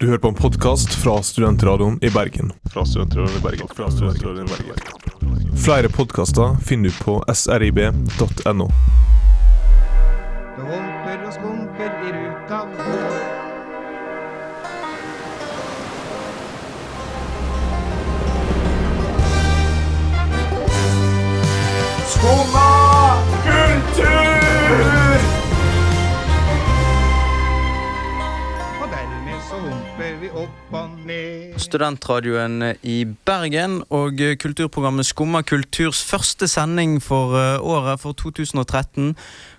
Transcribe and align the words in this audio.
Du 0.00 0.06
hører 0.06 0.18
på 0.18 0.28
en 0.28 0.34
podkast 0.34 0.94
fra 0.94 1.22
Studentradioen 1.22 1.98
i 2.02 2.10
Bergen. 2.10 2.52
Fra 2.70 2.84
Studentradioen 2.86 3.38
i 3.38 3.40
Bergen. 3.42 3.68
Fra 3.76 3.90
Studentradioen 3.90 4.46
i 4.46 4.50
Bergen. 4.50 5.56
Flere 5.58 5.88
podkaster 5.88 6.56
finner 6.64 6.88
du 6.88 6.94
på 7.04 7.24
srib.no. 7.34 8.68
Det 10.56 10.68
humper 10.70 11.26
og 11.26 11.32
skumper 11.34 11.90
i 12.06 12.14
ruta. 12.14 12.62
Skumma 22.14 22.70
kultur! 23.44 24.27
Vi 30.20 30.30
opp 30.34 30.72
og 30.74 30.96
ned. 31.06 31.54
Studentradioen 31.62 32.72
i 32.82 33.02
Bergen 33.06 33.80
og 33.94 34.18
kulturprogrammet 34.42 35.06
Skumma 35.06 35.42
kulturs 35.46 36.00
første 36.06 36.48
sending 36.50 36.98
for 37.02 37.36
eh, 37.38 37.56
året, 37.62 38.00
for 38.02 38.16
2013. 38.18 39.14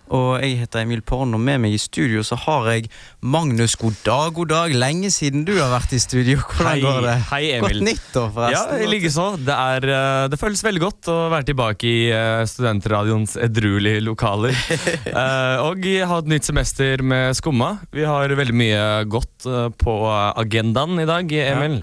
Og 0.09 0.39
jeg 0.41 0.57
heter 0.63 0.81
Emil 0.83 1.01
Porn, 1.05 1.35
og 1.37 1.41
med 1.43 1.61
meg 1.61 1.75
i 1.75 1.81
studio 1.81 2.23
så 2.25 2.37
har 2.47 2.69
jeg 2.71 2.87
Magnus. 3.21 3.75
God 3.79 3.97
dag, 4.05 4.31
god 4.33 4.49
dag. 4.49 4.73
Lenge 4.73 5.11
siden 5.13 5.45
du 5.45 5.53
har 5.59 5.69
vært 5.73 5.93
i 5.93 5.99
studio. 6.01 6.39
Hvordan 6.41 6.69
Hei, 6.71 6.79
går 6.83 7.05
det? 7.05 7.15
hei, 7.29 7.41
Emil. 7.59 7.77
Godt 7.81 7.87
nyttår, 7.89 8.25
Ja, 8.29 8.33
forresten. 8.39 8.81
i 8.81 8.89
likeså. 8.93 9.27
Det, 9.45 9.57
er, 9.73 9.89
eh, 9.99 10.23
det 10.33 10.39
føles 10.41 10.65
veldig 10.65 10.83
godt 10.85 11.11
å 11.13 11.17
være 11.35 11.49
tilbake 11.51 11.89
i 11.89 11.99
eh, 12.15 12.41
studentradioens 12.49 13.37
edruelige 13.49 14.03
lokaler. 14.05 14.57
Eh, 15.09 15.59
og 15.63 15.83
ha 16.07 16.17
et 16.21 16.29
nytt 16.29 16.45
semester 16.47 17.01
med 17.03 17.35
Skumma. 17.37 17.69
Vi 17.95 18.03
har 18.07 18.31
veldig 18.37 18.55
mye 18.55 18.83
godt 19.09 19.47
på 19.81 19.95
agendaen 20.39 21.01
i 21.01 21.07
dag, 21.09 21.31
Emil. 21.43 21.79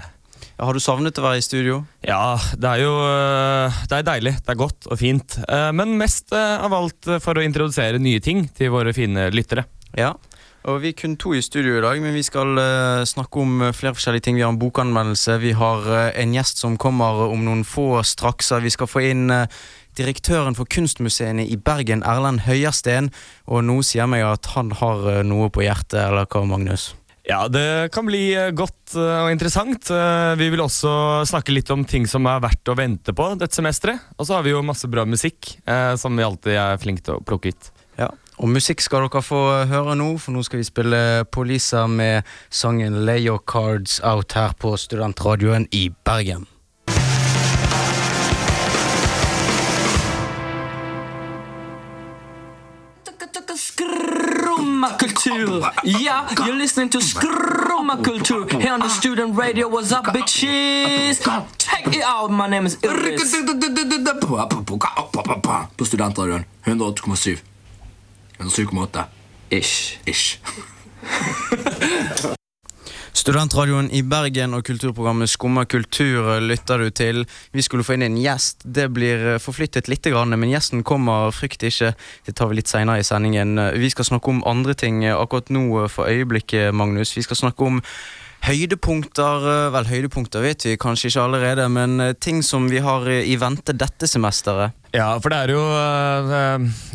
Har 0.56 0.72
du 0.72 0.80
savnet 0.80 1.18
å 1.20 1.24
være 1.24 1.40
i 1.40 1.44
studio? 1.44 1.82
Ja, 2.06 2.38
det 2.56 2.70
er 2.70 2.80
jo 2.80 2.92
eh, 3.04 3.82
Det 3.90 3.98
er 3.98 4.06
deilig. 4.08 4.32
Det 4.40 4.54
er 4.54 4.60
godt 4.62 4.88
og 4.88 4.96
fint. 5.00 5.36
Eh, 5.44 5.68
Men 5.76 5.98
mest 6.00 6.32
eh, 6.32 6.64
av 6.64 6.72
alt 6.72 7.10
for 7.20 7.36
å 7.36 7.44
introdusere 7.44 8.00
nye 8.00 8.22
ting 8.24 8.46
til 8.56 8.72
våre 8.72 8.94
fine 8.96 9.28
lyttere. 9.36 9.66
Ja. 9.98 10.14
Og 10.66 10.80
Vi 10.82 10.90
er 10.94 10.96
kun 10.98 11.18
to 11.20 11.34
i 11.36 11.42
studio 11.44 11.76
i 11.76 11.82
dag, 11.84 12.00
men 12.02 12.16
vi 12.16 12.24
skal 12.26 12.58
snakke 13.06 13.38
om 13.38 13.60
flere 13.70 13.94
forskjellige 13.94 14.24
ting. 14.26 14.34
Vi 14.34 14.42
har 14.42 14.50
en 14.50 14.58
bokanmeldelse, 14.58 15.36
vi 15.38 15.52
har 15.54 15.86
en 16.08 16.32
gjest 16.34 16.58
som 16.58 16.74
kommer 16.74 17.20
om 17.28 17.44
noen 17.46 17.62
få 17.62 18.00
straks. 18.02 18.50
Vi 18.64 18.72
skal 18.74 18.90
få 18.90 19.04
inn 19.12 19.30
direktøren 19.94 20.58
for 20.58 20.66
kunstmuseene 20.66 21.46
i 21.46 21.54
Bergen, 21.54 22.02
Erlend 22.02 22.42
Høiersten. 22.48 23.12
Og 23.46 23.62
noe 23.68 23.86
sier 23.86 24.10
meg 24.10 24.26
at 24.26 24.50
han 24.56 24.74
har 24.80 25.22
noe 25.22 25.52
på 25.54 25.62
hjertet, 25.62 26.00
eller 26.02 26.26
hva, 26.26 26.42
Magnus? 26.50 26.96
Ja, 27.26 27.48
det 27.50 27.90
kan 27.92 28.06
bli 28.06 28.28
eh, 28.38 28.52
godt 28.54 28.94
eh, 28.94 29.24
og 29.24 29.32
interessant. 29.34 29.90
Eh, 29.90 30.34
Vi 30.38 30.46
vil 30.52 30.62
også 30.62 31.24
snakke 31.26 31.54
litt 31.56 31.70
om 31.74 31.82
ting 31.84 32.06
som 32.06 32.26
er 32.30 32.42
verdt 32.44 32.70
å 32.70 32.76
vente 32.78 33.14
på 33.16 33.26
dette 33.34 33.58
semesteret. 33.58 34.12
Og 34.14 34.28
så 34.28 34.36
har 34.36 34.46
vi 34.46 34.54
jo 34.54 34.62
masse 34.62 34.86
bra 34.90 35.02
musikk, 35.08 35.56
som 35.98 36.14
vi 36.16 36.24
alltid 36.26 36.54
er 36.54 36.78
flinke 36.78 37.02
til 37.02 37.18
å 37.18 37.24
plukke 37.26 37.50
ut. 37.50 37.70
Ja. 37.98 38.12
Og 38.38 38.50
musikk 38.52 38.82
skal 38.84 39.06
dere 39.06 39.22
få 39.24 39.40
høre 39.66 39.96
nå, 39.98 40.10
for 40.22 40.36
nå 40.36 40.44
skal 40.46 40.60
vi 40.60 40.68
spille 40.68 41.00
Polisa 41.32 41.86
med 41.90 42.26
sangen 42.52 43.02
Lay 43.08 43.24
Your 43.26 43.40
Cards 43.42 43.98
Out 44.04 44.36
her 44.36 44.54
på 44.60 44.76
Studentradioen 44.78 45.66
i 45.74 45.88
Bergen. 46.06 46.46
Yeah, 55.26 56.28
you're 56.46 56.56
listening 56.56 56.88
to 56.90 56.98
Skrummakultur 56.98 58.60
here 58.60 58.72
on 58.72 58.80
the 58.80 58.88
student 58.88 59.36
radio. 59.36 59.68
What's 59.68 59.92
up, 59.92 60.04
bitches? 60.04 61.18
Check 61.58 61.86
it 61.96 62.02
out. 62.04 62.30
My 62.30 62.48
name 62.48 62.66
is 62.66 62.78
Iris. 62.84 63.34
På 65.76 65.84
Studentradioen. 65.84 66.44
108,7. 66.64 67.38
107,8. 68.38 69.04
Ish. 69.50 69.98
Ish. 70.04 70.38
Studentradioen 73.26 73.88
i 73.90 74.04
Bergen 74.06 74.52
og 74.54 74.60
kulturprogrammet 74.68 75.26
Skumma 75.26 75.64
kultur 75.66 76.28
lytter 76.38 76.78
du 76.78 76.92
til. 76.94 77.24
Vi 77.50 77.64
skulle 77.66 77.82
få 77.82 77.96
inn 77.96 78.04
en 78.06 78.18
gjest. 78.22 78.62
Det 78.62 78.84
blir 78.94 79.24
eh, 79.32 79.38
forflyttet 79.42 79.88
litt, 79.90 80.06
men 80.06 80.52
gjesten 80.52 80.84
kommer, 80.86 81.34
frykt 81.34 81.64
ikke. 81.66 81.90
Det 82.22 82.36
tar 82.38 82.46
vi 82.46 82.60
litt 82.60 82.70
seinere 82.70 83.02
i 83.02 83.08
sendingen. 83.08 83.58
Vi 83.82 83.90
skal 83.90 84.06
snakke 84.06 84.30
om 84.30 84.44
andre 84.46 84.76
ting 84.78 85.02
eh, 85.02 85.18
akkurat 85.18 85.50
nå 85.50 85.64
eh, 85.80 85.90
for 85.90 86.06
øyeblikket, 86.06 86.70
Magnus. 86.70 87.16
Vi 87.18 87.26
skal 87.26 87.40
snakke 87.40 87.66
om 87.66 87.82
høydepunkter. 88.46 89.44
eh, 89.50 89.68
Vel, 89.74 89.88
høydepunkter 89.90 90.42
vet 90.44 90.64
vi 90.66 90.76
kanskje 90.80 91.10
ikke 91.10 91.24
allerede, 91.26 91.68
men 91.72 92.00
eh, 92.00 92.12
ting 92.22 92.42
som 92.46 92.68
vi 92.70 92.78
har 92.84 93.06
eh, 93.10 93.24
i 93.28 93.36
vente 93.40 93.74
dette 93.76 94.08
semesteret. 94.10 94.72
Ja, 94.96 95.10
for 95.20 95.28
det 95.28 95.38
er 95.44 95.50
jo 95.52 95.60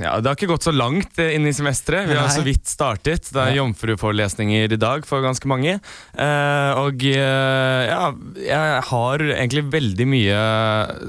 ja, 0.01 0.13
Det 0.17 0.25
har 0.25 0.33
ikke 0.33 0.47
gått 0.49 0.63
så 0.65 0.71
langt 0.73 1.19
inn 1.21 1.43
i 1.45 1.51
semesteret. 1.53 2.07
Vi 2.09 2.15
har 2.17 2.25
Nei. 2.31 2.33
så 2.33 2.41
vidt 2.41 2.65
startet. 2.71 3.27
Det 3.29 3.41
er 3.43 3.57
jomfruforelesninger 3.59 4.73
i 4.73 4.79
dag 4.81 5.05
for 5.05 5.21
ganske 5.21 5.45
mange. 5.51 5.75
Og 6.17 7.03
ja, 7.05 7.99
jeg 8.41 8.81
har 8.89 9.25
egentlig 9.35 9.65
veldig 9.75 10.07
mye 10.15 10.39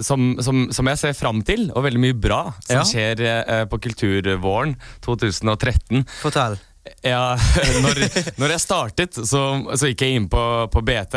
som, 0.04 0.34
som, 0.44 0.66
som 0.74 0.90
jeg 0.92 1.00
ser 1.00 1.16
fram 1.16 1.40
til, 1.48 1.70
og 1.72 1.86
veldig 1.86 2.02
mye 2.04 2.18
bra 2.28 2.42
som 2.60 2.82
Ja. 2.82 2.84
skjer 2.84 3.24
på 3.72 3.80
Kulturvåren 3.88 4.76
2013. 5.06 6.04
Fortell. 6.20 6.60
Ja, 7.02 7.34
når, 7.84 7.98
når 8.42 8.52
jeg 8.56 8.62
startet, 8.62 9.14
så, 9.14 9.40
så 9.78 9.86
gikk 9.90 10.02
jeg 10.02 10.16
inn 10.18 10.28
på, 10.30 10.66
på 10.72 10.80
BT. 10.82 11.14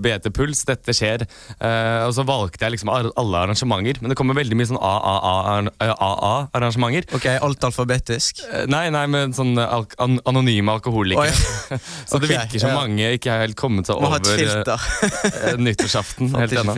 BT 0.00 0.30
Puls, 0.36 0.64
dette 0.68 0.92
skjer. 0.96 1.26
Uh, 1.58 2.06
og 2.06 2.12
så 2.16 2.22
valgte 2.28 2.64
jeg 2.64 2.72
liksom 2.74 2.90
alle 2.92 3.38
arrangementer. 3.42 3.96
Men 4.00 4.08
det 4.12 4.16
kommer 4.16 4.34
veldig 4.38 4.56
mye 4.56 4.68
sånn 4.70 4.80
AAA-arrangementer. 4.80 7.04
Ok, 7.16 7.26
alt 7.36 7.64
alfabetisk. 7.68 8.32
Nei, 8.72 8.86
nei, 8.94 9.06
men 9.12 9.34
sånn 9.36 9.52
al 9.60 9.84
an 10.00 10.20
anonyme 10.28 10.72
alkoholikere. 10.72 11.28
Oi. 11.28 11.78
så 12.10 12.18
det 12.22 12.28
virker 12.32 12.58
som 12.62 12.70
ja. 12.72 12.76
mange 12.80 13.04
ikke 13.18 13.30
har 13.34 13.40
helt 13.44 13.58
kommet 13.60 13.84
seg 13.88 13.94
over 14.00 14.18
eh, 14.24 15.56
nyttårsaften 15.60 16.26
helt 16.40 16.56
ennå. 16.62 16.74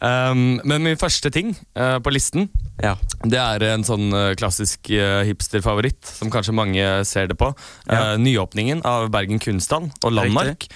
Um, 0.00 0.60
men 0.64 0.82
min 0.86 0.96
første 1.00 1.30
ting 1.32 1.48
på 1.76 2.10
listen 2.12 2.48
Ja. 2.80 2.96
det 3.28 3.38
er 3.40 3.62
en 3.74 3.84
sånn 3.84 4.12
klassisk 4.40 4.88
hipsterfavoritt, 4.88 6.06
som 6.06 6.30
kanskje 6.32 6.52
mange 6.56 7.04
ser 7.08 7.26
det 7.30 7.36
på. 7.40 7.49
Ja. 7.86 8.12
Eh, 8.12 8.16
nyåpningen 8.22 8.82
av 8.84 9.10
Bergen 9.10 9.38
kunsthall 9.42 9.90
og 10.04 10.12
Landmark. 10.12 10.68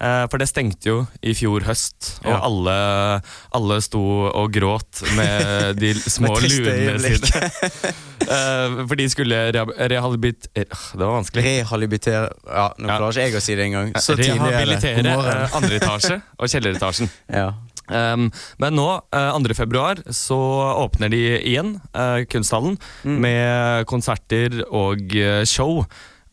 Eh, 0.00 0.26
for 0.30 0.38
det 0.38 0.46
stengte 0.46 0.86
jo 0.86 0.98
i 1.26 1.32
fjor 1.34 1.64
høst, 1.66 2.20
og 2.22 2.30
Ja. 2.30 2.36
alle, 2.46 2.74
alle 3.58 3.80
sto 3.82 3.98
og 4.30 4.52
gråt 4.54 5.00
med 5.18 5.74
de 5.82 5.90
små 5.94 6.36
Med 6.38 6.44
øyeblikk. 6.68 7.26
sine. 7.26 7.94
Eh, 8.28 8.74
for 8.84 8.92
de 8.98 9.06
skulle 9.08 9.36
rehabilitere 9.54 10.66
Det 10.68 10.98
var 11.00 11.14
vanskelig. 11.14 11.44
Rehabilitere 11.46 12.26
Ja, 12.44 12.66
nå 12.76 12.86
klarer 12.90 13.08
ikke 13.14 13.22
jeg 13.24 13.36
å 13.38 13.40
si 13.40 13.54
det 13.56 13.64
engang. 13.70 13.92
Så 13.96 14.12
er 14.18 14.20
Rehabilitere 14.34 15.14
eh, 15.16 15.56
andre 15.56 15.78
etasje 15.80 16.18
og 16.36 16.50
kjelleretasjen. 16.52 17.08
Ja. 17.40 17.46
Um, 17.88 18.26
men 18.60 18.74
nå, 18.76 18.84
uh, 19.16 19.30
2. 19.40 19.54
februar, 19.56 20.02
så 20.12 20.36
åpner 20.84 21.08
de 21.08 21.22
igjen 21.40 21.78
uh, 21.96 22.20
kunsthallen 22.28 22.76
Mm. 23.06 23.16
med 23.24 23.86
konserter 23.88 24.58
og 24.68 25.00
uh, 25.16 25.40
show. 25.48 25.86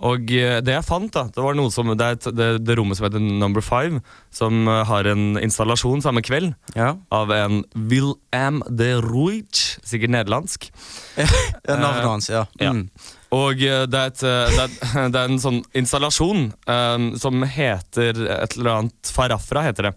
Og 0.03 0.31
eh, 0.35 0.59
det 0.65 0.75
jeg 0.75 0.85
fant, 0.87 1.11
da, 1.13 1.25
det 1.31 1.43
var 1.43 1.55
noe 1.55 1.71
som 1.71 1.87
Det 1.95 2.05
er 2.05 2.17
et, 2.17 2.29
det, 2.35 2.49
det 2.67 2.75
rommet 2.77 2.99
som 2.99 3.07
heter 3.07 3.23
Number 3.23 3.63
Five, 3.63 4.01
som 4.33 4.67
eh, 4.67 4.83
har 4.89 5.07
en 5.11 5.39
installasjon 5.39 6.03
samme 6.03 6.23
kveld 6.25 6.53
ja. 6.75 6.95
av 7.15 7.31
en 7.35 7.63
Wilhelm 7.75 8.61
de 8.67 8.95
Ruij, 9.03 9.79
sikkert 9.83 10.15
nederlandsk. 10.17 10.71
Ja, 11.65 11.79
navnet 11.79 12.03
Eh, 12.03 12.09
hans, 12.09 12.29
ja. 12.29 12.43
ja. 12.59 12.73
Mm. 12.75 12.89
Og 13.35 13.61
eh, 13.63 13.83
det 13.89 13.99
er, 13.99 14.11
et, 14.11 14.23
eh, 14.23 14.53
det, 14.53 14.65
er, 14.65 15.07
det 15.13 15.21
er 15.21 15.31
en 15.31 15.41
sånn 15.41 15.61
installasjon 15.77 16.43
um, 16.69 17.07
som 17.19 17.45
heter 17.49 18.19
et 18.37 18.57
eller 18.57 18.71
annet 18.75 19.11
Farafra, 19.15 19.63
heter 19.65 19.89
det. 19.89 19.93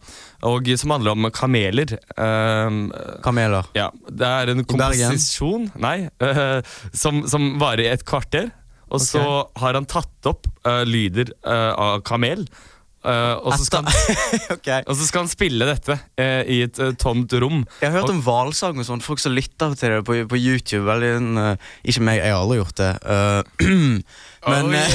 Og 0.48 0.70
som 0.80 0.94
handler 0.94 1.16
om 1.16 1.28
kameler. 1.34 1.96
Um, 2.14 2.88
Kameler. 3.24 3.68
ja, 3.76 3.88
det 4.08 4.28
er 4.28 4.52
en 4.52 4.64
komposisjon 4.68 5.68
Nei, 5.82 6.08
uh, 6.22 6.58
som, 7.02 7.24
som 7.30 7.50
varer 7.60 7.86
i 7.86 7.92
et 7.92 8.06
kvarter. 8.08 8.50
Og 8.88 9.02
så 9.04 9.22
har 9.60 9.78
han 9.78 9.86
tatt 9.88 10.30
opp 10.30 10.48
uh, 10.66 10.82
lyder 10.88 11.32
uh, 11.46 11.72
av 11.76 12.02
kamel. 12.08 12.46
Uh, 12.98 13.38
og, 13.46 13.52
så 13.54 13.62
skal 13.62 13.86
han, 13.86 14.16
okay. 14.56 14.82
og 14.82 14.96
så 14.98 15.06
skal 15.06 15.22
han 15.22 15.30
spille 15.30 15.66
dette 15.68 15.94
uh, 15.94 16.42
i 16.50 16.64
et 16.66 16.80
uh, 16.82 16.90
tomt 16.98 17.32
rom. 17.38 17.62
Jeg 17.78 17.92
har 17.92 18.02
hørt 18.02 18.10
om 18.10 18.18
hvalsang 18.26 18.80
og 18.82 18.88
sånn, 18.88 19.04
folk 19.04 19.22
som 19.22 19.36
lytter 19.36 19.76
til 19.78 19.94
det 19.94 20.00
på, 20.08 20.18
på 20.28 20.40
YouTube. 20.40 20.90
Eh, 20.90 21.70
ikke 21.88 22.02
meg, 22.04 22.18
jeg 22.18 22.34
har 22.34 22.42
aldri 22.42 22.58
gjort 22.58 22.82
det. 22.82 22.92
Men 24.48 24.68
oh, 24.68 24.74
yeah, 24.74 24.90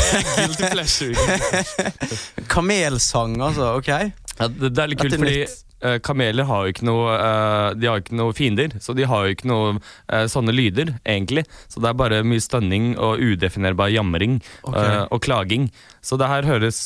kamelsang, 2.53 3.39
altså. 3.43 3.73
Ok. 3.79 3.91
Ja, 4.39 4.49
det, 4.49 4.73
det 4.73 4.81
er 4.81 4.89
litt 4.91 5.01
kult, 5.01 5.15
fordi 5.19 5.41
eh, 5.43 5.97
kameler 6.03 6.47
har 6.49 6.65
jo 6.65 6.73
ikke 6.73 6.87
noe 6.87 7.15
uh, 7.19 7.69
De 7.77 7.89
har 7.89 8.01
ikke 8.01 8.17
noe 8.17 8.33
fiender, 8.37 8.73
så 8.81 8.95
de 8.97 9.05
har 9.09 9.27
jo 9.27 9.35
ikke 9.35 9.49
noe 9.49 9.75
uh, 9.77 10.25
sånne 10.31 10.55
lyder, 10.55 10.95
egentlig. 11.05 11.45
Så 11.69 11.83
det 11.83 11.91
er 11.91 11.99
bare 11.99 12.21
mye 12.25 12.43
stønning 12.43 12.93
og 12.97 13.21
udefinerbar 13.21 13.93
jamring 13.93 14.39
okay. 14.63 15.03
og 15.09 15.21
klaging. 15.25 15.69
Så 16.03 16.17
det 16.19 16.27
her 16.27 16.43
høres 16.43 16.79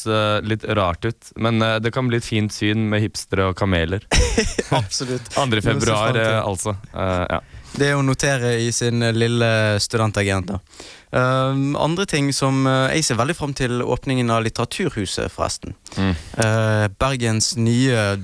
litt 0.46 0.66
rart 0.78 1.08
ut, 1.08 1.32
men 1.42 1.64
det 1.82 1.90
kan 1.96 2.06
bli 2.06 2.20
et 2.20 2.28
fint 2.28 2.54
syn 2.54 2.86
med 2.92 3.02
hipstere 3.02 3.48
og 3.50 3.58
kameler. 3.58 4.04
Absolutt. 4.82 5.32
2. 5.34 5.48
Noe 5.48 5.58
å 5.58 5.64
se 5.64 5.70
februar, 5.72 6.20
altså. 6.44 6.76
Ja. 6.94 7.42
Det 7.77 7.91
hun 7.94 8.01
å 8.01 8.07
notere 8.09 8.56
i 8.63 8.71
sin 8.74 9.06
eh, 9.06 9.13
lille 9.13 9.50
studentagent. 9.83 10.56
Um, 11.13 11.75
andre 11.79 12.03
ting 12.09 12.33
som 12.35 12.65
uh, 12.68 12.89
Jeg 12.91 13.06
ser 13.07 13.19
veldig 13.19 13.35
fram 13.38 13.53
til 13.56 13.79
åpningen 13.85 14.31
av 14.33 14.41
Litteraturhuset, 14.44 15.31
forresten. 15.31 15.77
Mm. 15.95 16.15
Uh, 16.35 16.88
Bergens 17.00 17.53
nye 17.59 18.18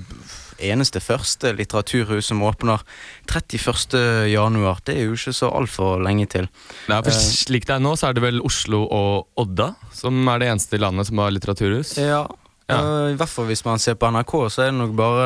eneste 0.64 1.00
første 1.02 1.50
litteraturhus 1.58 2.28
som 2.30 2.42
åpner 2.46 2.82
31. 3.26 3.96
januar. 4.30 4.80
Det 4.86 4.94
er 4.94 5.08
jo 5.08 5.16
ikke 5.16 5.34
så 5.34 5.50
altfor 5.50 6.02
lenge 6.04 6.28
til. 6.30 6.48
Nei, 6.90 7.00
for 7.02 7.14
slik 7.14 7.66
det 7.68 7.76
er 7.76 7.82
nå, 7.82 7.96
så 7.98 8.10
er 8.10 8.16
det 8.16 8.22
vel 8.24 8.42
Oslo 8.44 8.84
og 8.86 9.40
Odda 9.40 9.72
som 9.94 10.22
er 10.30 10.42
det 10.42 10.52
eneste 10.52 10.78
i 10.78 10.82
landet 10.82 11.10
som 11.10 11.22
har 11.22 11.34
litteraturhus. 11.34 11.98
Ja, 12.00 12.24
Ja. 12.64 12.78
Uh, 12.80 13.10
I 13.12 13.16
hvert 13.20 13.28
fall 13.28 13.44
hvis 13.50 13.60
man 13.66 13.76
ser 13.82 13.98
på 14.00 14.08
NRK, 14.08 14.32
så 14.48 14.62
er 14.64 14.70
det 14.70 14.78
nok 14.78 14.94
bare 14.96 15.24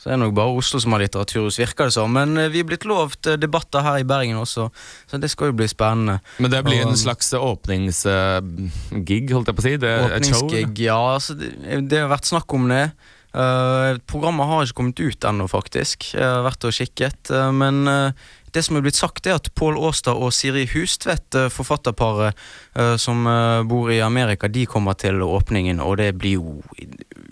så 0.00 0.08
er 0.08 0.16
det 0.16 0.22
nok 0.22 0.32
bare 0.38 0.56
Oslo 0.56 0.80
som 0.80 0.94
har 0.96 1.02
litteraturhus, 1.02 1.58
virker 1.60 1.90
det 1.90 1.94
som. 1.98 2.08
Men 2.16 2.32
eh, 2.40 2.48
vi 2.52 2.62
er 2.62 2.68
blitt 2.70 2.86
lovt 2.88 3.28
eh, 3.28 3.36
debatter 3.40 3.84
her 3.84 4.00
i 4.00 4.06
Bergen 4.08 4.40
også, 4.40 4.70
så 5.10 5.20
det 5.20 5.28
skal 5.28 5.50
jo 5.50 5.58
bli 5.60 5.68
spennende. 5.68 6.20
Men 6.40 6.54
det 6.54 6.62
blir 6.64 6.80
Og- 6.86 6.94
en 6.94 7.00
slags 7.00 7.28
åpningsgig, 7.36 9.30
holdt 9.34 9.52
jeg 9.52 9.58
på 9.58 9.64
å 9.64 9.68
si. 9.68 9.76
Det 9.76 9.92
er. 9.92 10.16
Åpningsgig, 10.16 10.84
ja. 10.86 10.98
Altså, 11.14 11.36
det, 11.36 11.52
det 11.92 12.00
har 12.00 12.08
vært 12.12 12.32
snakk 12.32 12.56
om 12.56 12.68
det. 12.72 12.86
Uh, 13.30 13.94
programmet 14.10 14.48
har 14.48 14.64
ikke 14.64 14.80
kommet 14.80 15.00
ut 15.04 15.26
ennå, 15.28 15.46
faktisk. 15.46 16.08
Jeg 16.16 16.26
har 16.26 16.42
vært 16.42 16.64
og 16.66 16.74
kikket. 16.74 17.30
Uh, 17.30 17.52
men 17.54 17.86
eh, 17.86 18.24
det 18.54 18.62
som 18.66 18.76
er 18.78 18.84
blitt 18.84 18.98
sagt, 18.98 19.26
er 19.26 19.38
at 19.38 19.50
Pål 19.58 19.78
Aastad 19.80 20.18
og 20.18 20.32
Siri 20.34 20.66
Hustvedt, 20.72 21.34
eh, 21.38 21.48
forfatterparet 21.52 22.34
eh, 22.76 22.96
som 23.00 23.26
eh, 23.26 23.62
bor 23.68 23.90
i 23.92 24.00
Amerika, 24.04 24.48
de 24.50 24.66
kommer 24.70 24.98
til 24.98 25.22
åpningen, 25.22 25.80
og 25.84 25.98
det 26.00 26.12
blir 26.18 26.38
jo 26.38 26.60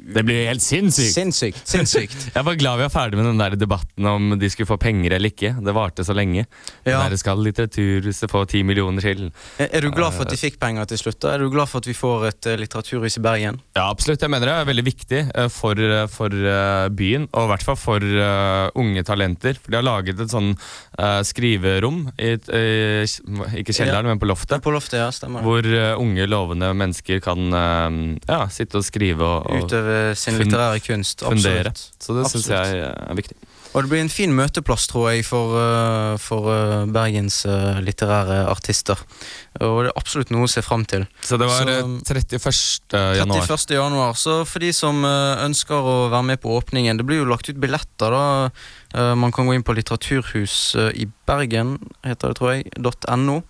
Det 0.09 0.23
blir 0.25 0.47
helt 0.49 0.63
sinnssykt! 0.65 1.13
sinnssykt. 1.13 1.65
Sinnssykt. 1.69 2.17
Jeg 2.37 2.45
var 2.47 2.57
glad 2.57 2.79
vi 2.81 2.87
var 2.87 2.93
ferdig 2.95 3.19
med 3.19 3.27
den 3.29 3.41
der 3.43 3.57
debatten 3.61 4.07
om 4.09 4.31
de 4.41 4.49
skulle 4.49 4.71
få 4.71 4.79
penger 4.81 5.13
eller 5.13 5.29
ikke. 5.29 5.51
Det 5.61 5.75
varte 5.77 6.05
så 6.07 6.15
lenge. 6.17 6.47
Ja. 6.87 7.03
Der 7.05 7.17
skal 7.21 7.43
Litteraturhuset 7.45 8.31
få 8.33 8.47
ti 8.49 8.63
millioner 8.65 9.05
til. 9.05 9.27
Er 9.61 9.85
du 9.85 9.91
glad 9.93 10.17
for 10.17 10.25
at 10.25 10.33
de 10.33 10.39
fikk 10.41 10.57
penger 10.63 10.89
til 10.89 11.03
slutt? 11.03 11.19
da? 11.21 11.35
Er 11.35 11.45
du 11.45 11.51
glad 11.53 11.69
for 11.69 11.83
at 11.83 11.91
vi 11.91 11.97
får 11.99 12.25
et 12.31 12.49
litteraturhus 12.63 13.19
i 13.21 13.25
Bergen? 13.27 13.61
Ja, 13.77 13.91
absolutt. 13.91 14.25
Jeg 14.25 14.33
mener 14.33 14.49
det 14.49 14.55
er 14.57 14.71
veldig 14.71 14.87
viktig 14.87 15.21
for, 15.53 15.85
for 16.15 16.39
byen, 16.97 17.29
og 17.29 17.45
i 17.45 17.53
hvert 17.53 17.67
fall 17.69 17.77
for 17.77 18.09
unge 18.81 19.05
talenter. 19.05 19.61
For 19.61 19.75
de 19.75 19.81
har 19.83 19.87
laget 19.87 20.25
et 20.25 20.33
sånn 20.33 20.55
eh, 21.09 21.21
skriverom, 21.27 22.01
i, 22.15 22.33
eh, 22.37 23.17
ikke 23.63 23.75
kjelleren, 23.75 24.11
men 24.13 24.21
på 24.23 24.29
loftet. 24.31 24.63
På 24.65 24.73
loftet, 24.75 25.01
ja. 25.01 25.09
Stemmer. 25.15 25.45
Hvor 25.47 25.65
eh, 25.67 25.93
unge, 25.99 26.29
lovende 26.31 26.71
mennesker 26.77 27.23
kan 27.25 27.59
eh, 27.63 28.01
ja, 28.29 28.41
sitte 28.53 28.81
og 28.83 28.87
skrive 28.87 29.25
og, 29.27 29.49
og 29.49 29.69
Utøve 29.69 30.01
sin 30.19 30.39
litterære 30.41 30.83
kunst. 30.85 31.25
fundere. 31.27 31.73
Absolutt. 31.73 32.03
Så 32.05 32.19
det 32.19 32.29
syns 32.33 32.51
jeg 32.55 32.83
er 32.85 33.19
viktig. 33.19 33.39
Og 33.79 33.85
det 33.85 33.93
blir 33.93 34.01
en 34.03 34.11
fin 34.11 34.33
møteplass, 34.35 34.89
tror 34.91 35.13
jeg, 35.13 35.23
for, 35.23 35.53
uh, 35.55 36.17
for 36.19 36.49
uh, 36.51 36.87
Bergens 36.91 37.45
uh, 37.47 37.79
litterære 37.79 38.41
artister. 38.51 38.99
Og 39.63 39.85
det 39.87 39.93
er 39.93 40.01
absolutt 40.01 40.33
noe 40.35 40.49
å 40.49 40.51
se 40.51 40.65
fram 40.67 40.83
til. 40.91 41.05
Så 41.23 41.39
det 41.39 41.47
var 41.47 41.63
Så- 41.63 41.77
eh, 41.77 42.01
31. 42.11 42.99
januar. 43.21 43.47
31. 43.47 43.77
januar. 43.79 44.19
Så 44.19 44.45
for 44.51 44.59
de 44.59 44.73
som 44.75 44.99
ønsker 45.05 45.79
å 45.79 46.11
være 46.11 46.25
med 46.25 46.41
på 46.43 46.51
åpningen 46.59 46.99
Det 46.99 47.07
blir 47.07 47.23
jo 47.23 47.31
lagt 47.31 47.49
ut 47.49 47.59
billetter, 47.59 48.11
da. 48.11 49.15
Man 49.15 49.31
kan 49.33 49.47
gå 49.47 49.55
inn 49.55 49.63
på 49.63 49.75
Litteraturhus 49.75 50.75
i 50.95 51.07
Bergen, 51.27 51.79
heter 52.05 52.29
det, 52.33 52.39
tror 52.39 52.55
jeg. 52.55 52.71
.no. 53.19 53.43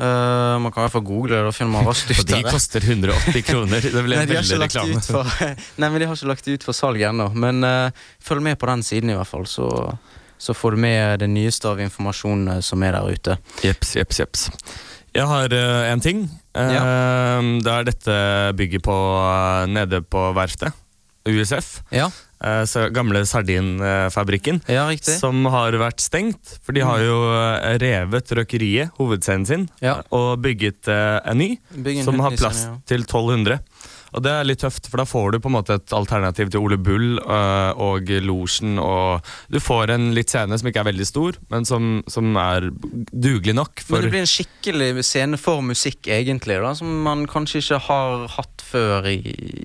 Uh, 0.00 0.56
man 0.58 0.72
kan 0.72 0.80
i 0.80 0.84
hvert 0.86 0.94
fall 0.94 1.04
google 1.04 1.36
det, 1.36 1.42
og 1.50 1.52
finne 1.54 1.70
man 1.74 1.84
raskt 1.84 2.08
ut 2.10 2.22
Og 2.22 2.30
de 2.30 2.38
koster 2.46 2.84
180 2.86 3.44
kroner. 3.44 3.84
Det 3.84 4.04
ble 4.06 4.16
Nei, 4.22 4.24
veldig 4.30 4.56
det 4.56 4.60
reklame. 4.64 5.02
for, 5.04 5.28
nei, 5.82 5.90
men 5.92 6.00
de 6.00 6.08
har 6.08 6.16
ikke 6.16 6.30
lagt 6.30 6.48
det 6.48 6.56
ut 6.56 6.66
for 6.66 6.76
salg 6.76 7.04
ennå. 7.06 7.28
Men 7.36 7.60
uh, 7.66 8.06
følg 8.22 8.44
med 8.48 8.58
på 8.58 8.70
den 8.72 8.84
siden, 8.86 9.12
i 9.12 9.18
hvert 9.18 9.28
fall. 9.28 9.44
Så, 9.50 9.68
så 10.40 10.56
får 10.56 10.74
du 10.74 10.82
med 10.86 11.22
det 11.22 11.28
nyeste 11.30 11.68
av 11.68 11.82
informasjonen 11.84 12.56
eh, 12.56 12.62
som 12.64 12.82
er 12.82 12.96
der 12.96 13.12
ute. 13.12 13.36
Jeps, 13.62 13.92
jeps, 14.00 14.22
jeps. 14.24 14.46
Jeg 15.12 15.28
har 15.28 15.52
uh, 15.52 15.90
en 15.92 16.02
ting. 16.02 16.24
Ja. 16.56 16.82
Det 17.64 17.72
er 17.72 17.86
dette 17.88 18.14
bygget 18.58 18.82
på, 18.84 18.96
nede 19.72 20.02
på 20.04 20.24
verftet. 20.36 20.72
USF. 21.28 21.78
Ja, 21.94 22.08
så 22.66 22.88
gamle 22.94 23.22
sardinfabrikken. 23.28 24.60
ja. 24.68 24.88
Som 25.18 25.44
har 25.50 25.72
vært 25.80 26.00
stengt, 26.02 26.58
for 26.62 26.72
de 26.76 26.82
har 26.84 26.98
jo 27.04 27.16
eh, 27.32 27.78
revet 27.82 28.32
røkeriet, 28.38 28.90
hovedscenen 28.98 29.46
sin, 29.46 29.68
Ja. 29.80 30.00
og 30.10 30.40
bygget 30.42 30.88
eh, 30.88 31.20
en 31.30 31.38
ny, 31.38 31.50
Bygg 31.74 31.98
en 32.02 32.04
som 32.04 32.18
har 32.20 32.34
plass 32.36 32.64
scene, 32.66 32.80
til 32.86 33.02
1200. 33.06 33.60
Og 34.12 34.22
det 34.24 34.32
er 34.32 34.44
litt 34.48 34.60
tøft, 34.62 34.88
for 34.92 35.00
da 35.02 35.06
får 35.08 35.32
du 35.34 35.38
på 35.44 35.50
en 35.50 35.56
måte 35.56 35.76
et 35.78 35.92
alternativ 35.96 36.50
til 36.52 36.60
Ole 36.64 36.76
Bull 36.80 37.18
øh, 37.22 37.80
og 37.80 38.10
Losjen. 38.26 38.76
Og 38.82 39.24
du 39.52 39.58
får 39.62 39.92
en 39.94 40.10
litt 40.16 40.32
scene 40.32 40.58
som 40.60 40.68
ikke 40.68 40.82
er 40.84 40.90
veldig 40.90 41.06
stor, 41.08 41.38
men 41.52 41.64
som, 41.68 42.02
som 42.12 42.36
er 42.40 42.68
dugelig 43.12 43.54
nok. 43.56 43.84
Men 43.88 44.04
det 44.06 44.12
blir 44.12 44.24
en 44.24 44.30
skikkelig 44.32 44.90
scene 45.08 45.40
for 45.40 45.62
musikk, 45.64 46.06
egentlig, 46.12 46.58
da, 46.62 46.74
som 46.78 46.90
man 47.06 47.24
kanskje 47.30 47.62
ikke 47.62 47.80
har 47.88 48.26
hatt 48.36 48.64
før 48.72 49.08
i, 49.10 49.18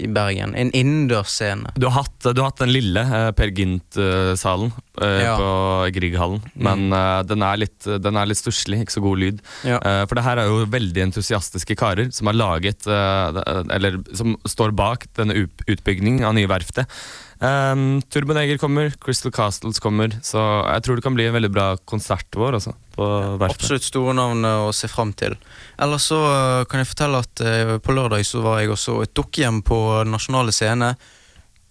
i 0.04 0.08
Bergen. 0.12 0.56
En 0.58 0.72
innendørsscene. 0.76 1.74
du 1.78 1.88
har, 1.90 2.04
hatt, 2.04 2.18
du 2.32 2.42
har 2.42 2.50
hatt 2.52 2.64
den 2.64 2.74
lille 2.74 3.04
eh, 3.04 3.30
Per 3.38 3.52
Gynt-salen 3.56 4.72
eh, 5.02 5.22
Ja. 5.28 5.36
på 5.40 5.50
Grieghallen, 5.96 6.42
men 6.56 6.88
eh, 6.94 7.22
den 7.28 7.44
er 7.46 7.60
litt, 7.62 7.88
den 8.04 8.18
er 8.20 8.28
litt 8.30 8.40
stusslig, 8.40 8.82
ikke 8.86 8.96
så 8.98 9.04
god 9.04 9.22
lyd. 9.24 9.42
Ja. 9.68 9.80
Eh, 9.82 10.04
for 10.08 10.20
det 10.20 10.26
her 10.28 10.42
er 10.42 10.50
jo 10.52 10.64
veldig 10.72 11.06
entusiastiske 11.10 11.76
karer 11.80 12.12
som 12.16 12.30
har 12.30 12.38
laget 12.38 12.86
Eller 12.88 13.98
som 14.16 14.37
står 14.46 14.76
bak 14.78 15.08
denne 15.18 15.48
utbyggingen 15.68 16.26
av 16.28 16.36
nye 16.38 16.50
verftet. 16.50 16.92
Um, 17.38 18.02
Turboneger 18.10 18.58
kommer, 18.58 18.90
Crystal 19.02 19.32
Castles 19.32 19.78
kommer, 19.80 20.16
så 20.26 20.42
jeg 20.66 20.86
tror 20.86 20.98
det 20.98 21.04
kan 21.06 21.14
bli 21.14 21.28
en 21.30 21.36
veldig 21.36 21.52
bra 21.54 21.68
konsert 21.86 22.34
vår 22.34 22.58
også, 22.58 22.74
på 22.96 23.10
verftet. 23.38 23.62
Absolutt 23.62 23.86
store 23.86 24.16
navn 24.18 24.48
å 24.50 24.72
se 24.74 24.90
fram 24.90 25.14
til. 25.18 25.38
Ellers 25.78 26.08
så 26.10 26.18
eh, 26.32 26.64
kan 26.70 26.82
jeg 26.82 26.90
fortelle 26.90 27.22
at 27.22 27.44
uh, 27.46 27.76
på 27.84 27.94
lørdag 27.94 28.26
så 28.26 28.42
var 28.46 28.64
jeg 28.64 28.74
også 28.74 29.04
et 29.06 29.14
dukkehjem 29.18 29.62
på 29.68 29.80
Nasjonale 30.10 30.56
Scene. 30.56 30.96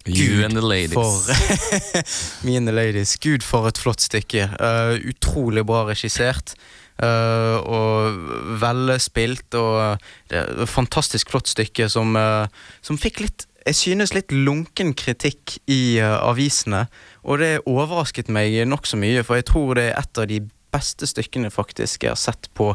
You 0.07 0.45
and 0.47 0.55
the 0.55 0.63
ladies. 0.63 0.95
For 0.95 2.47
Me 2.47 2.55
and 2.57 2.69
the 2.69 2.73
ladies. 2.73 3.17
Gud, 3.19 3.43
for 3.43 3.67
et 3.67 3.79
flott 3.83 4.05
stykke. 4.07 4.47
Uh, 4.61 4.95
utrolig 5.11 5.67
bra 5.67 5.83
regissert. 5.89 6.55
Eh, 7.03 7.57
og 7.61 8.57
velspilt, 8.63 9.49
og 9.59 10.07
det 10.31 10.41
er 10.41 10.65
et 10.65 10.71
fantastisk 10.71 11.33
flott 11.35 11.51
stykke 11.51 11.91
som, 11.93 12.17
uh, 12.17 12.47
som 12.85 13.01
fikk 13.01 13.23
litt 13.25 13.47
jeg 13.67 13.75
synes 13.75 14.13
litt 14.15 14.31
lunken 14.31 14.93
kritikk 14.95 15.57
i 15.67 15.99
eh, 15.99 16.19
avisene, 16.23 16.85
og 17.27 17.41
det 17.43 17.65
overrasket 17.67 18.31
meg 18.31 18.61
nokså 18.71 18.99
mye, 19.01 19.25
for 19.27 19.41
jeg 19.41 19.49
tror 19.51 19.75
det 19.79 19.89
er 19.91 19.99
et 19.99 20.21
av 20.23 20.29
de 20.31 20.39
beste 20.75 21.09
stykkene 21.09 21.51
faktisk 21.51 22.05
jeg 22.05 22.13
har 22.13 22.21
sett 22.21 22.51
på 22.55 22.73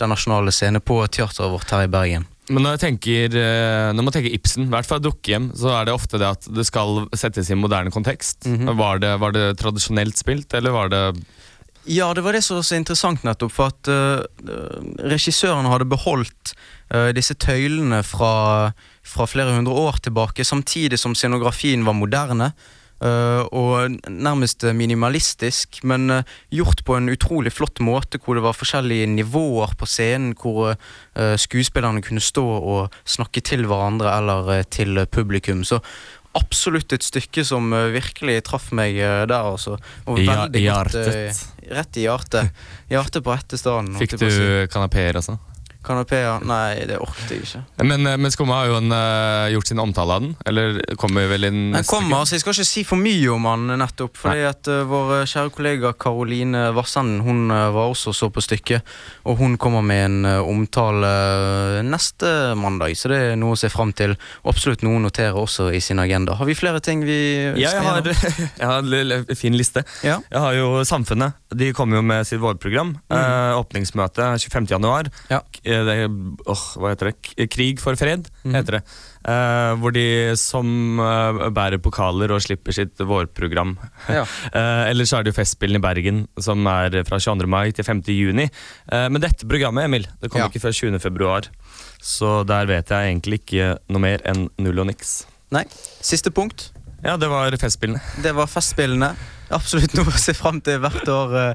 Den 0.00 0.10
nasjonale 0.10 0.50
scene 0.54 0.80
på 0.80 0.96
teateret 1.12 1.52
vårt 1.52 1.70
her 1.70 1.84
i 1.84 1.90
Bergen. 1.90 2.24
Men 2.50 2.64
når, 2.64 2.74
jeg 2.74 2.82
tenker, 2.82 3.36
eh, 3.38 3.90
når 3.94 4.02
man 4.02 4.14
tenker 4.16 4.34
Ibsen, 4.34 4.66
i 4.66 4.72
hvert 4.72 4.88
fall 4.88 5.02
dukkehjem, 5.04 5.52
så 5.54 5.70
er 5.76 5.86
det 5.86 5.94
ofte 5.94 6.18
det 6.18 6.30
at 6.32 6.48
det 6.50 6.64
skal 6.66 7.04
settes 7.14 7.52
i 7.52 7.58
moderne 7.58 7.92
kontekst. 7.94 8.48
Mhm. 8.48 8.72
var, 8.80 8.98
det, 9.04 9.12
var 9.22 9.36
det 9.36 9.46
tradisjonelt 9.60 10.18
spilt, 10.18 10.50
eller 10.58 10.74
var 10.74 10.90
det 10.90 11.04
Ja, 11.84 12.12
det 12.14 12.22
var 12.22 12.36
det 12.36 12.44
som 12.46 12.60
var 12.60 12.66
så 12.66 12.76
interessant, 12.78 13.24
nettopp. 13.26 13.52
For 13.54 13.72
at 13.72 13.88
uh, 13.90 14.22
regissøren 15.02 15.66
hadde 15.66 15.88
beholdt 15.90 16.52
uh, 16.94 17.10
disse 17.14 17.34
tøylene 17.34 18.02
fra, 18.06 18.70
fra 19.02 19.26
flere 19.26 19.56
hundre 19.56 19.74
år 19.74 19.98
tilbake, 20.06 20.46
samtidig 20.46 21.00
som 21.02 21.16
scenografien 21.18 21.82
var 21.86 21.98
moderne. 21.98 22.52
Uh, 23.02 23.42
og 23.50 23.96
nærmest 24.06 24.62
minimalistisk, 24.78 25.80
men 25.82 26.22
gjort 26.54 26.84
på 26.86 26.94
en 26.94 27.10
utrolig 27.10 27.50
flott 27.50 27.82
måte, 27.82 28.20
hvor 28.22 28.38
det 28.38 28.44
var 28.44 28.54
forskjellige 28.54 29.08
nivåer 29.16 29.74
på 29.74 29.88
scenen, 29.90 30.36
hvor 30.38 30.76
skuespillerne 31.18 32.04
kunne 32.06 32.22
stå 32.22 32.44
og 32.46 32.94
snakke 33.02 33.42
til 33.42 33.66
hverandre 33.66 34.12
eller 34.20 34.62
til 34.70 35.02
publikum. 35.10 35.64
Så 35.66 35.80
absolutt 36.38 36.94
et 36.94 37.02
stykke 37.02 37.42
som 37.44 37.74
virkelig 37.74 38.38
traff 38.46 38.70
meg 38.70 39.02
der, 39.02 39.34
altså. 39.34 39.80
Og 40.06 40.22
I 40.22 40.28
veldig 40.30 40.62
i 40.62 40.70
godt, 40.70 40.94
hjertet? 40.94 41.42
Rett 41.70 41.96
i 41.96 42.06
hjertet. 42.06 42.50
Hjertet 42.90 43.24
på 43.24 43.32
rette 43.34 43.58
stedet. 43.60 43.96
Fikk 44.00 44.18
du 44.18 44.28
kanapeer, 44.72 45.18
altså? 45.20 45.38
Kanapeer? 45.84 46.42
Nei, 46.46 46.84
det 46.88 46.98
orket 47.02 47.32
jeg 47.34 47.44
ikke. 47.46 47.62
Men, 47.84 48.06
eh, 48.06 48.18
men 48.20 48.32
Skumma 48.34 48.60
har 48.60 48.70
jo 48.70 48.76
en, 48.78 48.92
eh, 48.92 49.52
gjort 49.54 49.68
sin 49.68 49.82
omtale 49.82 50.16
av 50.16 50.22
den. 50.24 50.36
Eller 50.46 50.80
kommer 50.96 51.28
vel 51.28 51.44
inn 51.44 51.72
Den 51.72 51.84
kommer, 51.84 52.24
så 52.24 52.36
Jeg 52.36 52.40
skal 52.44 52.52
ikke 52.54 52.66
si 52.66 52.84
for 52.84 52.96
mye 52.96 53.28
om 53.32 53.44
han 53.44 53.66
nettopp. 53.78 54.16
Fordi 54.16 54.44
at 54.48 54.68
uh, 54.68 54.84
Vår 54.88 55.24
kjære 55.26 55.52
kollega 55.54 55.92
Karoline 55.98 56.72
Vassenden 56.74 57.22
Hun 57.22 57.48
var 57.48 57.90
også 57.90 58.12
så 58.14 58.30
på 58.32 58.42
stykket. 58.42 58.82
Og 59.26 59.38
hun 59.38 59.56
kommer 59.58 59.82
med 59.82 60.04
en 60.04 60.24
uh, 60.24 60.48
omtale 60.48 61.82
neste 61.82 62.54
mandag, 62.58 62.96
så 62.96 63.08
det 63.12 63.18
er 63.32 63.36
noe 63.36 63.56
å 63.56 63.58
se 63.58 63.70
fram 63.72 63.92
til. 63.92 64.16
Absolutt 64.48 64.82
noe 64.82 64.98
å 64.98 65.02
notere 65.02 65.34
også 65.38 65.70
i 65.74 65.80
sin 65.80 65.98
agenda. 66.02 66.34
Har 66.34 66.46
vi 66.46 66.54
flere 66.58 66.80
ting 66.80 67.04
vi 67.04 67.18
Ja, 67.60 67.72
jeg 67.74 67.82
har, 67.82 68.02
jeg 68.60 68.66
har 68.66 68.82
en 68.82 69.36
fin 69.38 69.56
liste. 69.56 69.84
Ja. 70.02 70.20
Jeg 70.30 70.40
har 70.40 70.56
jo 70.58 70.70
Samfunnet. 70.86 71.38
De 71.52 71.72
kommer 71.76 72.00
jo 72.00 72.02
med 72.06 72.26
sitt 72.28 72.40
vårprogram. 72.42 72.94
Eh, 73.12 73.52
åpningsmøte 73.58 74.32
25. 74.38 74.66
januar. 74.70 75.08
Ja. 75.30 75.40
Eh, 75.72 75.84
Det, 75.88 75.96
oh, 76.46 76.62
hva 76.78 76.92
heter 76.92 77.10
det? 77.10 77.48
Krig 77.50 77.80
for 77.82 77.96
fred, 77.96 78.28
Mhm. 78.44 78.54
heter 78.54 78.78
det. 78.78 78.82
Uh, 79.22 79.76
hvor 79.78 79.92
de 79.94 80.34
som 80.36 80.98
uh, 80.98 81.46
bærer 81.54 81.78
pokaler 81.78 82.32
og 82.34 82.40
slipper 82.42 82.74
sitt 82.74 82.98
vårprogram. 82.98 83.76
Ja. 84.10 84.24
uh, 84.56 84.90
ellers 84.90 85.12
så 85.12 85.18
er 85.20 85.22
det 85.26 85.32
jo 85.32 85.38
Festspillene 85.38 85.78
i 85.78 85.84
Bergen, 85.84 86.24
som 86.42 86.66
er 86.66 86.96
fra 87.06 87.20
22. 87.22 87.46
mai 87.46 87.70
til 87.70 87.84
5. 87.86 88.02
juni. 88.10 88.48
Men 88.90 89.20
dette 89.22 89.46
programmet, 89.46 89.84
Emil, 89.86 90.06
det 90.20 90.30
kommer 90.30 90.46
Ja. 90.46 90.50
ikke 90.50 90.64
før 90.64 90.74
20. 90.74 90.98
februar. 90.98 91.46
Så 92.02 92.42
der 92.46 92.66
vet 92.66 92.90
jeg 92.90 93.12
egentlig 93.14 93.40
ikke 93.44 93.78
noe 93.88 94.02
mer 94.02 94.18
enn 94.26 94.48
null 94.58 94.80
og 94.82 94.86
niks. 94.90 95.24
Nei. 95.54 95.64
Siste 96.02 96.32
punkt. 96.34 96.70
Ja, 97.04 97.16
det 97.16 97.28
var 97.30 97.50
Festspillene. 97.58 98.00
Det 98.22 98.34
var 98.34 98.46
Festspillene. 98.50 99.12
Absolutt 99.52 99.94
noe 99.98 100.10
å 100.10 100.18
se 100.18 100.32
fram 100.34 100.60
til 100.64 100.78
hvert 100.82 101.06
år 101.12 101.54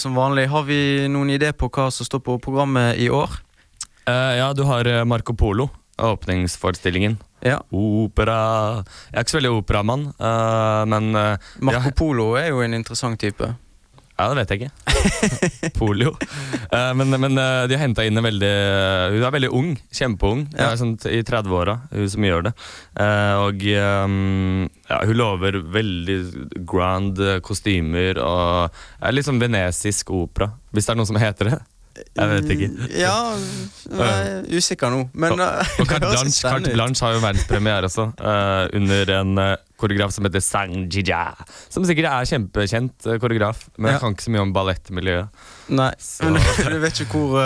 som 0.00 0.14
vanlig. 0.16 0.46
Har 0.52 0.64
vi 0.68 1.08
noen 1.12 1.28
idé 1.36 1.52
på 1.52 1.68
hva 1.72 1.90
som 1.92 2.06
står 2.08 2.20
på 2.24 2.40
programmet 2.40 2.96
i 3.02 3.08
år? 3.12 3.40
Eh, 4.06 4.36
ja, 4.38 4.52
du 4.52 4.64
har 4.66 4.86
eh, 4.86 5.04
Marco 5.04 5.34
Polo, 5.34 5.68
åpningsforestillingen. 6.02 7.18
Ja. 7.42 7.58
Opera 7.74 8.36
Jeg 9.10 9.18
er 9.18 9.24
ikke 9.24 9.34
så 9.34 9.40
veldig 9.40 9.56
operamann, 9.56 10.06
uh, 10.22 10.84
men 10.86 11.10
uh, 11.14 11.50
Marco 11.58 11.90
Ja. 11.90 11.94
Polo 11.98 12.32
er 12.38 12.52
jo 12.52 12.62
en 12.62 12.74
interessant 12.78 13.18
type. 13.20 13.50
Ja, 14.12 14.28
det 14.30 14.42
vet 14.42 14.52
jeg 14.52 14.60
ikke. 14.60 15.70
Polio. 15.78 16.12
Eh, 16.70 16.90
men 16.94 17.10
men 17.16 17.34
de 17.34 17.74
har 17.74 17.80
henta 17.80 18.04
inn 18.06 18.20
en 18.20 18.26
veldig 18.26 18.50
Hun 19.16 19.24
er 19.24 19.34
veldig 19.34 19.50
ung. 19.56 19.72
Kjempeung. 19.90 20.44
Ja. 20.52 20.68
er 20.68 20.78
sånn 20.78 20.92
i 21.08 21.22
30-åra, 21.26 21.78
hun 21.90 22.10
som 22.12 22.26
gjør 22.28 22.44
det. 22.46 22.52
Eh, 23.02 23.40
og 23.40 23.64
um, 24.04 24.68
ja, 24.86 25.00
hun 25.08 25.18
lover 25.18 25.58
veldig 25.74 26.18
grand 26.68 27.18
kostymer 27.42 28.20
og 28.22 28.78
er 29.00 29.16
litt 29.16 29.26
sånn 29.26 29.42
venesisk 29.42 30.12
opera, 30.14 30.52
hvis 30.70 30.86
det 30.86 30.94
er 30.94 31.00
noe 31.00 31.08
som 31.08 31.18
heter 31.18 31.50
det. 31.50 31.60
Jeg 31.92 32.28
vet 32.30 32.50
ikke. 32.54 32.68
Ja, 32.96 33.16
jeg 33.92 34.30
er 34.30 34.46
usikker 34.56 34.92
nå. 34.94 35.02
Men 35.12 35.34
eh, 35.44 35.72
Og 35.82 35.88
Carte 35.90 36.08
Blanche, 36.14 36.40
Carte. 36.40 36.72
Blanche 36.72 37.04
har 37.04 37.16
jo 37.18 37.20
verdenspremiere 37.24 37.88
også, 37.90 38.06
uh, 38.16 38.64
under 38.78 39.12
en 39.18 39.32
uh, 39.36 39.50
koreograf 39.80 40.14
som 40.14 40.24
heter 40.28 40.40
Sang 40.44 40.72
Jija. 40.92 41.20
Som 41.72 41.84
sikkert 41.88 42.08
er 42.08 42.28
kjempekjent 42.32 43.08
uh, 43.10 43.18
koreograf, 43.20 43.66
men 43.76 43.90
Ja. 43.90 43.98
jeg 43.98 44.04
kan 44.06 44.16
ikke 44.16 44.24
så 44.28 44.32
mye 44.32 44.44
om 44.46 44.54
ballettmiljøet. 44.56 45.44
Nei, 45.76 45.90
Så- 46.00 46.24
men 46.32 46.40
du 46.72 46.78
vet 46.80 47.00
ikke 47.04 47.12
hvor 47.26 47.38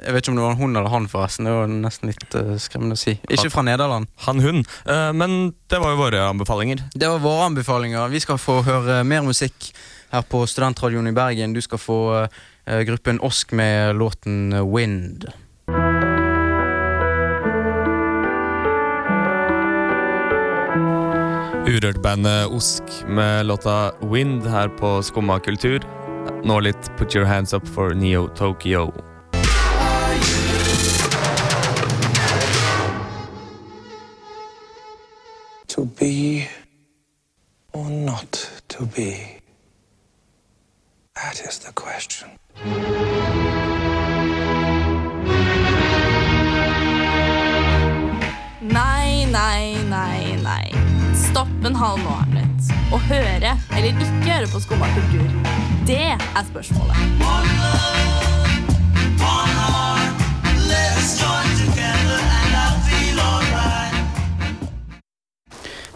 Jeg 0.00 0.14
vet 0.14 0.22
ikke 0.24 0.30
om 0.32 0.36
det 0.38 0.44
var 0.46 0.54
hun 0.56 0.76
eller 0.80 0.88
han, 0.88 1.06
forresten. 1.12 1.44
Det 1.44 1.52
var 1.52 1.66
nesten 1.68 2.08
litt 2.08 2.34
uh, 2.40 2.54
skremmende 2.56 2.96
å 2.96 3.00
si. 3.02 3.18
Ikke 3.28 3.50
fra 3.52 3.60
Nederland. 3.66 4.08
Han, 4.24 4.40
hun. 4.40 4.62
Uh, 4.88 5.10
men 5.12 5.34
det 5.68 5.76
var 5.82 5.92
jo 5.92 5.98
våre 6.00 6.22
anbefalinger. 6.30 6.80
Det 6.94 7.10
var 7.10 7.20
våre 7.20 7.50
anbefalinger. 7.50 8.08
Vi 8.08 8.22
skal 8.24 8.40
få 8.40 8.62
høre 8.64 9.02
mer 9.04 9.20
musikk 9.26 9.68
her 10.10 10.24
på 10.24 10.40
Studentradioen 10.48 11.06
i 11.12 11.12
Bergen. 11.14 11.52
Du 11.52 11.60
skal 11.62 11.78
få 11.78 11.98
eh, 12.24 12.40
gruppen 12.86 13.20
Osk 13.20 13.52
med 13.52 13.96
låten 13.96 14.72
Wind. 14.74 15.24
Urørt-bandet 21.66 22.46
Osk 22.46 22.82
med 23.06 23.46
låta 23.46 23.92
Wind 24.02 24.46
her 24.46 24.68
på 24.68 25.02
Skumma 25.02 25.38
kultur. 25.38 25.84
Nå 26.44 26.60
litt 26.60 26.90
Put 26.98 27.16
Your 27.16 27.24
Hands 27.24 27.52
Up 27.52 27.68
for 27.68 27.94
Neo 27.94 28.28
Tokyo. 28.28 28.92
To 35.68 35.84
be 35.84 36.48
or 37.72 37.90
not 37.90 38.50
to 38.68 38.86
be? 38.86 39.40
That 41.14 41.40
is 41.48 41.58
the 41.58 41.72
question. 41.72 42.39
Nei, 42.60 42.72
nei, 49.24 49.76
nei, 49.88 50.36
nei. 50.42 50.72
Stopp 51.14 51.48
en 51.64 51.74
halv 51.74 52.02
nå, 52.04 52.10
Arnett. 52.20 52.68
Å 52.92 53.00
høre 53.06 53.54
eller 53.72 53.88
ikke 53.88 54.04
høre 54.26 54.50
på 54.52 54.60
Skumma 54.60 54.90
kultur, 54.92 55.24
det 55.88 56.12
er 56.12 56.44
spørsmålet. 56.50 58.29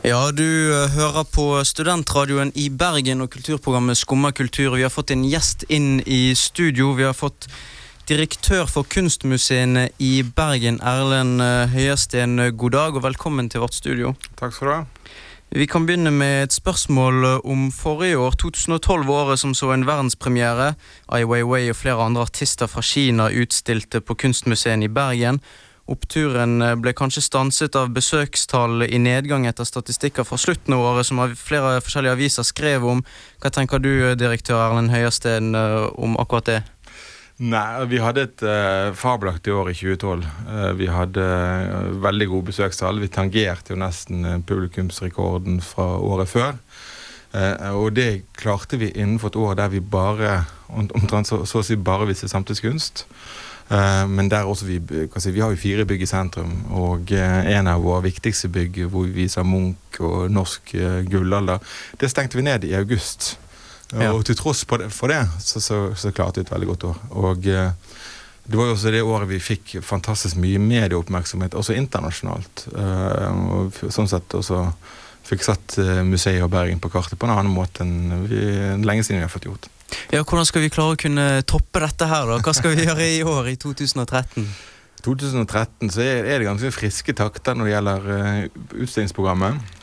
Ja, 0.04 0.30
du 0.36 0.44
eh, 0.68 0.90
hører 0.92 1.24
på 1.24 1.46
Studentradioen 1.64 2.50
i 2.60 2.66
Bergen 2.68 3.24
og 3.24 3.30
kulturprogrammet 3.32 3.96
Skumma 3.96 4.34
kultur. 4.36 4.74
Vi 4.76 4.82
har 4.84 4.92
fått 4.92 5.14
en 5.14 5.22
gjest 5.24 5.64
inn 5.72 6.02
i 6.04 6.34
studio. 6.36 6.90
Vi 6.92 7.06
har 7.06 7.16
fått 7.16 7.46
direktør 8.10 8.68
for 8.68 8.84
kunstmuseene 8.84 9.86
i 10.04 10.18
Bergen, 10.28 10.76
Erlend 10.84 11.40
eh, 11.40 12.50
God 12.52 12.76
dag 12.76 13.00
og 13.00 13.06
velkommen 13.06 13.48
til 13.48 13.64
vårt 13.64 13.78
studio. 13.80 14.12
Takk 14.36 14.52
skal 14.52 14.68
du 14.68 14.74
ha. 14.74 14.84
Vi 15.56 15.70
kan 15.72 15.88
begynne 15.88 16.12
med 16.12 16.50
et 16.50 16.52
spørsmål 16.52 17.24
eh, 17.24 17.40
om 17.48 17.70
forrige 17.72 18.20
år, 18.20 18.36
2012-året 18.44 19.40
som 19.40 19.56
så 19.56 19.72
en 19.72 19.88
verdenspremiere. 19.88 20.74
Ai 21.08 21.24
Weiwei 21.24 21.70
og 21.72 21.80
flere 21.80 22.04
andre 22.04 22.28
artister 22.28 22.68
fra 22.68 22.84
Kina 22.84 23.32
utstilte 23.32 24.04
på 24.04 24.20
Kunstmuseet 24.20 24.84
i 24.84 24.92
Bergen. 24.92 25.40
Oppturen 25.84 26.62
eh, 26.64 26.76
ble 26.80 26.94
kanskje 26.96 27.26
stanset 27.26 27.76
av 27.76 27.90
besøkstall 27.92 28.86
i 28.86 28.98
nedgang 29.02 29.44
etter 29.44 29.68
statistikker 29.68 30.24
fra 30.24 30.38
slutten 30.40 30.76
av 30.76 30.80
året, 30.80 31.08
som 31.08 31.20
flere 31.36 31.76
forskjellige 31.84 32.16
aviser 32.16 32.46
skrev 32.48 32.86
om. 32.88 33.02
Hva 33.42 33.52
tenker 33.52 33.82
du, 33.84 33.90
eh, 33.92 34.16
direktør 34.16 34.62
Erlend 34.62 34.94
Høiersten, 34.94 35.52
eh, 35.58 35.90
om 36.00 36.16
akkurat 36.16 36.48
det? 36.48 36.62
Nei, 37.34 37.84
vi 37.90 37.98
hadde 37.98 38.22
et 38.28 38.42
uh, 38.46 38.94
fabelaktig 38.94 39.50
år 39.50 39.72
i 39.72 39.74
2012. 39.74 40.20
Uh, 40.46 40.68
vi 40.78 40.86
hadde 40.86 41.18
uh, 41.18 41.88
veldig 41.98 42.28
gode 42.30 42.52
besøkstall. 42.52 43.00
Vi 43.02 43.10
tangerte 43.10 43.74
jo 43.74 43.78
nesten 43.82 44.44
publikumsrekorden 44.46 45.58
fra 45.58 45.96
året 45.98 46.30
før. 46.30 46.54
Og 47.74 47.88
det 47.96 48.28
klarte 48.38 48.78
vi 48.78 48.92
innenfor 48.94 49.32
et 49.32 49.36
år 49.42 49.56
der 49.58 49.72
vi 49.72 49.80
bare 49.82 50.44
omtrent 50.70 51.26
så, 51.26 51.40
så 51.42 51.58
å 51.58 51.64
si 51.66 51.74
bare 51.74 52.06
viste 52.06 52.28
samtidskunst. 52.30 53.02
Eh, 53.68 54.08
men 54.08 54.28
der 54.28 54.44
også 54.44 54.66
vi, 54.68 54.80
si, 55.16 55.30
vi 55.32 55.40
har 55.40 55.52
jo 55.52 55.60
fire 55.60 55.86
bygg 55.88 56.04
i 56.04 56.08
sentrum, 56.08 56.52
og 56.76 57.12
eh, 57.16 57.54
en 57.56 57.70
av 57.72 57.84
våre 57.84 58.04
viktigste 58.04 58.50
bygg 58.52 58.82
hvor 58.92 59.06
vi 59.08 59.24
viser 59.24 59.46
Munch 59.48 60.00
og 60.04 60.28
norsk 60.32 60.74
eh, 60.76 61.00
gullalder, 61.08 61.62
det 62.00 62.10
stengte 62.12 62.36
vi 62.36 62.44
ned 62.44 62.66
i 62.68 62.74
august. 62.76 63.38
Ja. 63.94 64.10
Og 64.12 64.24
til 64.26 64.36
tross 64.36 64.64
for 64.66 65.08
det, 65.08 65.22
så, 65.40 65.60
så, 65.62 65.78
så 65.96 66.10
klarte 66.12 66.40
vi 66.40 66.48
et 66.48 66.52
veldig 66.52 66.68
godt 66.72 66.86
år. 66.88 67.00
Og 67.20 67.44
det 67.44 68.58
var 68.58 68.66
jo 68.66 68.72
også 68.74 68.90
det 68.90 69.02
året 69.06 69.28
vi 69.30 69.38
fikk 69.38 69.76
fantastisk 69.86 70.40
mye 70.40 70.58
medieoppmerksomhet, 70.58 71.54
også 71.54 71.76
internasjonalt. 71.78 72.64
Og 72.72 73.76
sånn 73.94 74.10
sett 74.10 74.34
også 74.34 74.64
fikk 75.28 75.46
satt 75.46 75.76
museet 76.08 76.42
og 76.42 76.50
Bergen 76.56 76.82
på 76.82 76.90
kartet 76.90 77.20
på 77.20 77.28
en 77.28 77.36
annen 77.36 77.54
måte 77.54 77.84
enn 77.84 78.24
vi, 78.26 78.40
lenge 78.82 79.04
siden 79.04 79.20
vi 79.20 79.28
har 79.28 79.32
fått 79.36 79.46
gjort. 79.46 79.68
Ja, 80.12 80.22
Hvordan 80.22 80.46
skal 80.48 80.64
vi 80.64 80.72
klare 80.72 80.94
å 80.94 81.00
kunne 81.00 81.26
toppe 81.48 81.82
dette 81.84 82.08
her, 82.10 82.28
da? 82.30 82.38
Hva 82.44 82.54
skal 82.56 82.74
vi 82.74 82.86
gjøre 82.86 83.08
i 83.16 83.22
år, 83.26 83.50
i 83.52 83.56
2013? 83.60 84.46
2013 85.04 85.90
så 85.92 86.00
er 86.00 86.38
det 86.40 86.46
ganske 86.46 86.72
friske 86.72 87.12
takter 87.16 87.56
når 87.58 87.68
det 87.68 87.74
gjelder 87.74 88.12
eh, 88.14 88.44
utstillingsprogrammet. 88.84 89.80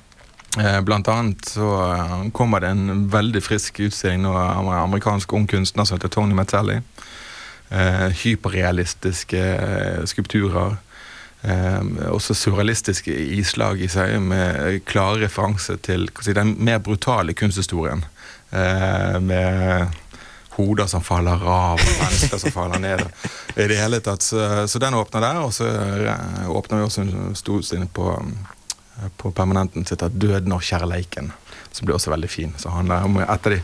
Eh, 0.60 0.82
Blant 0.82 1.08
annet 1.08 1.46
så 1.48 1.68
eh, 1.94 2.16
kommer 2.36 2.60
det 2.64 2.74
en 2.74 3.06
veldig 3.12 3.42
frisk 3.46 3.80
utstilling 3.86 4.26
nå 4.26 4.34
av 4.36 4.66
en 4.66 4.74
amerikansk 4.82 5.34
ung 5.38 5.46
kunstner 5.48 5.88
som 5.88 5.96
heter 6.00 6.12
Tony 6.12 6.36
Metzelli. 6.36 6.82
Eh, 7.70 8.08
hyperrealistiske 8.24 9.44
skulpturer. 10.12 10.80
Også 12.14 12.36
surrealistiske 12.38 13.16
islag 13.34 13.80
i 13.82 13.88
seg, 13.90 14.20
med 14.22 14.84
klare 14.86 15.24
referanse 15.24 15.74
til 15.82 16.04
den 16.38 16.52
mer 16.62 16.78
brutale 16.86 17.34
kunsthistorien. 17.34 18.04
Eh, 18.52 19.20
med 19.20 19.88
hoder 20.50 20.86
som 20.86 21.04
faller 21.04 21.44
av, 21.48 21.80
og 21.80 21.92
mennesker 22.04 22.38
som 22.38 22.52
faller 22.52 22.80
ned. 22.80 23.04
I 23.56 23.68
det 23.72 23.78
hele 23.80 24.02
tatt, 24.04 24.22
så, 24.22 24.68
så 24.68 24.80
den 24.80 24.98
åpner 25.00 25.24
der, 25.24 25.40
og 25.46 25.54
så 25.56 25.70
eh, 25.72 26.50
åpner 26.52 26.82
vi 26.82 26.88
også 26.88 27.06
en 27.06 27.36
stor 27.36 27.64
på, 27.94 28.10
eh, 28.98 29.08
på 29.18 29.32
permanenten 29.32 29.88
sitt 29.88 30.04
av 30.04 30.12
'Døden 30.12 30.52
og 30.52 30.62
kjærleiken', 30.62 31.32
som 31.72 31.86
blir 31.86 31.96
også 31.96 32.12
veldig 32.12 32.30
fin. 32.30 32.54
Så 32.58 32.70
handler 32.76 33.08
om 33.08 33.18
et 33.24 33.30
av 33.30 33.52
de 33.56 33.62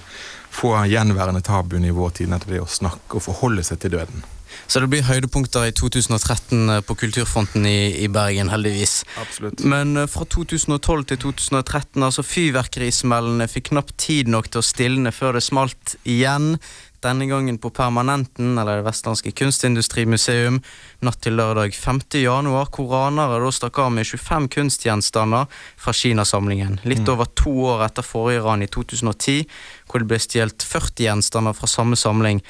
få 0.50 0.72
gjenværende 0.88 1.44
tabuene 1.44 1.91
i 1.91 1.96
vår 1.96 2.10
tid, 2.10 2.32
nettopp 2.32 2.56
det 2.56 2.63
å 2.63 2.72
snakke 2.79 3.20
og 3.20 3.27
forholde 3.27 3.67
seg 3.67 3.84
til 3.84 4.00
døden. 4.00 4.24
Så 4.67 4.81
det 4.83 4.89
blir 4.91 5.05
høydepunkter 5.07 5.69
i 5.69 5.71
2013 5.71 6.81
på 6.83 6.95
kulturfronten 7.00 7.63
i, 7.65 8.03
i 8.03 8.09
Bergen, 8.12 8.50
heldigvis. 8.51 9.00
Absolutt. 9.21 9.63
Men 9.63 9.95
eh, 9.97 10.09
fra 10.12 10.27
2012 10.27 11.05
til 11.13 11.21
2013, 11.24 12.03
altså 12.03 12.25
fyrverkerismellene 12.27 13.47
fikk 13.47 13.71
knapt 13.71 13.95
tid 14.03 14.27
nok 14.31 14.51
til 14.51 14.59
å 14.59 14.67
stilne 14.67 15.13
før 15.15 15.39
det 15.39 15.45
smalt 15.47 15.95
igjen. 16.03 16.57
Denne 17.05 17.27
gangen 17.29 17.59
på 17.62 17.69
Permanenten, 17.71 18.57
eller 18.57 18.81
Det 18.81 18.88
vestlandske 18.89 19.31
kunstindustrimuseum, 19.38 20.59
natt 21.05 21.21
til 21.24 21.38
lørdag 21.38 21.75
5. 21.77 22.01
januar, 22.25 22.67
hvor 22.74 22.89
ranere 22.91 23.39
da 23.43 23.51
stakk 23.53 23.77
av 23.86 23.91
med 23.93 24.09
25 24.09 24.50
kunstgjenstander 24.57 25.45
fra 25.77 25.93
Kinasamlingen. 25.93 26.79
Litt 26.83 27.05
Mm. 27.05 27.13
over 27.13 27.25
to 27.38 27.53
år 27.71 27.86
etter 27.86 28.03
forrige 28.03 28.43
ran 28.43 28.63
i 28.63 28.67
2010, 28.67 29.45
hvor 29.88 30.00
det 30.03 30.09
ble 30.09 30.19
stjålet 30.19 30.59
40 30.65 31.05
gjenstander 31.07 31.53
fra 31.55 31.67
samme 31.67 31.95
samling. 31.95 32.41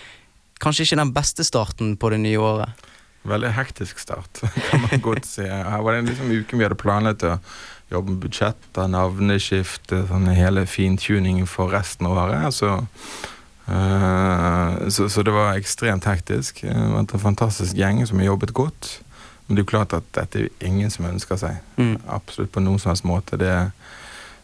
Kanskje 0.64 0.88
ikke 0.88 1.02
den 1.02 1.14
beste 1.16 1.46
starten 1.48 1.96
på 2.00 2.12
det 2.14 2.22
nye 2.24 2.42
året. 2.42 2.86
Veldig 3.28 3.50
hektisk 3.58 4.00
start, 4.00 4.42
kan 4.70 4.86
man 4.86 5.02
godt 5.04 5.28
si. 5.28 5.44
Her 5.44 5.82
var 5.84 5.96
det 5.96 6.04
en 6.04 6.12
liksom 6.12 6.32
uke 6.32 6.58
vi 6.58 6.66
hadde 6.66 6.80
planlagt 6.80 7.26
å 7.28 7.38
jobbe 7.92 8.14
med 8.14 8.22
budsjetter, 8.24 8.88
navneskifte, 8.92 10.04
sånn 10.10 10.30
hele 10.36 10.66
fintuningen 10.68 11.48
for 11.50 11.72
resten 11.76 12.08
av 12.08 12.18
året. 12.24 12.56
Så, 12.56 12.72
eh, 13.72 14.88
så, 14.92 15.10
så 15.12 15.26
det 15.28 15.36
var 15.36 15.60
ekstremt 15.60 16.08
hektisk. 16.08 16.64
Det 16.64 16.74
var 16.76 17.04
en 17.04 17.28
fantastisk 17.28 17.78
gjeng 17.78 18.04
som 18.08 18.24
har 18.24 18.32
jobbet 18.32 18.56
godt. 18.56 18.98
Men 19.48 19.56
det 19.56 19.62
er 19.62 19.66
jo 19.66 19.72
klart 19.72 19.96
at 19.96 20.08
dette 20.16 20.44
er 20.44 20.68
ingen 20.68 20.92
som 20.92 21.08
ønsker 21.08 21.40
seg. 21.40 21.62
Mm. 21.80 21.96
Absolutt 22.12 22.52
på 22.52 22.64
noen 22.64 22.82
som 22.84 22.92
helst 22.92 23.08
måte. 23.08 23.40
Det 23.40 23.54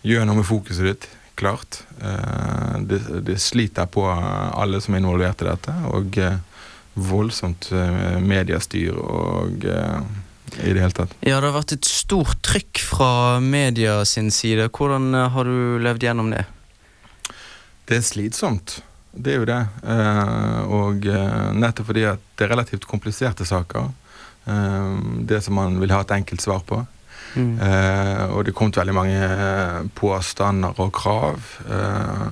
gjør 0.08 0.28
noe 0.28 0.40
med 0.40 0.48
fokuset 0.48 0.88
ditt, 0.88 1.10
klart. 1.36 1.84
Eh, 2.02 2.80
det, 2.80 3.00
det 3.22 3.38
sliter 3.42 3.86
på 3.86 4.06
alle 4.08 4.82
som 4.82 4.94
er 4.94 5.04
involvert 5.04 5.42
i 5.42 5.50
dette. 5.50 5.76
Og 5.92 6.18
eh, 6.22 6.40
voldsomt 6.94 7.72
eh, 7.74 8.18
mediestyr 8.22 8.98
og 8.98 9.66
i 9.66 10.70
det 10.70 10.82
hele 10.84 10.94
tatt. 10.94 11.16
Ja, 11.26 11.40
det 11.40 11.50
har 11.50 11.56
vært 11.56 11.76
et 11.78 11.90
stort 11.90 12.44
trykk 12.46 12.82
fra 12.86 13.12
media 13.42 14.04
sin 14.06 14.30
side. 14.32 14.70
Hvordan 14.70 15.14
har 15.34 15.50
du 15.50 15.80
levd 15.82 16.06
gjennom 16.06 16.30
det? 16.34 16.44
Det 17.90 17.98
er 17.98 18.06
slitsomt. 18.06 18.78
Det 19.14 19.34
er 19.34 19.42
jo 19.42 19.48
det. 19.50 19.60
Og 20.74 21.08
nettopp 21.58 21.90
fordi 21.90 22.06
at 22.10 22.22
det 22.38 22.46
er 22.46 22.54
relativt 22.54 22.86
kompliserte 22.90 23.46
saker. 23.46 23.90
Det 25.26 25.42
som 25.46 25.58
man 25.58 25.82
vil 25.82 25.94
ha 25.94 26.00
et 26.06 26.14
enkelt 26.16 26.42
svar 26.46 26.62
på. 26.70 26.80
Mm. 27.34 27.58
Eh, 27.66 28.24
og 28.36 28.46
det 28.46 28.54
kom 28.58 28.72
til 28.72 28.84
veldig 28.84 28.96
mange 28.96 29.20
eh, 29.26 29.80
påstander 29.98 30.80
og 30.84 30.92
krav 30.94 31.40
eh, 31.66 32.28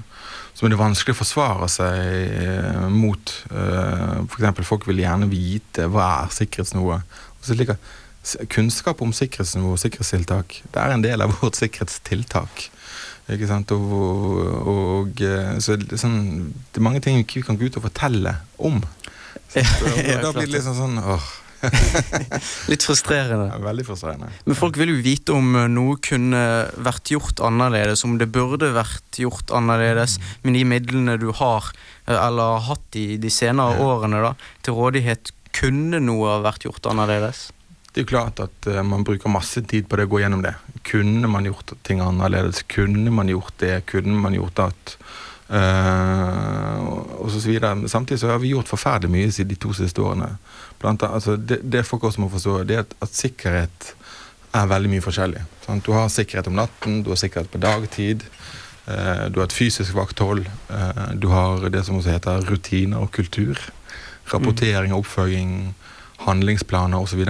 som 0.54 0.70
det 0.70 0.76
er 0.76 0.84
vanskelig 0.84 1.16
å 1.16 1.18
forsvare 1.18 1.68
seg 1.72 2.36
eh, 2.44 2.84
mot. 2.94 3.34
Eh, 3.50 4.20
eksempel, 4.28 4.68
folk 4.68 4.86
vil 4.86 5.02
gjerne 5.02 5.30
vite 5.32 5.88
hva 5.90 6.10
er 6.20 6.36
sikkerhetsnivået. 6.36 7.18
Og 7.40 7.48
så 7.48 7.58
slik 7.58 7.74
Kunnskap 8.54 9.00
om 9.02 9.10
sikkerhetsnivå 9.18 9.72
og 9.74 9.80
sikkerhetstiltak 9.82 10.60
det 10.70 10.78
er 10.78 10.92
en 10.94 11.02
del 11.02 11.24
av 11.26 11.32
vårt 11.40 11.58
sikkerhetstiltak. 11.58 12.68
Ikke 13.32 13.48
sant? 13.50 13.72
Og, 13.74 13.96
og, 13.96 14.70
og 14.70 15.24
så 15.64 15.80
det, 15.80 15.96
er 15.96 16.02
sånn, 16.02 16.52
det 16.70 16.82
er 16.82 16.86
mange 16.86 17.02
ting 17.02 17.18
vi 17.18 17.26
ikke 17.26 17.48
kan 17.48 17.58
gå 17.58 17.70
ut 17.72 17.80
og 17.80 17.88
fortelle 17.88 18.36
om. 18.62 18.82
Så, 19.52 19.60
og, 19.60 19.98
og 19.98 20.22
da 20.24 20.30
blir 20.36 20.46
det 20.46 20.54
liksom 20.54 20.76
sånn 20.78 21.00
åh, 21.00 21.26
Litt 22.72 22.84
frustrerende. 22.86 23.52
er 23.54 23.64
veldig 23.64 23.86
frustrerende. 23.88 24.32
Men 24.48 24.58
folk 24.58 24.78
vil 24.82 24.94
jo 24.96 25.00
vite 25.06 25.36
om 25.36 25.56
eh, 25.60 25.70
noe 25.72 25.98
kunne 26.04 26.42
vært 26.82 27.14
gjort 27.14 27.42
annerledes, 27.46 28.04
om 28.08 28.18
det 28.22 28.30
burde 28.34 28.72
vært 28.76 29.22
gjort 29.22 29.54
annerledes 29.56 30.18
med 30.44 30.58
de 30.58 30.66
midlene 30.68 31.18
du 31.22 31.30
har, 31.38 31.72
eh, 32.08 32.18
eller 32.18 32.58
har 32.58 32.68
hatt 32.72 33.00
i 33.00 33.08
de 33.22 33.32
senere 33.34 33.78
Ja. 33.78 33.88
årene 33.94 34.22
da, 34.26 34.36
til 34.66 34.78
rådighet. 34.80 35.34
Kunne 35.56 36.00
noe 36.04 36.30
ha 36.38 36.38
vært 36.46 36.64
gjort 36.68 36.86
annerledes? 36.88 37.50
Det 37.92 38.02
er 38.02 38.06
jo 38.06 38.12
klart 38.14 38.40
at 38.40 38.68
eh, 38.72 38.82
man 38.88 39.04
bruker 39.04 39.30
masse 39.32 39.62
tid 39.68 39.90
på 39.92 40.00
det 40.00 40.08
å 40.08 40.12
gå 40.14 40.22
gjennom 40.24 40.46
det. 40.46 40.54
Kunne 40.88 41.28
man 41.28 41.44
gjort 41.50 41.74
ting 41.84 42.00
annerledes? 42.00 42.64
Kunne 42.72 43.12
man 43.12 43.28
gjort 43.28 43.54
det? 43.60 43.82
Kunne 43.92 44.16
man 44.22 44.38
gjort 44.38 44.68
at 44.72 44.96
Uh, 45.52 46.80
og 47.20 47.28
så 47.28 47.42
videre. 47.44 47.90
Samtidig 47.92 48.22
så 48.22 48.30
har 48.32 48.38
vi 48.40 48.54
gjort 48.54 48.70
forferdelig 48.72 49.12
mye 49.12 49.32
siden 49.36 49.50
de 49.52 49.58
to 49.60 49.74
siste 49.76 50.00
årene. 50.00 50.30
Blant 50.82 51.04
annet, 51.04 51.16
altså 51.16 51.36
det, 51.38 51.62
det 51.64 51.86
folk 51.86 52.04
også 52.10 52.24
må 52.24 52.30
forstå, 52.34 52.64
det 52.66 52.76
er 52.78 52.86
at, 52.86 52.96
at 53.06 53.14
sikkerhet 53.14 53.92
er 54.58 54.72
veldig 54.72 54.90
mye 54.92 55.04
forskjellig. 55.06 55.44
Sant? 55.66 55.86
Du 55.86 55.94
har 55.96 56.10
sikkerhet 56.12 56.50
om 56.52 56.58
natten, 56.58 57.04
du 57.06 57.12
har 57.14 57.20
sikkerhet 57.22 57.52
på 57.52 57.62
dagtid. 57.62 58.26
eh, 58.88 59.28
du 59.30 59.40
har 59.40 59.48
et 59.48 59.54
fysisk 59.56 59.96
vakthold. 59.96 60.46
eh, 60.70 61.06
du 61.16 61.30
har 61.32 61.70
det 61.70 61.86
som 61.86 62.00
også 62.00 62.16
heter 62.18 62.50
rutiner 62.50 62.98
og 62.98 63.12
kultur. 63.12 63.60
Rapportering 64.34 64.94
og 64.94 65.06
oppfølging 65.06 65.76
handlingsplaner 66.26 66.98
osv. 67.02 67.24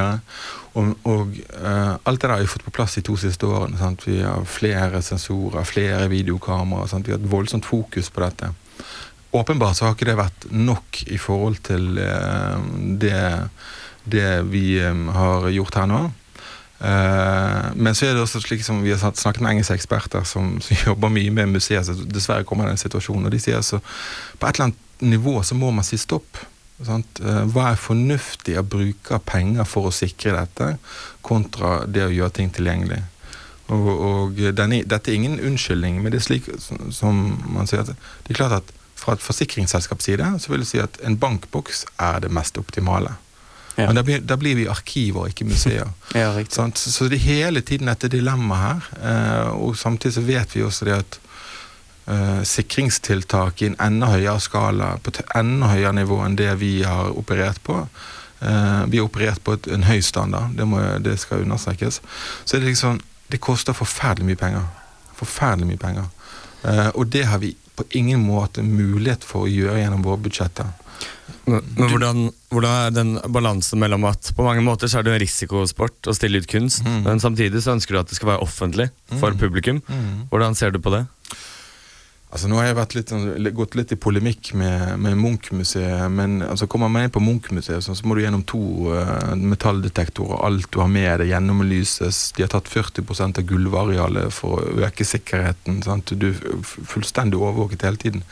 Og, 0.73 0.95
og 1.03 1.37
eh, 1.37 1.93
alt 2.05 2.21
det 2.21 2.27
der 2.27 2.35
har 2.35 2.41
vi 2.41 2.47
fått 2.51 2.65
på 2.65 2.73
plass 2.75 2.95
de 2.95 3.03
to 3.05 3.15
siste 3.19 3.47
årene. 3.47 3.77
Sant? 3.79 4.07
Vi 4.07 4.21
har 4.23 4.43
flere 4.45 5.01
sensorer, 5.01 5.63
flere 5.67 6.09
videokameraer. 6.11 7.03
Vi 7.05 7.11
har 7.11 7.19
et 7.19 7.31
voldsomt 7.31 7.67
fokus 7.67 8.09
på 8.09 8.23
dette. 8.25 8.51
Åpenbart 9.31 9.77
så 9.77 9.85
har 9.85 9.95
ikke 9.95 10.09
det 10.09 10.17
vært 10.19 10.47
nok 10.51 11.03
i 11.07 11.17
forhold 11.21 11.61
til 11.63 11.99
eh, 12.03 12.63
det, 12.99 13.19
det 14.03 14.31
vi 14.51 14.65
eh, 14.83 15.03
har 15.15 15.47
gjort 15.55 15.77
her 15.79 15.87
nå. 15.87 16.01
Eh, 16.83 17.67
men 17.79 17.95
så 17.95 18.09
er 18.09 18.17
det 18.17 18.25
også 18.25 18.41
slik 18.43 18.65
som 18.67 18.81
vi 18.83 18.91
har 18.91 18.99
snakket 18.99 19.39
med 19.39 19.53
engelske 19.53 19.77
eksperter 19.79 20.27
som, 20.27 20.57
som 20.63 20.81
jobber 20.89 21.13
mye 21.15 21.31
med 21.31 21.53
museer, 21.53 21.85
så 21.87 21.95
dessverre 21.95 22.47
kommer 22.47 22.67
den 22.67 22.81
situasjonen. 22.81 23.29
Og 23.29 23.35
de 23.35 23.39
sier 23.39 23.61
altså 23.61 23.79
på 23.79 24.49
et 24.49 24.59
eller 24.59 24.71
annet 24.71 25.07
nivå 25.13 25.37
så 25.47 25.55
må 25.55 25.71
man 25.71 25.87
si 25.87 25.99
stopp. 26.01 26.43
Sant? 26.81 27.21
Hva 27.21 27.67
er 27.69 27.77
fornuftig 27.77 28.55
å 28.57 28.65
bruke 28.65 29.19
penger 29.29 29.67
for 29.69 29.87
å 29.87 29.93
sikre 29.93 30.33
dette, 30.33 30.71
kontra 31.21 31.83
det 31.85 32.07
å 32.07 32.13
gjøre 32.13 32.33
ting 32.39 32.49
tilgjengelig? 32.51 33.03
Og, 33.71 33.87
og 33.87 34.41
denne, 34.57 34.81
dette 34.89 35.11
er 35.13 35.19
ingen 35.19 35.37
unnskyldning, 35.39 36.01
men 36.01 36.11
det 36.11 36.19
er 36.19 36.25
slik 36.25 36.49
som 36.59 37.21
man 37.53 37.69
sier 37.69 37.85
at 37.85 37.93
det 37.93 38.33
er 38.33 38.39
klart 38.41 38.57
at 38.57 38.73
fra 39.01 39.17
et 39.17 39.23
forsikringsselskaps 39.23 40.05
side 40.05 40.29
så 40.39 40.53
vil 40.53 40.63
jeg 40.63 40.71
si 40.71 40.81
at 40.83 40.99
en 41.07 41.17
bankboks 41.17 41.85
er 41.99 42.21
det 42.23 42.31
mest 42.33 42.57
optimale. 42.61 43.15
Ja. 43.75 43.87
Men 43.87 43.95
da 43.95 44.03
blir, 44.03 44.21
da 44.27 44.37
blir 44.37 44.55
vi 44.59 44.67
arkiver, 44.69 45.31
ikke 45.31 45.47
museer. 45.47 45.89
Ja, 46.15 46.31
riktig. 46.35 46.55
Så 46.55 46.91
så 46.91 47.07
det 47.09 47.21
er 47.21 47.25
hele 47.25 47.61
tiden 47.61 47.89
dette 47.89 48.11
dilemma 48.11 48.55
her. 48.59 48.89
Eh, 49.01 49.51
og 49.55 49.77
samtidig 49.77 50.13
så 50.13 50.21
vet 50.27 50.55
vi 50.55 50.63
også 50.63 50.85
det 50.85 50.97
at 50.99 51.19
eh, 52.11 52.41
sikringstiltak 52.43 53.61
i 53.61 53.71
en 53.71 53.77
enda 53.81 54.11
høyere 54.11 54.39
skala, 54.43 54.95
på 55.03 55.13
et 55.13 55.21
enda 55.35 55.71
høyere 55.71 55.95
nivå 56.01 56.19
enn 56.25 56.37
det 56.37 56.51
vi 56.59 56.81
har 56.83 57.15
operert 57.17 57.61
på. 57.63 57.79
Eh, 58.41 58.83
vi 58.91 58.99
har 58.99 59.07
operert 59.07 59.43
på 59.43 59.55
et, 59.57 59.71
en 59.71 59.87
høy 59.87 60.01
standard, 60.01 60.53
det, 60.57 60.67
må, 60.67 60.81
det 60.99 61.17
skal 61.21 61.45
understrekes. 61.45 62.01
Så 62.45 62.57
det 62.57 62.73
liksom 62.73 63.01
Det 63.31 63.39
koster 63.39 63.71
forferdelig 63.71 64.25
mye 64.27 64.35
penger. 64.35 64.63
Forferdelig 65.15 65.67
mye 65.69 65.79
penger. 65.79 66.07
Eh, 66.67 66.89
og 66.99 67.07
det 67.07 67.23
har 67.25 67.39
vi 67.39 67.55
på 67.75 67.83
ingen 67.97 68.21
måte 68.25 68.63
mulighet 68.63 69.23
for 69.23 69.45
å 69.47 69.51
gjøre 69.51 69.79
gjennom 69.81 70.03
våre 70.05 70.21
budsjetter. 70.25 70.67
Men, 71.47 71.63
men 71.75 71.89
hvordan, 71.89 72.19
hvordan 72.53 72.73
er 72.85 72.91
den 72.93 73.11
balansen 73.33 73.79
mellom 73.81 74.03
at 74.05 74.29
på 74.37 74.43
mange 74.45 74.61
måter 74.61 74.87
så 74.91 74.99
er 74.99 75.07
det 75.07 75.13
en 75.15 75.21
risikosport 75.23 76.09
å 76.11 76.13
stille 76.13 76.37
ut 76.43 76.47
kunst, 76.51 76.83
Mm. 76.85 77.01
men 77.07 77.19
samtidig 77.23 77.63
så 77.63 77.73
ønsker 77.73 77.95
du 77.95 77.99
at 77.99 78.09
det 78.11 78.15
skal 78.19 78.29
være 78.35 78.43
offentlig 78.45 78.89
for 79.17 79.31
Mm. 79.31 79.39
publikum. 79.41 79.81
Mm. 79.87 80.27
Hvordan 80.29 80.55
ser 80.55 80.71
du 80.71 80.79
på 80.79 80.91
det? 80.93 81.07
Altså 82.31 82.47
Nå 82.47 82.55
har 82.61 82.69
jeg 82.69 82.95
litt, 82.95 83.09
sånn- 83.11 83.49
gått 83.51 83.75
litt 83.75 83.91
i 83.91 83.97
polemikk 83.99 84.53
med, 84.55 84.93
med 85.03 85.17
Munch-museet, 85.19 86.05
men 86.15 86.37
altså 86.45 86.67
kommer 86.71 86.87
man 86.87 87.03
inn 87.03 87.11
på 87.11 87.19
Munch-museet, 87.19 87.83
sånn, 87.83 87.97
så 87.99 88.07
må 88.07 88.15
du 88.15 88.21
gjennom 88.23 88.45
to 88.47 88.61
uh, 88.87 89.33
metalldetektorer. 89.35 90.39
Alt 90.47 90.69
du 90.71 90.79
har 90.79 90.87
med 90.87 91.19
deg, 91.19 91.33
gjennomlyses. 91.33 92.21
De 92.37 92.45
har 92.45 92.53
tatt 92.53 92.71
40% 92.71 93.41
av 93.41 93.49
gulvarealet 93.49 94.31
for 94.31 94.61
å 94.61 94.85
øke 94.87 95.03
sikkerheten. 95.07 95.81
Sant? 95.83 96.15
Du 96.15 96.29
er 96.31 96.63
fullstendig 96.63 97.35
overvåket 97.41 97.83
hele 97.89 97.99
tiden. 97.99 98.23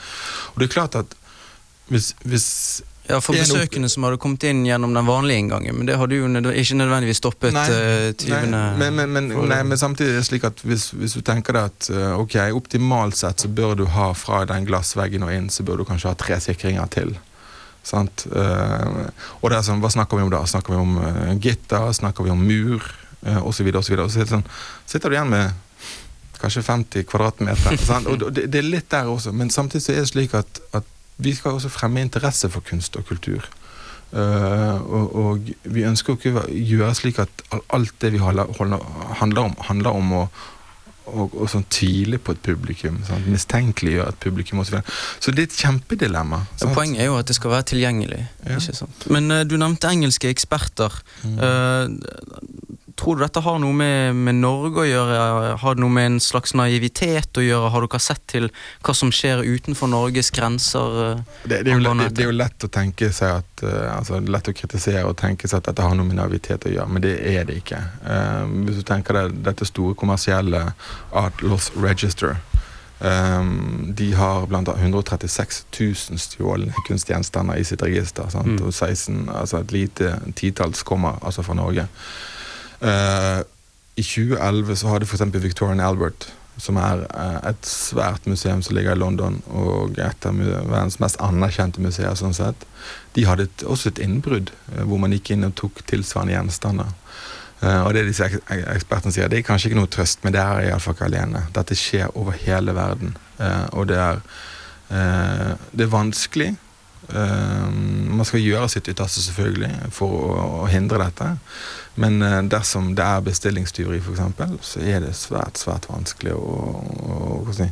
Og 0.53 0.63
det 0.63 0.69
er 0.69 0.77
klart 0.77 0.95
at 0.95 1.19
hvis, 1.91 2.13
hvis 2.23 2.47
Ja, 3.10 3.17
For 3.22 3.34
En 3.34 3.41
besøkende 3.41 3.89
som 3.89 4.06
hadde 4.06 4.19
kommet 4.22 4.43
inn 4.45 4.62
gjennom 4.67 4.93
den 4.93 5.08
vanlige 5.08 5.41
inngangen, 5.41 5.80
men 5.80 5.88
det 5.89 5.95
hadde 5.98 6.19
jo 6.19 6.28
nød 6.30 6.52
ikke 6.54 6.76
nødvendigvis 6.78 7.17
stoppet 7.17 7.56
Nei, 7.56 7.63
eh, 7.74 8.10
tyvene. 8.13 8.60
Nei, 8.78 8.89
men, 8.93 9.00
men, 9.15 9.32
men, 9.32 9.48
nei, 9.50 9.63
men 9.65 9.82
samtidig 9.82 10.13
er 10.13 10.19
det 10.19 10.28
slik 10.28 10.45
at 10.45 10.62
hvis, 10.62 10.91
hvis 10.93 11.17
du 11.17 11.24
tenker 11.26 11.58
deg 11.58 11.72
at 11.72 11.89
eh, 11.89 12.12
ok, 12.22 12.38
optimalt 12.54 13.17
sett 13.17 13.41
så 13.41 13.50
bør 13.50 13.74
du 13.80 13.88
ha 13.95 14.12
fra 14.13 14.43
den 14.50 14.67
glassveggen 14.69 15.26
og 15.26 15.34
inn, 15.34 15.50
så 15.50 15.65
bør 15.65 15.82
du 15.82 15.88
kanskje 15.89 16.12
ha 16.12 16.19
tre 16.22 16.38
sikringer 16.43 16.91
til. 16.93 17.15
Sant? 17.89 18.28
Uh, 18.30 19.08
og 19.39 19.50
det 19.50 19.58
er 19.58 19.65
sånn, 19.65 19.80
hva 19.82 19.89
snakker 19.89 20.19
vi 20.19 20.26
om 20.28 20.34
da? 20.34 20.43
Snakker 20.45 20.76
vi 20.76 20.82
om 20.82 21.00
uh, 21.00 21.32
gitter? 21.41 21.88
Snakker 21.95 22.28
vi 22.28 22.34
om 22.34 22.43
mur? 22.45 22.86
Uh, 23.24 23.39
og 23.39 23.54
så 23.56 23.65
videre, 23.65 23.82
og 23.82 23.88
så 23.88 23.95
videre. 23.95 24.06
Og 24.06 24.13
så 24.13 24.28
sånn, 24.30 24.45
sitter 24.86 25.10
du 25.10 25.17
igjen 25.17 25.32
med 25.32 25.58
kanskje 26.39 26.63
50 26.67 27.08
kvadratmeter. 27.10 27.80
sant? 27.89 28.12
Og 28.12 28.30
det, 28.30 28.45
det 28.52 28.62
er 28.62 28.69
litt 28.69 28.91
der 28.91 29.10
også, 29.10 29.34
men 29.34 29.50
samtidig 29.54 29.88
så 29.88 29.95
er 29.95 30.04
det 30.04 30.12
slik 30.12 30.38
at, 30.38 30.62
at 30.78 30.95
vi 31.19 31.34
skal 31.36 31.58
også 31.58 31.71
fremme 31.71 32.01
interesse 32.01 32.49
for 32.51 32.65
kunst 32.65 32.95
og 32.99 33.08
kultur. 33.10 33.47
Uh, 34.10 34.79
og, 34.89 35.15
og 35.15 35.49
vi 35.69 35.84
ønsker 35.86 36.15
ikke 36.15 36.32
å 36.41 36.45
gjøre 36.49 36.93
slik 36.97 37.19
at 37.21 37.43
alt 37.75 37.93
det 38.01 38.10
vi 38.15 38.21
holder, 38.23 38.49
holder, 38.58 38.82
handler 39.19 39.51
om, 39.51 39.53
handler 39.67 39.99
om 39.99 40.15
å, 40.17 40.21
og, 41.10 41.36
og 41.36 41.49
sånn 41.51 41.67
tvile 41.69 42.17
på 42.21 42.34
et 42.34 42.41
publikum. 42.45 42.97
Sant? 43.05 43.27
Mistenkeliggjøre 43.29 44.15
et 44.15 44.21
publikum 44.23 44.63
osv. 44.63 44.79
Så, 44.79 44.97
så 45.27 45.34
det 45.36 45.45
er 45.45 45.51
et 45.51 45.60
kjempedilemma. 45.62 46.41
Sant? 46.55 46.73
Poenget 46.77 47.03
er 47.03 47.12
jo 47.12 47.19
at 47.19 47.29
det 47.29 47.38
skal 47.38 47.53
være 47.53 47.69
tilgjengelig. 47.73 48.23
Ja. 48.49 48.89
Men 49.13 49.29
uh, 49.34 49.43
du 49.45 49.60
nevnte 49.62 49.91
engelske 49.93 50.32
eksperter. 50.32 50.95
Mm. 51.25 51.38
Eh, 51.45 52.58
tror 52.99 53.17
du 53.17 53.23
dette 53.23 53.41
har 53.43 53.59
noe 53.63 53.75
med, 53.75 54.17
med 54.27 54.39
Norge 54.41 54.83
å 54.83 54.88
gjøre? 54.88 55.19
Har 55.62 55.77
det 55.77 55.83
noe 55.83 55.95
med 55.95 56.07
en 56.09 56.19
slags 56.23 56.53
naivitet 56.57 57.39
å 57.39 57.45
gjøre? 57.45 57.71
Har 57.73 57.85
dere 57.85 58.01
sett 58.03 58.25
til 58.31 58.49
hva 58.85 58.95
som 58.97 59.13
skjer 59.15 59.45
utenfor 59.47 59.91
Norges 59.91 60.31
grenser? 60.35 60.99
eh, 61.05 61.23
Det, 61.43 61.62
det, 61.65 61.73
er 61.73 61.79
jo, 61.79 61.95
det, 61.95 62.09
det 62.17 62.25
er 62.25 62.31
jo 62.31 62.38
lett 62.38 62.67
å 62.67 62.71
tenke 62.73 63.12
seg 63.15 63.39
at 63.41 63.65
eh, 63.65 63.88
altså, 63.95 64.19
Lett 64.29 64.51
å 64.51 64.55
kritisere 64.55 65.05
og 65.07 65.17
tenke 65.19 65.49
seg 65.49 65.62
at 65.62 65.71
dette 65.71 65.85
har 65.85 65.95
noe 65.97 66.07
med 66.07 66.19
naivitet 66.19 66.67
å 66.67 66.73
gjøre, 66.73 66.91
men 66.91 67.05
det 67.05 67.15
er 67.31 67.47
det 67.47 67.59
ikke. 67.62 67.79
Uh, 68.03 68.45
hvis 68.67 68.81
du 68.81 68.85
tenker 68.85 69.15
deg 69.15 69.39
dette 69.47 69.67
store 69.67 69.95
kommersielle 69.97 70.67
Art 71.17 71.41
Loss 71.45 71.71
Register 71.79 72.38
Um, 72.99 73.93
De 73.95 74.09
har 74.13 74.47
blant 74.51 74.67
annet 74.67 74.81
136 74.83 75.65
000 75.79 76.19
stjålne 76.19 76.73
kunstgjenstander 76.88 77.55
i 77.55 77.63
sitt 77.63 77.83
register. 77.83 78.27
Sant? 78.27 78.59
Mm. 78.59 78.65
Og 78.67 78.73
16, 78.73 79.29
altså 79.31 79.62
et 79.62 79.71
lite 79.71 80.17
titalls 80.35 80.83
kommer 80.83 81.15
altså 81.23 81.45
fra 81.47 81.55
Norge. 81.55 81.88
Eh, 82.82 83.39
I 84.00 84.04
2011 84.06 84.76
så 84.80 84.92
hadde 84.94 85.08
f.eks. 85.10 85.26
Victorian 85.44 85.80
Albert, 85.84 86.30
som 86.60 86.78
er 86.80 87.06
eh, 87.10 87.39
et 87.52 87.68
svært 87.68 88.28
museum 88.28 88.62
som 88.63 88.76
ligger 88.78 88.96
i 88.96 89.00
London, 89.00 89.42
og 89.52 90.00
et 90.00 90.26
av 90.28 90.39
verdens 90.39 91.00
mest 91.04 91.20
anerkjente 91.24 91.84
museer, 91.84 92.15
sånn 92.20 92.36
sett, 92.36 92.65
de 93.15 93.26
hadde 93.28 93.48
et, 93.50 93.65
også 93.68 93.92
et 93.94 94.02
innbrudd 94.06 94.54
eh, 94.76 94.84
hvor 94.88 95.00
man 95.04 95.15
gikk 95.15 95.34
inn 95.36 95.48
og 95.48 95.56
tok 95.60 95.84
tilsvarende 95.89 96.38
gjenstander. 96.38 96.96
Uh, 97.60 97.82
og 97.84 97.89
det 97.92 98.06
disse 98.08 98.24
ek 98.24 98.38
ek- 98.56 98.62
ekspertene 98.78 99.12
sier, 99.12 99.28
det 99.28 99.42
er 99.42 99.44
kanskje 99.44 99.68
ikke 99.68 99.80
noe 99.82 99.89
trøst, 99.92 100.22
men 100.24 100.32
det 100.32 100.39
er 100.39 100.70
iallfall 100.70 100.94
ikke 100.96 101.10
alene. 101.10 101.42
Dette 101.52 101.76
skjer 101.76 102.13
over 102.15 102.38
hele 102.46 102.72
verden, 102.78 103.18
Uh, 103.39 103.68
og 103.80 103.86
det 103.88 103.96
er, 103.96 104.18
uh, 104.92 105.52
det 105.72 105.86
er 105.86 105.92
vanskelig. 105.94 106.50
Eh, 107.10 107.69
man 108.10 108.26
skal 108.28 108.43
gjøre 108.43 108.69
sitt 108.69 108.89
ytterste 108.91 109.24
selvfølgelig 109.24 109.91
for 109.95 110.36
å, 110.36 110.67
hindre 110.69 111.02
dette. 111.02 111.32
Men 112.00 112.22
eh, 112.26 112.41
dersom 112.52 112.93
det 112.98 113.06
er 113.06 113.26
bestillingstyveri, 113.26 114.02
f.eks., 114.04 114.69
så 114.74 114.84
er 114.84 115.02
det 115.06 115.15
svært 115.17 115.62
svært 115.62 115.89
vanskelig 115.89 116.36
å, 116.38 116.43
å, 116.43 117.19
å, 117.41 117.67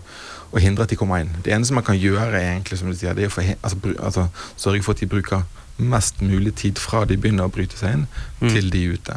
å 0.52 0.64
hindre 0.64 0.88
at 0.88 0.94
de 0.94 1.00
kommer 1.00 1.24
inn. 1.24 1.36
Det 1.46 1.54
eneste 1.54 1.78
man 1.78 1.86
kan 1.88 2.00
gjøre, 2.00 2.34
er 2.34 2.56
egentlig, 2.56 2.82
som 2.82 2.92
du 2.92 2.98
sier, 2.98 3.16
det 3.18 3.28
er 3.28 3.32
å 3.32 3.48
altså, 3.62 3.96
altså, 4.00 4.28
sørge 4.58 4.84
for 4.86 4.98
at 4.98 5.06
de 5.06 5.12
bruker 5.12 5.46
mest 5.78 6.22
mulig 6.26 6.56
tid 6.58 6.80
fra 6.82 7.04
de 7.06 7.20
begynner 7.22 7.46
å 7.46 7.54
bryte 7.54 7.78
seg 7.78 8.00
inn, 8.00 8.08
Mm. 8.38 8.50
til 8.54 8.70
de 8.70 8.84
er 8.86 8.94
ute. 8.98 9.16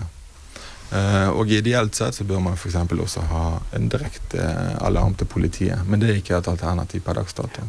Uh, 0.90 1.30
og 1.38 1.50
ideelt 1.54 1.94
sett 1.94 2.16
så 2.16 2.24
bør 2.26 2.40
man 2.42 2.56
f.eks. 2.58 2.74
også 2.74 3.20
ha 3.30 3.42
en 3.76 3.88
direkte 3.92 4.40
eh, 4.42 4.78
alarm 4.82 5.14
til 5.14 5.28
politiet. 5.30 5.84
Men 5.86 6.00
det 6.00 6.08
er 6.10 6.16
ikke 6.18 6.40
et 6.40 6.48
alternativ 6.50 7.04
per 7.06 7.20
dags 7.20 7.36
dato. 7.36 7.62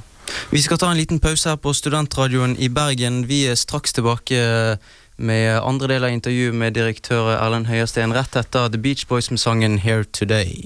Vi 0.51 0.61
skal 0.61 0.77
ta 0.81 0.91
en 0.91 0.99
liten 0.99 1.19
pause 1.19 1.49
her 1.49 1.59
på 1.61 1.73
Studentradioen 1.73 2.57
i 2.59 2.69
Bergen. 2.69 3.23
Vi 3.29 3.45
er 3.51 3.55
straks 3.55 3.93
tilbake 3.93 4.77
med 5.21 5.61
andre 5.61 5.87
del 5.93 6.07
av 6.07 6.15
intervjuet 6.15 6.55
med 6.55 6.75
direktør 6.75 7.33
Erlend 7.37 7.69
Høiersten 7.69 8.15
rett 8.15 8.35
etter 8.35 8.71
The 8.73 8.81
Beach 8.81 9.05
Boys 9.07 9.29
med 9.31 9.39
sangen 9.39 9.79
Here 9.79 10.03
Today. 10.03 10.65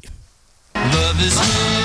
Love 0.76 1.28
is 1.28 1.85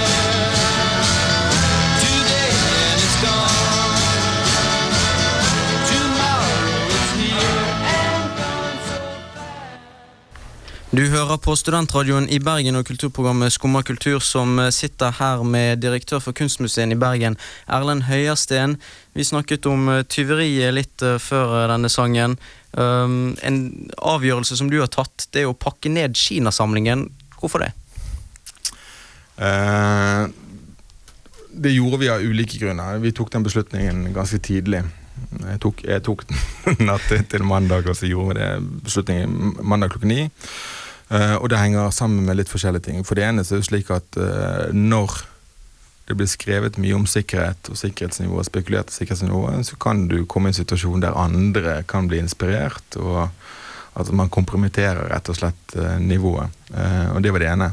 Du 10.91 11.05
hører 11.07 11.37
på 11.39 11.53
Studentradioen 11.55 12.25
i 12.35 12.41
Bergen 12.43 12.75
og 12.75 12.89
kulturprogrammet 12.89 13.55
Skumma 13.55 13.85
kultur, 13.87 14.17
som 14.19 14.57
eh, 14.59 14.73
sitter 14.75 15.13
her 15.21 15.45
med 15.47 15.79
direktør 15.85 16.19
for 16.19 16.35
Kunstmuseet 16.35 16.91
i 16.91 16.99
Bergen, 16.99 17.37
Erlend 17.71 18.09
Høiersten. 18.09 18.75
Vi 19.15 19.23
snakket 19.23 19.69
om 19.71 19.87
eh, 19.87 20.03
tyveriet 20.11 20.75
litt 20.75 21.05
eh, 21.07 21.21
før 21.23 21.69
denne 21.71 21.87
sangen. 21.93 22.35
En 22.75 23.61
avgjørelse 23.99 24.59
som 24.59 24.69
du 24.71 24.81
har 24.81 24.91
tatt, 24.91 25.29
det 25.35 25.45
er 25.45 25.49
å 25.51 25.55
pakke 25.59 25.91
ned 25.91 26.19
Kinasamlingen. 26.19 27.07
Hvorfor 27.39 27.63
det? 27.63 27.71
Eh, 29.39 30.27
det 31.51 31.77
gjorde 31.77 32.03
vi 32.03 32.11
av 32.11 32.27
ulike 32.27 32.59
grunner. 32.59 32.99
Vi 32.99 33.15
tok 33.15 33.31
den 33.31 33.47
beslutningen 33.47 34.09
ganske 34.15 34.43
tidlig. 34.43 34.83
Jeg 35.47 35.61
tok, 35.65 35.83
jeg 35.87 36.03
tok 36.07 36.25
natt 36.91 37.09
til- 37.31 37.47
mandag, 37.47 37.89
og 37.89 37.97
så 37.97 38.07
gjorde 38.11 38.35
vi 38.35 38.41
det 38.41 38.85
beslutningen 38.85 39.57
mandag 39.63 39.91
klokken 39.95 40.13
ni. 40.13 40.23
Eh, 41.11 41.37
og 41.41 41.49
det 41.51 41.59
henger 41.59 41.91
sammen 41.95 42.25
med 42.29 42.37
litt 42.39 42.53
forskjellige 42.53 42.87
ting. 42.91 43.05
For 43.05 43.19
det 43.19 43.25
ene 43.27 43.43
så 43.45 43.57
er 43.57 43.63
det 43.65 43.69
slik 43.71 43.91
at 43.95 44.17
eh, 44.21 44.71
når 44.77 45.21
det 46.11 46.17
blir 46.19 46.27
skrevet 46.31 46.79
mye 46.83 46.97
om 46.99 47.05
sikkerhet 47.07 47.69
og 47.71 47.79
sikkerhetsnivå, 47.79 48.43
spekulert 48.47 48.91
sikkerhetsnivået, 48.91 49.67
så 49.69 49.77
kan 49.79 50.09
du 50.11 50.25
komme 50.27 50.51
i 50.51 50.55
en 50.55 50.59
situasjon 50.59 51.03
der 51.05 51.15
andre 51.19 51.81
kan 51.87 52.09
bli 52.11 52.19
inspirert, 52.19 52.97
og 52.99 53.29
at 53.99 54.11
man 54.15 54.31
kompromitterer 54.31 55.09
rett 55.11 55.29
og 55.31 55.37
slett 55.37 55.75
eh, 55.77 55.97
nivået. 55.99 56.51
Eh, 56.75 57.09
og 57.15 57.23
det 57.23 57.33
var 57.35 57.43
det 57.43 57.49
ene. 57.51 57.71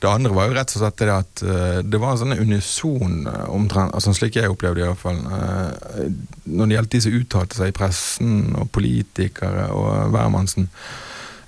Det 0.00 0.08
andre 0.08 0.32
var 0.32 0.48
jo 0.48 0.54
rett 0.56 0.72
og 0.72 0.82
slett 0.82 1.02
det 1.02 1.10
at 1.12 1.42
eh, 1.44 1.80
det 1.84 2.00
var 2.00 2.14
en 2.14 2.22
sånn 2.22 2.38
unison 2.38 3.28
omtrent, 3.52 3.92
altså 3.92 4.14
slik 4.16 4.38
jeg 4.38 4.48
opplevde 4.52 4.80
det 4.80 4.86
i 4.86 4.88
hvert 4.88 5.02
fall, 5.02 5.20
eh, 5.20 6.08
når 6.48 6.70
det 6.70 6.78
gjaldt 6.78 6.94
de 6.94 7.02
som 7.04 7.18
uttalte 7.20 7.60
seg 7.60 7.72
i 7.72 7.76
pressen, 7.76 8.38
og 8.56 8.72
politikere 8.72 9.68
og 9.74 10.14
hvermannsen, 10.14 10.70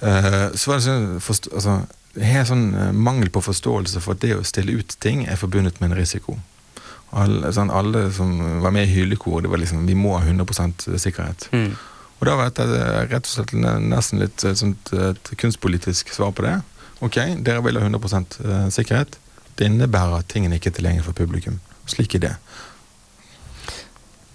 så 0.01 0.71
var 0.71 0.79
det 0.79 0.85
sånn, 0.87 1.03
altså, 1.53 1.73
helt 2.25 2.49
sånn 2.49 2.63
mangel 2.97 3.29
på 3.29 3.43
forståelse 3.45 4.01
for 4.01 4.17
at 4.17 4.23
det 4.23 4.31
å 4.33 4.47
stille 4.49 4.79
ut 4.81 4.95
ting 5.05 5.27
er 5.29 5.37
forbundet 5.37 5.77
med 5.83 5.91
en 5.91 5.99
risiko. 5.99 6.39
Alle, 7.13 7.51
sånn, 7.53 7.69
alle 7.69 8.07
som 8.15 8.33
var 8.65 8.73
med 8.73 8.89
i 8.89 8.95
hylekoret, 8.95 9.45
det 9.45 9.53
var 9.53 9.61
liksom 9.61 9.85
vi 9.85 9.99
må 9.99 10.15
ha 10.17 10.23
100 10.25 10.97
sikkerhet. 11.03 11.51
Mm. 11.53 11.75
Og 12.21 12.29
da 12.29 12.37
var 12.37 12.51
dette 12.51 12.67
rett 13.09 13.25
og 13.25 13.33
slett 13.33 13.55
nesten 13.57 14.21
litt 14.21 14.45
et, 14.45 14.59
sånt, 14.61 14.93
et 14.93 15.33
kunstpolitisk 15.41 16.13
svar 16.13 16.35
på 16.37 16.45
det. 16.45 16.59
Ok, 17.01 17.17
dere 17.41 17.65
vil 17.65 17.81
ha 17.81 17.87
100 17.89 18.71
sikkerhet. 18.77 19.17
Det 19.57 19.69
innebærer 19.69 20.21
at 20.21 20.29
tingene 20.29 20.61
ikke 20.61 20.69
er 20.73 20.77
tilgjengelig 20.77 21.07
for 21.09 21.17
publikum. 21.17 21.57
Slik 21.89 22.19
er 22.19 22.27
det. 22.27 22.35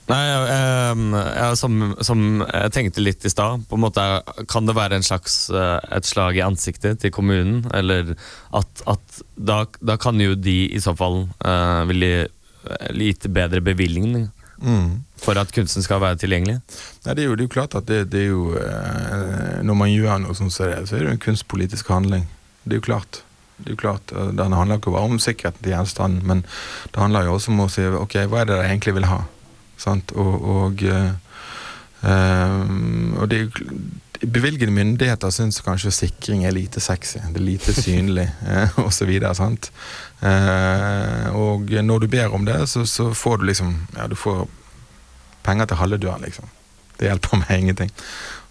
Nei, 0.05 0.19
jeg, 0.21 0.97
jeg, 1.33 1.57
som, 1.57 1.77
som 2.05 2.19
jeg 2.43 2.73
tenkte 2.75 3.01
litt 3.01 3.25
i 3.25 3.31
stad, 3.33 3.63
på 3.65 3.77
en 3.77 3.83
måte 3.87 4.03
kan 4.51 4.67
det 4.69 4.75
være 4.77 4.99
slags 5.05 5.47
eh, 5.49 5.79
et 5.97 6.05
slag 6.05 6.37
i 6.37 6.43
ansiktet 6.45 7.01
til 7.01 7.13
kommunen? 7.13 7.63
Eller 7.73 8.13
at, 8.53 8.83
at 8.85 9.21
da, 9.33 9.63
da 9.81 9.97
kan 10.01 10.21
jo 10.21 10.37
de 10.37 10.59
i 10.69 10.81
så 10.81 10.93
fall 10.97 11.23
uh, 11.41 11.81
ville 11.89 12.27
gitt 12.97 13.25
bedre 13.33 13.61
bevilgning 13.65 14.29
Mm. 14.57 15.03
for 15.19 15.37
at 15.39 15.51
kunsten 15.51 15.83
skal 15.83 16.01
være 16.03 16.19
tilgjengelig? 16.21 16.59
Nei, 17.05 17.13
det, 17.13 17.23
er 17.23 17.27
jo, 17.27 17.35
det 17.35 17.45
er 17.45 17.49
jo 17.49 17.53
klart 17.55 17.75
at 17.75 17.87
det, 17.89 18.05
det 18.13 18.21
er 18.21 18.29
jo 18.29 18.55
eh, 18.59 19.61
Når 19.65 19.77
man 19.79 19.91
gjør 19.91 20.21
noe 20.23 20.35
sånt 20.37 20.53
så 20.55 20.69
er 20.69 20.83
det 20.85 21.01
jo 21.01 21.13
en 21.15 21.21
kunstpolitisk 21.21 21.89
handling. 21.91 22.27
Det 22.63 22.77
er 22.77 22.81
jo 22.81 22.87
klart. 22.87 23.21
Det 23.57 23.69
er 23.69 23.75
jo 23.75 23.81
klart, 23.81 24.11
eh, 24.15 24.31
Den 24.37 24.55
handler 24.55 24.79
ikke 24.79 24.95
bare 24.95 25.11
om 25.11 25.19
sikkerheten 25.19 25.63
til 25.63 25.75
gjenstanden, 25.75 26.23
men 26.27 26.45
det 26.91 27.01
handler 27.01 27.27
jo 27.27 27.35
også 27.35 27.53
om 27.53 27.65
å 27.65 27.69
si 27.71 27.85
ok, 27.87 28.17
hva 28.31 28.41
er 28.43 28.49
det 28.51 28.57
de 28.61 28.69
egentlig 28.69 28.95
vil 28.99 29.09
ha? 29.11 29.21
Sant? 29.81 30.15
Og, 30.15 30.49
og, 30.55 30.83
eh, 30.83 31.13
og 32.05 33.29
det 33.31 33.37
er 33.39 33.47
jo 33.47 33.51
bevilgende 34.25 34.73
myndigheter 34.73 35.31
syns 35.33 35.59
kanskje 35.65 35.91
sikring 35.93 36.45
er 36.45 36.55
lite 36.55 36.79
sexy. 36.83 37.19
Det 37.33 37.41
er 37.41 37.45
lite 37.45 37.73
synlig, 37.75 38.27
osv. 38.85 39.11
Eh, 40.21 41.27
og 41.35 41.73
når 41.83 42.05
du 42.05 42.07
ber 42.07 42.33
om 42.33 42.45
det, 42.47 42.57
så, 42.71 42.85
så 42.87 43.11
får 43.13 43.41
du 43.41 43.49
liksom 43.49 43.73
Ja, 43.97 44.07
du 44.07 44.15
får 44.15 44.45
penger 45.45 45.65
til 45.69 45.77
halve 45.77 45.99
døren, 46.01 46.23
liksom. 46.25 46.47
Det 46.99 47.09
hjelper 47.09 47.41
meg 47.41 47.59
ingenting. 47.59 47.91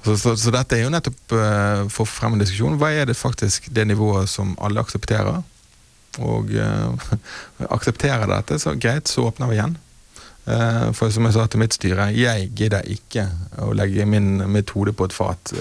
Så, 0.04 0.18
så, 0.20 0.34
så 0.36 0.52
dette 0.52 0.76
er 0.76 0.84
jo 0.84 0.92
nettopp 0.92 1.32
uh, 1.32 1.86
for 1.90 2.06
frem 2.06 2.36
en 2.36 2.42
diskusjon. 2.42 2.76
Hva 2.78 2.90
er 2.92 3.08
det 3.08 3.16
faktisk 3.16 3.70
det 3.72 3.86
nivået 3.88 4.28
som 4.28 4.52
alle 4.62 4.82
aksepterer? 4.84 5.40
Og 6.20 6.52
uh, 6.52 7.14
aksepterer 7.76 8.28
dette, 8.30 8.60
så 8.60 8.76
greit, 8.76 9.08
så 9.08 9.24
åpner 9.30 9.50
vi 9.50 9.56
igjen. 9.56 9.78
Eh, 10.44 10.90
for 10.92 11.12
som 11.14 11.24
jeg 11.24 11.36
sa 11.36 11.46
til 11.48 11.62
mitt 11.62 11.76
styre, 11.76 12.10
jeg 12.12 12.50
gidder 12.56 12.84
ikke 12.90 13.26
å 13.64 13.70
legge 13.76 14.04
min 14.08 14.42
metode 14.52 14.92
på 14.92 15.08
et 15.08 15.16
fat 15.16 15.54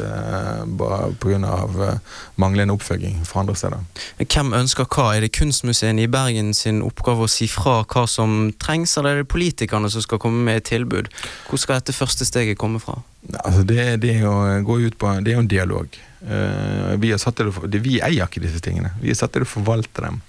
bare 0.80 1.14
pga. 1.22 1.54
Uh, 1.74 1.98
manglende 2.36 2.74
oppfølging 2.76 3.22
fra 3.28 3.42
andre 3.42 3.56
steder. 3.58 3.82
Hvem 4.20 4.54
ønsker 4.58 4.88
hva? 4.90 5.10
Er 5.16 5.24
det 5.26 5.32
Kunstmuseet 5.38 6.00
i 6.02 6.10
Bergen 6.12 6.54
sin 6.58 6.82
oppgave 6.86 7.26
å 7.26 7.32
si 7.32 7.48
fra 7.52 7.82
hva 7.84 8.06
som 8.10 8.52
trengs, 8.62 8.96
eller 9.00 9.14
er 9.14 9.24
det 9.24 9.32
politikerne 9.32 9.90
som 9.92 10.04
skal 10.04 10.22
komme 10.22 10.44
med 10.46 10.62
et 10.62 10.70
tilbud? 10.72 11.10
Hvor 11.50 11.62
skal 11.62 11.80
dette 11.80 11.96
første 11.96 12.28
steget 12.28 12.60
komme 12.62 12.82
fra? 12.84 13.00
Altså 13.44 13.64
det, 13.68 14.02
det 14.04 14.18
jo, 14.20 14.34
går 14.68 14.90
ut 14.90 14.98
på, 15.00 15.14
det 15.24 15.34
er 15.34 15.40
jo 15.40 15.46
en 15.46 15.52
dialog. 15.52 16.00
Eh, 16.24 16.94
vi, 17.00 17.12
har 17.12 17.22
satt 17.22 17.40
til 17.40 17.52
å, 17.52 17.68
vi 17.68 18.00
eier 18.04 18.28
ikke 18.28 18.44
disse 18.44 18.62
tingene. 18.64 18.94
Vi 19.02 19.12
er 19.12 19.20
satt 19.20 19.34
til 19.36 19.46
å 19.46 19.50
forvalte 19.50 20.06
dem. 20.06 20.22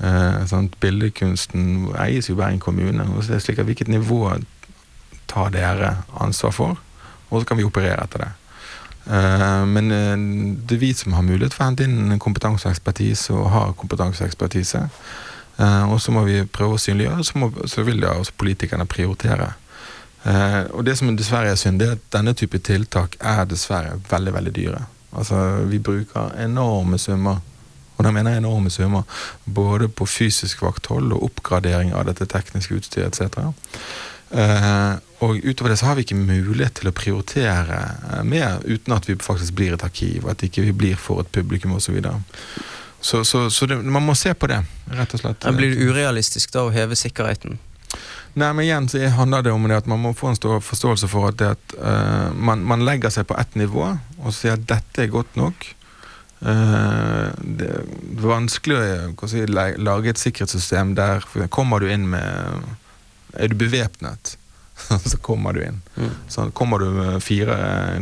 Eh? 0.00 0.68
Billedkunsten 0.80 1.90
eies 1.98 2.30
jo 2.30 2.36
Bergen 2.36 2.60
kommune. 2.60 3.06
og 3.16 3.24
så 3.24 3.32
er 3.32 3.38
det 3.38 3.42
slik 3.42 3.58
at 3.58 3.64
Hvilket 3.64 3.88
nivå 3.88 4.38
tar 5.28 5.50
dere 5.50 5.96
ansvar 6.20 6.50
for? 6.50 6.78
Og 7.30 7.40
så 7.40 7.46
kan 7.46 7.56
vi 7.56 7.64
operere 7.64 8.02
etter 8.02 8.24
det. 8.24 8.30
Eh, 9.06 9.66
men 9.66 9.90
eh, 9.90 10.16
det 10.66 10.76
er 10.76 10.80
vi 10.80 10.92
som 10.94 11.12
har 11.12 11.22
mulighet 11.22 11.54
for 11.54 11.64
å 11.64 11.70
hente 11.70 11.86
inn 11.86 12.18
kompetanse 12.18 12.68
og 12.68 12.74
ekspertise, 12.74 13.32
og 13.32 13.50
har 13.50 13.74
kompetanse 13.78 14.24
og 14.24 14.28
ekspertise. 14.28 14.86
Eh, 15.60 15.92
og 15.92 16.00
så 16.00 16.12
må 16.12 16.24
vi 16.28 16.42
prøve 16.44 16.76
å 16.76 16.80
synliggjøre, 16.80 17.24
så, 17.24 17.38
må, 17.38 17.50
så 17.68 17.84
vil 17.86 18.00
da 18.02 18.14
også 18.18 18.36
politikerne 18.40 18.86
prioritere. 18.88 19.52
Eh, 20.24 20.62
og 20.76 20.84
det 20.84 20.96
som 20.98 21.12
dessverre 21.16 21.52
er 21.52 21.60
synd, 21.60 21.80
det 21.80 21.88
er 21.88 21.98
at 21.98 22.08
denne 22.12 22.34
type 22.36 22.60
tiltak 22.64 23.16
er 23.20 23.46
dessverre 23.48 23.98
veldig, 24.10 24.34
veldig 24.36 24.54
dyre. 24.56 24.82
Altså, 25.16 25.38
vi 25.70 25.80
bruker 25.82 26.34
enorme 26.38 26.98
summer, 27.02 27.40
og 28.00 28.06
da 28.06 28.12
mener 28.16 28.32
jeg 28.32 28.40
enorme 28.40 28.72
summer, 28.72 29.04
både 29.44 29.90
på 29.92 30.06
fysisk 30.08 30.62
vakthold 30.64 31.12
og 31.12 31.26
oppgradering 31.28 31.92
av 31.92 32.06
dette 32.08 32.24
tekniske 32.32 32.78
utstyret 32.78 33.20
etc. 33.20 33.52
Eh, 34.30 34.94
og 35.20 35.42
utover 35.44 35.74
det 35.74 35.76
så 35.76 35.90
har 35.90 35.98
vi 35.98 36.06
ikke 36.06 36.16
mulighet 36.16 36.78
til 36.80 36.88
å 36.88 36.94
prioritere 36.96 37.80
eh, 38.14 38.22
mer 38.24 38.62
uten 38.64 38.94
at 38.96 39.08
vi 39.10 39.18
faktisk 39.20 39.58
blir 39.58 39.76
et 39.76 39.84
arkiv, 39.84 40.28
at 40.32 40.40
ikke 40.46 40.64
vi 40.70 40.72
blir 40.72 40.96
for 40.96 41.20
et 41.20 41.32
publikum 41.34 41.74
osv. 41.76 41.98
Så, 42.00 42.14
så, 43.00 43.24
så, 43.24 43.42
så 43.52 43.68
det, 43.68 43.82
man 43.84 44.06
må 44.06 44.14
se 44.16 44.32
på 44.32 44.48
det, 44.48 44.62
rett 44.96 45.18
og 45.18 45.24
slett. 45.24 45.50
Blir 45.58 45.74
det 45.74 45.90
urealistisk 45.90 46.56
da 46.56 46.64
å 46.64 46.72
heve 46.72 46.96
sikkerheten. 46.96 47.60
Nei, 48.38 48.52
men 48.54 48.62
igjen 48.62 48.86
så 48.88 49.02
handler 49.16 49.42
det 49.42 49.52
om 49.52 49.66
det 49.66 49.80
at 49.82 49.88
man 49.90 50.00
må 50.00 50.14
få 50.14 50.30
en 50.30 50.38
stor 50.38 50.60
forståelse 50.62 51.08
for 51.10 51.32
at, 51.32 51.38
det 51.40 51.48
at 51.56 51.76
uh, 51.82 52.30
man, 52.30 52.62
man 52.62 52.84
legger 52.86 53.10
seg 53.10 53.26
på 53.26 53.34
ett 53.40 53.56
nivå 53.58 53.82
og 53.90 54.34
sier 54.36 54.54
at 54.54 54.68
dette 54.70 55.02
er 55.02 55.10
godt 55.10 55.34
nok. 55.40 55.66
Eh, 56.40 57.26
det 57.60 57.68
er 57.68 57.88
vanskelig 58.24 58.76
å 59.12 59.28
si, 59.28 59.42
lage 59.50 60.12
et 60.12 60.20
sikkerhetssystem 60.20 60.94
der 60.96 61.26
kommer 61.52 61.82
du 61.82 61.90
inn 61.92 62.06
med 62.14 62.64
Er 63.36 63.52
du 63.52 63.54
bevæpnet, 63.60 64.32
så 65.10 65.18
kommer 65.22 65.54
du 65.54 65.60
inn. 65.62 65.76
Sånn, 66.32 66.50
kommer, 66.56 66.82
du 66.82 66.96
med 66.96 67.20
fire, 67.22 67.54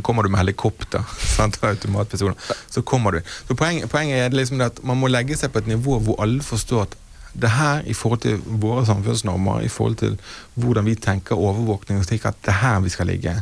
kommer 0.07 0.25
du 0.25 0.31
med 0.33 0.41
helikopter 0.41 1.05
sant, 1.37 1.59
automatpistoler, 1.67 2.39
så 2.71 2.83
kommer 2.87 3.13
du 3.13 3.21
inn. 3.21 3.29
Så 3.49 3.59
poenget, 3.59 3.91
poenget 3.93 4.23
er 4.23 4.39
liksom 4.39 4.63
at 4.65 4.81
man 4.87 5.01
må 5.03 5.11
legge 5.13 5.37
seg 5.37 5.53
på 5.53 5.61
et 5.61 5.69
nivå 5.69 5.99
hvor 6.07 6.23
alle 6.25 6.47
forstår 6.47 6.87
at 6.87 6.97
det 7.33 7.51
her 7.55 7.83
i 7.87 7.95
forhold 7.97 8.23
til 8.25 8.39
våre 8.63 8.85
samfunnsnormer, 8.89 9.65
i 9.65 9.73
forhold 9.73 9.99
til 10.01 10.15
hvordan 10.59 10.87
vi 10.89 10.95
tenker 10.99 11.39
overvåkning, 11.39 12.01
slik 12.05 12.27
at 12.29 12.39
det 12.45 12.55
er 12.55 12.63
her 12.63 12.81
vi 12.85 12.95
skal 12.95 13.11
ligge. 13.11 13.35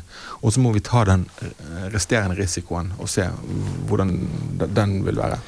Og 0.43 0.53
så 0.53 0.63
må 0.63 0.73
vi 0.75 0.85
ta 0.85 1.05
den 1.09 1.29
eh, 1.43 1.87
resterende 1.95 2.39
risikoen 2.39 2.93
og 2.99 3.11
se 3.13 3.29
hvordan 3.89 4.19
den 4.75 4.99
vil 5.07 5.23
være. 5.23 5.41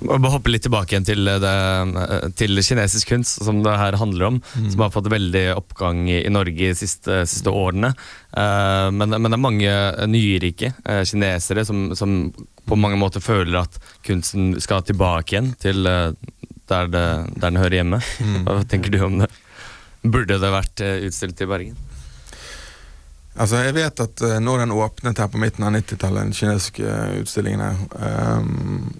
Bare 0.00 0.32
hoppe 0.32 0.48
litt 0.48 0.64
tilbake 0.64 0.94
igjen 0.94 1.04
til, 1.04 1.28
det, 1.42 1.50
til 2.40 2.60
kinesisk 2.64 3.10
kunst, 3.12 3.42
som 3.44 3.58
det 3.64 3.74
her 3.76 3.98
handler 4.00 4.30
om. 4.30 4.38
Som 4.72 4.84
har 4.84 4.94
fått 4.94 5.10
veldig 5.12 5.44
oppgang 5.58 6.06
i, 6.08 6.22
Norge 6.32 6.56
de 6.56 6.78
siste, 6.78 7.20
siste 7.28 7.52
årene. 7.52 7.92
Eh, 8.32 8.88
men, 8.96 9.12
men 9.18 9.28
det 9.28 9.36
er 9.36 9.44
mange 9.44 9.74
nyrike 10.08 10.72
eh, 10.86 11.02
kinesere 11.04 11.66
som, 11.68 11.90
som 11.98 12.22
på 12.64 12.78
mange 12.80 13.00
måter 13.00 13.22
føler 13.24 13.60
at 13.60 13.76
kunsten 14.06 14.54
skal 14.62 14.86
tilbake 14.86 15.34
igjen 15.34 15.52
til 15.60 15.84
eh, 15.90 16.12
der, 16.70 16.90
det, 16.90 17.04
der 17.36 17.46
den 17.50 17.60
hører 17.60 17.80
hjemme. 17.80 18.00
Hva 18.46 18.60
tenker 18.68 18.94
du 18.94 19.00
om 19.06 19.20
det? 19.22 19.30
Burde 20.00 20.38
det 20.40 20.52
vært 20.54 20.80
eh, 20.84 21.04
utstilt 21.08 21.40
i 21.44 21.48
Bergen? 21.50 21.78
Altså, 23.40 23.60
jeg 23.62 23.76
vet 23.76 24.02
at 24.02 24.22
eh, 24.26 24.38
når 24.42 24.64
den 24.64 24.74
åpnet 24.74 25.20
her 25.20 25.30
på 25.30 25.40
midten 25.40 25.66
av 25.66 25.74
90-tallet, 25.76 26.30
den 26.30 26.36
kinesiske 26.36 26.86
eh, 26.86 27.18
utstillingen 27.20 27.62
her, 27.62 28.38
um, 28.40 28.94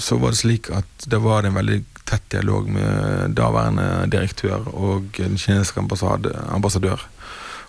så 0.00 0.16
var 0.20 0.32
det 0.32 0.40
slik 0.40 0.70
at 0.72 1.08
det 1.10 1.20
var 1.22 1.44
en 1.44 1.56
veldig 1.56 1.82
tett 2.08 2.24
dialog 2.32 2.68
med 2.72 3.34
daværende 3.36 4.06
direktør 4.12 4.68
og 4.72 5.10
den 5.18 5.36
kinesiske 5.40 5.80
ambassadør. 5.80 7.04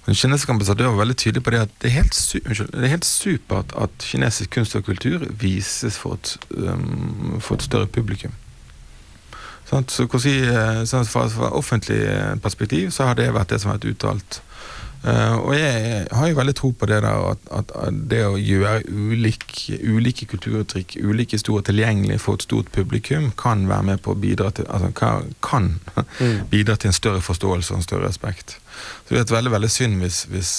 Den 0.06 0.16
kinesiske 0.16 0.54
ambassadør 0.54 0.92
var 0.94 1.02
veldig 1.02 1.18
tydelig 1.18 1.44
på 1.44 1.54
det 1.56 1.64
at 1.66 1.78
det 1.82 1.90
er 1.90 1.96
helt, 1.98 2.20
det 2.46 2.84
er 2.84 2.94
helt 2.94 3.08
supert 3.08 3.74
at 3.80 4.06
kinesisk 4.06 4.54
kunst 4.54 4.78
og 4.78 4.86
kultur 4.86 5.26
vises 5.42 5.98
for 5.98 6.20
et, 6.20 6.36
um, 6.56 7.40
for 7.40 7.58
et 7.58 7.66
større 7.66 7.90
publikum. 7.90 8.36
Sånn, 9.66 9.88
så 9.90 10.06
sånn, 10.06 11.08
fra, 11.10 11.28
fra 11.34 11.54
offentlig 11.58 12.04
eh, 12.06 12.36
perspektiv 12.42 12.92
så 12.94 13.10
har 13.10 13.18
det 13.18 13.32
vært 13.34 13.54
det 13.54 13.62
som 13.62 13.72
har 13.72 13.80
vært 13.80 13.96
uttalt. 13.96 14.42
Uh, 15.06 15.36
og 15.38 15.52
jeg 15.54 16.08
har 16.18 16.30
jo 16.32 16.38
veldig 16.40 16.54
tro 16.58 16.72
på 16.74 16.88
det 16.90 16.98
der 17.04 17.26
at, 17.30 17.42
at, 17.54 17.74
det 18.10 18.24
å 18.26 18.40
gjøre 18.42 18.88
ulike, 18.90 19.78
ulike 19.86 20.26
kulturuttrykk, 20.32 20.96
ulike 20.98 21.38
historier 21.38 21.62
tilgjengelig 21.68 22.18
for 22.24 22.40
et 22.40 22.46
stort 22.48 22.72
publikum, 22.74 23.28
kan 23.38 23.68
være 23.70 23.86
med 23.92 24.02
på 24.02 24.16
å 24.16 24.18
bidra 24.18 24.50
til 24.56 24.66
altså, 24.66 24.90
kan, 24.98 25.30
kan 25.46 25.70
bidra 26.54 26.80
til 26.82 26.90
en 26.90 26.98
større 26.98 27.22
forståelse 27.22 27.76
og 27.76 27.84
en 27.84 27.86
større 27.86 28.10
respekt. 28.10 28.58
Så 29.06 29.14
det 29.14 29.22
er 29.22 29.36
veldig 29.38 29.54
veldig 29.54 29.70
synd 29.70 30.02
hvis, 30.02 30.24
hvis 30.34 30.52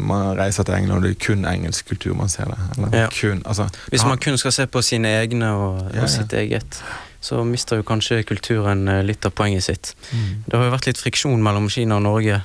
man 0.00 0.38
reiser 0.40 0.64
til 0.64 0.78
England 0.78 1.02
og 1.02 1.04
det 1.04 1.12
er 1.12 1.22
kun 1.28 1.44
engelsk 1.46 1.92
kultur 1.92 2.16
man 2.16 2.32
ser 2.32 2.48
det. 2.48 2.58
Ja. 2.96 3.06
kun, 3.12 3.44
altså, 3.44 3.68
Hvis 3.92 4.08
man 4.08 4.18
kun 4.18 4.40
skal 4.40 4.56
se 4.56 4.66
på 4.66 4.82
sine 4.82 5.12
egne 5.20 5.52
og, 5.52 5.82
ja. 5.92 6.06
og 6.06 6.10
sitt 6.10 6.32
eget, 6.32 6.80
så 7.22 7.42
mister 7.46 7.80
jo 7.80 7.86
kanskje 7.86 8.22
kulturen 8.28 8.88
eh, 8.90 9.02
litt 9.06 9.24
av 9.28 9.34
poenget 9.38 9.68
sitt. 9.68 9.92
Mm. 10.10 10.30
Det 10.46 10.58
har 10.58 10.66
jo 10.68 10.74
vært 10.76 10.90
litt 10.90 11.02
friksjon 11.02 11.42
mellom 11.42 11.70
Kina 11.72 12.00
og 12.00 12.06
Norge. 12.08 12.42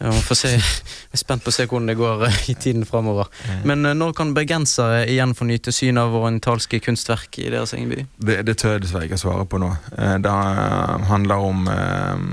Vi 0.00 0.20
får 0.24 0.38
se, 0.38 0.48
jeg 0.56 1.12
er 1.12 1.20
spent 1.20 1.42
på 1.44 1.50
å 1.52 1.52
se 1.52 1.66
hvordan 1.68 1.90
det 1.90 1.96
går 1.98 2.22
eh, 2.30 2.38
i 2.48 2.54
tiden 2.56 2.86
framover. 2.88 3.28
Men 3.68 3.84
eh, 3.84 3.92
når 3.98 4.14
kan 4.16 4.30
bergensere 4.36 5.02
igjen 5.12 5.34
få 5.36 5.44
nyte 5.50 5.74
syn 5.76 6.00
av 6.00 6.14
orientalske 6.16 6.80
kunstverk 6.80 7.36
i 7.42 7.50
deres 7.52 7.74
egen 7.76 7.90
by? 7.92 8.06
Det, 8.16 8.38
det 8.48 8.54
tør 8.62 8.78
jeg 8.78 8.86
dessverre 8.86 9.10
ikke 9.10 9.20
svare 9.20 9.44
på 9.50 9.60
nå. 9.60 9.68
Eh, 9.98 10.16
Det 10.24 10.32
eh, 10.32 11.04
handler 11.10 11.44
om 11.50 11.68
eh, 11.68 12.24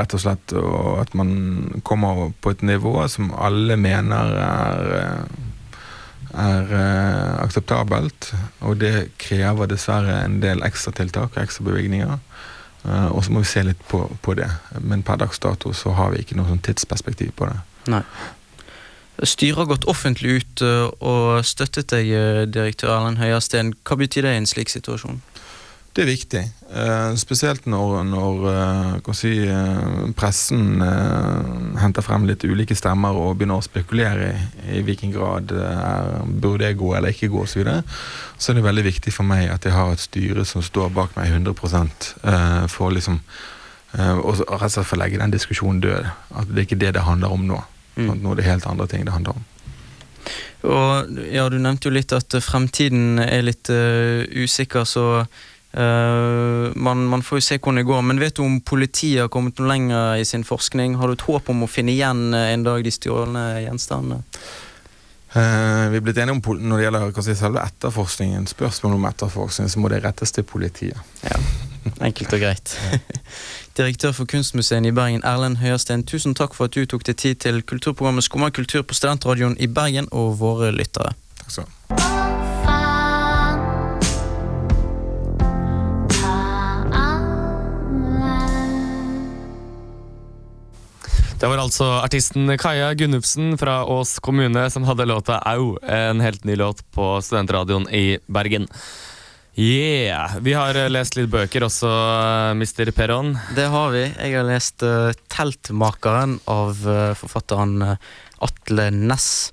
rett 0.00 0.16
og 0.18 0.24
slett 0.24 0.56
at 1.04 1.14
man 1.18 1.30
kommer 1.86 2.32
på 2.42 2.56
et 2.56 2.66
nivå 2.66 2.96
som 3.12 3.30
alle 3.38 3.78
mener 3.78 4.34
er, 4.42 4.92
eh, 4.98 5.40
er 6.34 6.74
eh, 6.76 7.42
akseptabelt. 7.44 8.32
Og 8.60 8.78
det 8.80 9.10
krever 9.18 9.70
dessverre 9.70 10.22
en 10.24 10.40
del 10.42 10.62
ekstratiltak 10.66 11.36
og 11.36 11.42
ekstra 11.42 11.64
bevilgninger. 11.68 12.18
Eh, 12.84 13.08
Og 13.12 13.24
så 13.24 13.32
må 13.32 13.42
vi 13.44 13.50
se 13.52 13.62
litt 13.62 13.82
på, 13.88 14.04
på 14.22 14.34
det. 14.34 14.50
Men 14.80 15.02
per 15.02 15.20
dags 15.22 15.38
dato 15.38 15.72
så 15.72 15.92
har 15.98 16.12
vi 16.12 16.22
ikke 16.24 16.36
noe 16.38 16.48
sånn 16.48 16.62
tidsperspektiv 16.64 17.34
på 17.36 17.50
det. 17.50 17.58
Nei. 17.92 18.02
Styret 19.22 19.58
har 19.60 19.68
gått 19.70 19.84
offentlig 19.90 20.40
ut 20.40 20.62
eh, 20.64 20.88
og 21.04 21.44
støttet 21.46 21.92
deg, 21.92 22.08
eh, 22.10 22.42
direktør 22.48 22.96
Erlend 22.96 23.20
Høiersten. 23.20 23.74
Hva 23.86 23.98
betyr 24.00 24.26
det 24.26 24.32
i 24.34 24.40
en 24.40 24.48
slik 24.50 24.72
situasjon? 24.72 25.20
Det 25.92 26.06
er 26.06 26.08
viktig, 26.08 26.40
eh, 26.72 27.14
spesielt 27.20 27.66
når, 27.68 27.98
når 28.08 28.46
eh, 28.48 29.10
si, 29.12 29.32
eh, 29.44 30.06
pressen 30.16 30.80
henter 31.76 32.04
frem 32.06 32.24
litt 32.24 32.46
ulike 32.48 32.72
stemmer 32.78 33.12
og 33.12 33.36
begynner 33.36 33.60
å 33.60 33.66
spekulere 33.66 34.30
i, 34.30 34.78
i 34.78 34.80
hvilken 34.86 35.12
grad 35.12 35.52
burde 36.40 36.70
jeg 36.70 36.78
gå 36.80 36.94
eller 36.96 37.12
ikke 37.12 37.28
gå 37.34 37.42
osv. 37.44 37.52
Så, 37.52 37.60
videre. 37.60 37.82
så 38.38 38.52
er 38.52 38.58
det 38.58 38.64
veldig 38.70 38.86
viktig 38.88 39.12
for 39.12 39.28
meg 39.28 39.52
at 39.52 39.68
jeg 39.68 39.76
har 39.76 39.92
et 39.92 40.06
styre 40.06 40.46
som 40.48 40.64
står 40.64 40.88
bak 40.96 41.12
meg 41.18 41.28
100 41.28 41.52
eh, 41.52 42.64
for 42.72 42.96
liksom 42.96 43.20
eh, 43.92 44.16
og 44.16 44.40
rett 44.40 44.70
og 44.70 44.76
slett 44.78 44.88
for 44.88 44.96
å 44.96 45.04
legge 45.04 45.20
den 45.20 45.36
diskusjonen 45.36 45.84
død. 45.84 46.08
At 46.32 46.48
det 46.48 46.56
er 46.56 46.70
ikke 46.70 46.82
det 46.86 46.96
det 46.96 47.04
handler 47.04 47.36
om 47.36 47.48
nå. 47.52 47.62
Mm. 48.00 48.10
At 48.16 48.24
nå 48.24 48.32
er 48.32 48.40
det 48.40 48.48
helt 48.48 48.66
andre 48.66 48.88
ting 48.88 49.04
det 49.04 49.12
handler 49.12 49.36
om. 49.36 49.48
Og 50.72 51.16
ja, 51.28 51.50
Du 51.50 51.60
nevnte 51.60 51.90
jo 51.90 51.96
litt 52.00 52.16
at 52.16 52.32
fremtiden 52.40 53.18
er 53.20 53.42
litt 53.44 53.68
usikker, 53.68 54.86
så 54.88 55.26
man, 55.74 57.06
man 57.08 57.22
får 57.22 57.38
jo 57.38 57.44
se 57.46 57.56
hvordan 57.58 57.80
det 57.80 57.86
går. 57.88 58.02
Men 58.02 58.20
vet 58.20 58.36
du 58.36 58.42
om 58.44 58.60
politiet 58.60 59.24
har 59.24 59.30
kommet 59.32 59.58
noe 59.58 59.70
lenger 59.70 60.20
i 60.20 60.26
sin 60.28 60.44
forskning? 60.44 60.98
Har 61.00 61.08
du 61.08 61.16
et 61.16 61.24
håp 61.28 61.48
om 61.48 61.64
å 61.64 61.70
finne 61.70 61.94
igjen 61.94 62.34
eh, 62.36 62.52
en 62.52 62.66
dag 62.66 62.84
de 62.84 62.92
stjålne 62.92 63.46
gjenstandene? 63.64 64.22
Uh, 65.32 65.88
vi 65.88 65.96
er 65.96 66.02
blitt 66.04 66.18
enige 66.20 66.34
om 66.36 66.58
Når 66.60 66.76
det 66.76 66.84
gjelder 66.84 67.22
si, 67.24 67.34
selve 67.40 67.62
etterforskningen, 67.64 68.46
spørsmålet 68.50 68.98
om 68.98 69.06
etterforskning, 69.08 69.70
så 69.72 69.80
må 69.80 69.88
det 69.88 70.02
rettes 70.04 70.34
til 70.36 70.44
politiet. 70.44 71.00
Enkelt 72.04 72.34
og 72.36 72.42
greit. 72.44 72.74
Direktør 73.78 74.12
for 74.12 74.28
Kunstmuseet 74.28 74.86
i 74.86 74.92
Bergen, 74.92 75.24
Erlend 75.24 75.62
Høiersten, 75.64 76.04
tusen 76.04 76.36
takk 76.36 76.52
for 76.54 76.68
at 76.68 76.76
du 76.76 76.84
tok 76.84 77.06
deg 77.08 77.16
tid 77.16 77.40
til 77.46 77.62
kulturprogrammet 77.64 78.28
Skumma 78.28 78.52
kultur 78.52 78.84
på 78.84 78.98
Studentradioen 78.98 79.56
i 79.56 79.72
Bergen 79.72 80.12
og 80.12 80.36
våre 80.44 80.68
lyttere. 80.76 81.16
Takk 81.40 81.56
skal 81.56 81.64
du 81.64 81.96
ha. 81.96 82.21
Det 91.42 91.48
var 91.50 91.58
altså 91.58 91.86
artisten 91.98 92.52
Kaja 92.54 92.92
Gunnufsen 92.94 93.56
fra 93.58 93.80
Ås 93.90 94.12
kommune 94.22 94.62
som 94.70 94.84
hadde 94.86 95.08
låta 95.10 95.40
Au, 95.50 95.72
en 95.82 96.20
helt 96.22 96.44
ny 96.46 96.54
låt 96.54 96.84
på 96.94 97.16
studentradioen 97.18 97.88
i 97.90 98.20
Bergen. 98.30 98.68
Yeah! 99.58 100.36
Vi 100.38 100.54
har 100.54 100.78
eh, 100.78 100.86
lest 100.86 101.18
litt 101.18 101.32
bøker 101.32 101.66
også, 101.66 101.90
eh, 101.90 102.52
Mr. 102.54 102.92
Perron. 102.94 103.34
Det 103.58 103.66
har 103.74 103.90
vi. 103.90 104.04
Jeg 104.06 104.36
har 104.38 104.46
lest 104.46 104.86
uh, 104.86 105.10
'Teltmakeren' 105.34 106.38
av 106.46 106.78
uh, 106.86 107.10
forfatteren 107.18 107.98
Atle 108.38 108.86
Næss. 108.94 109.50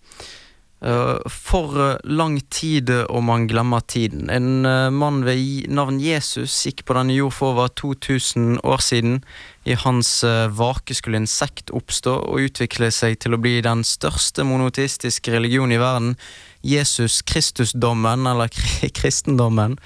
Eh, 0.80 1.18
for 1.28 1.76
eh, 1.76 1.98
lang 2.08 2.38
tid 2.56 2.92
og 2.92 3.24
man 3.28 3.48
glemmer 3.52 3.84
tiden. 3.84 4.30
En 4.32 4.66
eh, 4.66 4.90
mann 4.96 5.26
ved 5.28 5.68
navn 5.68 6.00
Jesus 6.00 6.56
gikk 6.66 6.86
på 6.88 6.96
denne 6.96 7.18
jord 7.18 7.36
for 7.36 7.56
over 7.56 7.68
2000 7.68 8.62
år 8.64 8.84
siden. 8.84 9.20
I 9.68 9.76
hans 9.76 10.24
eh, 10.24 10.48
vake 10.48 10.96
skulle 10.96 11.20
en 11.20 11.28
sekt 11.28 11.74
oppstå 11.76 12.16
og 12.30 12.48
utvikle 12.48 12.92
seg 12.96 13.20
til 13.20 13.36
å 13.36 13.42
bli 13.42 13.58
den 13.66 13.84
største 13.84 14.48
monoteistiske 14.48 15.36
religion 15.36 15.72
i 15.76 15.82
verden. 15.82 16.16
Jesus 16.64 17.22
Kristusdommen, 17.28 18.28
eller 18.28 18.48
kristendommen. 19.02 19.78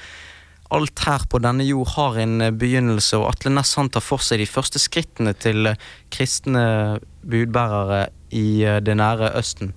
Alt 0.74 1.04
her 1.06 1.26
på 1.30 1.38
denne 1.44 1.66
jord 1.68 1.92
har 1.98 2.18
en 2.24 2.42
eh, 2.42 2.54
begynnelse, 2.54 3.20
og 3.20 3.30
Atle 3.34 3.54
Næss 3.54 3.76
tar 3.76 4.02
for 4.02 4.24
seg 4.26 4.42
de 4.42 4.50
første 4.50 4.82
skrittene 4.82 5.36
til 5.38 5.70
eh, 5.70 5.88
kristne 6.14 7.00
budbærere 7.22 8.08
i 8.34 8.64
eh, 8.66 8.82
det 8.82 8.98
nære 8.98 9.34
Østen. 9.38 9.74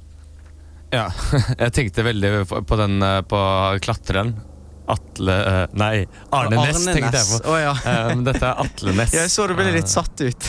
Ja, 0.94 1.08
jeg 1.64 1.72
tenkte 1.74 2.04
veldig 2.06 2.44
på 2.46 2.76
den 2.78 3.00
eh, 3.02 3.22
på 3.26 3.40
klatreren. 3.82 4.36
Atle 4.86 5.34
eh, 5.34 5.62
Nei, 5.74 6.04
Arne 6.30 6.60
Næss 6.62 6.84
tenkte 6.86 7.18
jeg 7.18 7.26
på. 7.26 7.38
Oh, 7.50 7.56
ja. 7.58 7.72
Eh, 7.74 8.12
dette 8.28 8.44
er 8.46 8.60
Atle 8.62 8.92
Næss. 8.94 9.16
Jeg 9.18 9.32
så 9.32 9.48
du 9.50 9.56
ble 9.58 9.66
litt 9.74 9.90
satt 9.90 10.22
ut. 10.22 10.46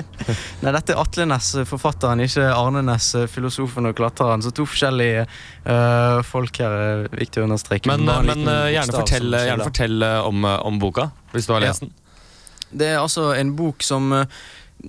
Nei, 0.64 0.72
dette 0.72 0.94
er 0.94 1.02
Atle 1.02 1.26
Næss, 1.28 1.50
forfatteren, 1.68 2.22
ikke 2.24 2.46
Arne 2.48 2.80
Næss, 2.86 3.10
filosofen 3.32 3.90
og 3.90 3.98
klatreren. 3.98 4.40
Så 4.46 4.54
to 4.56 4.64
forskjellige 4.64 5.26
uh, 5.26 6.22
folk 6.24 6.62
her, 6.64 6.78
er 6.86 7.04
viktig 7.12 7.44
å 7.44 7.48
understreke. 7.50 7.92
Men, 7.92 8.08
men 8.24 8.48
gjerne 8.72 8.96
fortell, 8.96 9.36
gjerne 9.50 9.68
fortell 9.68 10.08
om, 10.30 10.48
om 10.48 10.80
boka, 10.80 11.10
hvis 11.36 11.50
du 11.50 11.54
har 11.58 11.68
Ja. 11.68 11.74
lest 11.74 11.84
den. 11.84 11.92
Det 12.74 12.88
er 12.90 13.02
altså 13.04 13.28
en 13.36 13.52
bok 13.54 13.84
som 13.86 14.08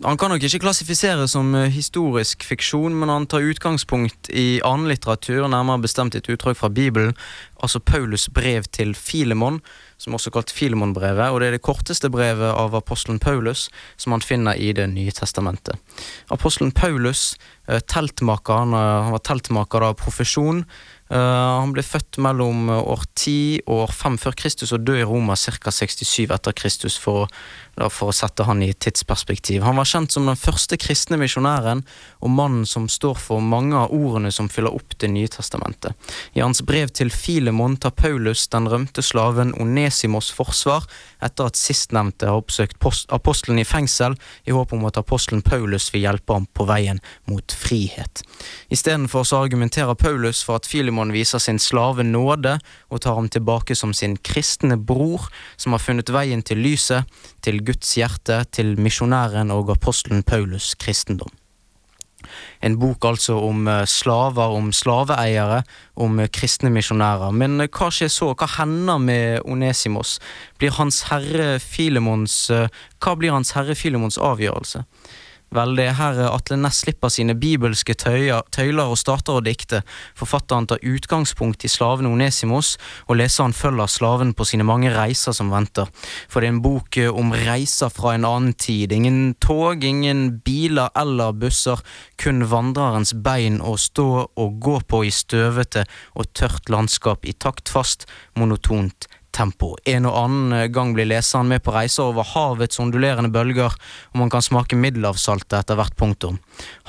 Han 0.03 0.17
kan 0.19 0.31
nok 0.33 0.43
ikke 0.43 0.59
klassifiseres 0.65 1.31
som 1.37 1.53
eh, 1.55 1.69
historisk 1.71 2.43
fiksjon, 2.43 2.95
men 2.99 3.09
han 3.11 3.27
tar 3.31 3.45
utgangspunkt 3.47 4.27
i 4.33 4.59
annen 4.65 4.89
litteratur, 4.91 5.45
nærmere 5.47 5.85
bestemt 5.85 6.17
et 6.19 6.27
uttrykk 6.31 6.57
fra 6.59 6.69
Bibelen, 6.73 7.13
altså 7.63 7.79
Paulus 7.79 8.25
brev 8.33 8.67
til 8.75 8.91
Filemon, 8.97 9.61
som 10.01 10.17
også 10.17 10.29
er 10.29 10.35
kalt 10.35 10.51
Filemonbrevet, 10.51 11.29
og 11.31 11.39
det 11.39 11.47
er 11.47 11.55
det 11.55 11.63
korteste 11.63 12.09
brevet 12.11 12.51
av 12.51 12.75
apostelen 12.75 13.21
Paulus 13.23 13.69
som 13.95 14.11
han 14.11 14.25
finner 14.25 14.59
i 14.59 14.73
Det 14.75 14.89
nye 14.91 15.13
testamentet. 15.15 15.79
Apostelen 16.33 16.73
Paulus, 16.75 17.37
eh, 17.69 17.79
teltmaker, 17.79 18.65
han, 18.65 18.73
eh, 18.75 19.11
var 19.15 19.23
teltmaker 19.23 19.81
av 19.91 19.95
profesjon, 20.01 20.65
han 21.05 21.69
ble 21.71 21.83
født 21.85 22.17
mellom 22.17 22.63
år 22.73 23.03
10 23.13 23.59
og 23.67 23.83
år 23.83 23.91
5 23.93 24.15
før 24.17 24.33
Kristus 24.35 24.71
og 24.73 24.87
døde 24.87 25.03
i 25.03 25.05
Roma 25.05 25.35
ca. 25.37 25.69
67 25.69 26.31
etter 26.33 26.51
Kristus, 26.57 26.97
for, 26.97 27.27
å- 27.27 27.29
da, 27.75 27.89
for 27.89 28.11
å 28.11 28.15
sette 28.15 28.45
han 28.47 28.63
i 28.63 28.71
tidsperspektiv. 28.73 29.63
Han 29.65 29.79
var 29.79 29.89
kjent 29.89 30.15
som 30.15 30.27
den 30.29 30.39
første 30.39 30.77
kristne 30.79 31.19
misjonæren 31.21 31.83
og 32.23 32.31
mannen 32.31 32.65
som 32.69 32.87
står 32.91 33.19
for 33.19 33.43
mange 33.43 33.75
av 33.77 33.93
ordene 33.95 34.31
som 34.31 34.49
fyller 34.49 34.73
opp 34.75 34.93
Det 34.95 35.09
nye 35.11 35.27
testamentet. 35.27 35.91
I 36.33 36.39
hans 36.39 36.61
brev 36.63 36.87
til 36.95 37.09
Filemon 37.11 37.75
tar 37.77 37.91
Paulus 37.91 38.47
den 38.47 38.69
rømte 38.71 39.03
slaven 39.03 39.51
Onesimos 39.59 40.29
forsvar 40.31 40.85
etter 41.25 41.49
at 41.49 41.59
sistnevnte 41.59 42.29
har 42.29 42.39
oppsøkt 42.39 42.79
post- 42.79 43.11
apostelen 43.11 43.59
i 43.59 43.65
fengsel 43.67 44.15
i 44.45 44.53
håp 44.55 44.73
om 44.73 44.85
at 44.87 44.97
apostelen 45.01 45.43
Paulus 45.43 45.89
vil 45.93 46.05
hjelpe 46.05 46.37
ham 46.37 46.45
på 46.47 46.67
veien 46.69 47.01
mot 47.29 47.51
frihet. 47.51 48.23
Istedenfor 48.71 49.27
så 49.27 49.41
argumenterer 49.43 49.99
Paulus 49.99 50.43
for 50.45 50.61
at 50.61 50.69
Filemon 50.69 51.11
viser 51.15 51.43
sin 51.43 51.59
slave 51.59 52.05
nåde 52.07 52.57
og 52.89 53.01
tar 53.03 53.19
ham 53.19 53.29
tilbake 53.29 53.75
som 53.75 53.93
sin 53.93 54.15
kristne 54.17 54.77
bror, 54.77 55.27
som 55.57 55.75
har 55.75 55.83
funnet 55.83 56.11
veien 56.13 56.43
til 56.45 56.61
lyset, 56.63 57.09
til 57.45 57.61
Guds 57.65 57.95
hjerte, 57.97 58.43
til 58.51 58.75
misjonæren 58.79 59.53
og 59.53 59.73
apostelen 59.73 60.23
Paulus' 60.27 60.75
kristendom. 60.79 61.33
En 62.61 62.77
bok 62.79 63.05
altså 63.05 63.37
om 63.39 63.67
eh, 63.67 63.83
slaver, 63.85 64.55
om 64.57 64.71
slaveeiere, 64.73 65.61
om 66.01 66.19
eh, 66.19 66.29
kristne 66.33 66.71
misjonærer. 66.73 67.33
Men 67.35 67.59
eh, 67.61 67.69
hva 67.69 67.91
skjer 67.93 68.11
så? 68.11 68.31
Hva 68.33 68.49
hender 68.57 69.01
med 69.01 69.45
Onesimos? 69.45 70.17
Blir 70.59 70.75
hans 70.79 71.03
herre 71.11 71.59
Filemons 71.61 72.35
Hva 72.49 73.15
blir 73.19 73.35
hans 73.35 73.53
herre 73.57 73.75
Filemons 73.77 74.17
avgjørelse? 74.17 74.85
Vel, 75.53 75.75
det 75.77 75.85
er 75.87 75.97
her 75.99 76.19
eh, 76.19 76.31
Atle 76.31 76.57
Næss 76.59 76.81
slipper 76.83 77.11
sine 77.13 77.35
bibelske 77.37 77.93
tøyer, 77.93 78.43
tøyler 78.55 78.91
og 78.91 78.99
starter 78.99 79.37
å 79.37 79.43
dikte. 79.45 79.83
Forfatteren 80.17 80.67
tar 80.69 80.83
utgangspunkt 80.83 81.65
i 81.67 81.71
slaven 81.71 82.09
Onesimos, 82.09 82.75
og 83.07 83.19
leseren 83.21 83.53
følger 83.55 83.91
slaven 83.91 84.33
på 84.35 84.47
sine 84.49 84.65
mange 84.67 84.91
reiser 84.93 85.35
som 85.37 85.53
venter. 85.53 85.91
For 86.27 86.41
det 86.41 86.49
er 86.49 86.55
en 86.55 86.63
bok 86.65 86.99
eh, 87.01 87.11
om 87.11 87.33
reiser 87.45 87.93
fra 87.93 88.15
en 88.15 88.27
annen 88.27 88.55
tid. 88.57 88.95
Ingen 88.95 89.35
tog, 89.43 89.83
ingen 89.85 90.39
biler 90.45 90.89
eller 90.97 91.35
busser, 91.37 91.83
kun 92.21 92.47
vandrerens 92.51 93.13
bein 93.25 93.61
å 93.61 93.77
stå 93.79 94.09
og 94.25 94.57
gå 94.63 94.79
på 94.89 95.05
i 95.05 95.13
støvete 95.13 95.85
og 96.15 96.33
tørt 96.33 96.71
landskap 96.73 97.25
i 97.25 97.35
taktfast, 97.37 98.09
monotont 98.35 99.07
tempo. 99.35 99.73
En 99.85 100.07
og 100.07 100.15
annen 100.19 100.55
eh, 100.55 100.67
gang 100.73 100.93
blir 100.95 101.07
leseren 101.09 101.49
med 101.51 101.63
på 101.65 101.73
reiser 101.75 102.07
over 102.07 102.27
havets 102.31 102.79
ondulerende 102.81 103.31
bølger, 103.33 103.75
og 104.13 104.21
man 104.21 104.31
kan 104.33 104.43
smake 104.45 104.77
middelhavssaltet 104.79 105.57
etter 105.59 105.79
hvert 105.79 105.95
punktum. 105.99 106.39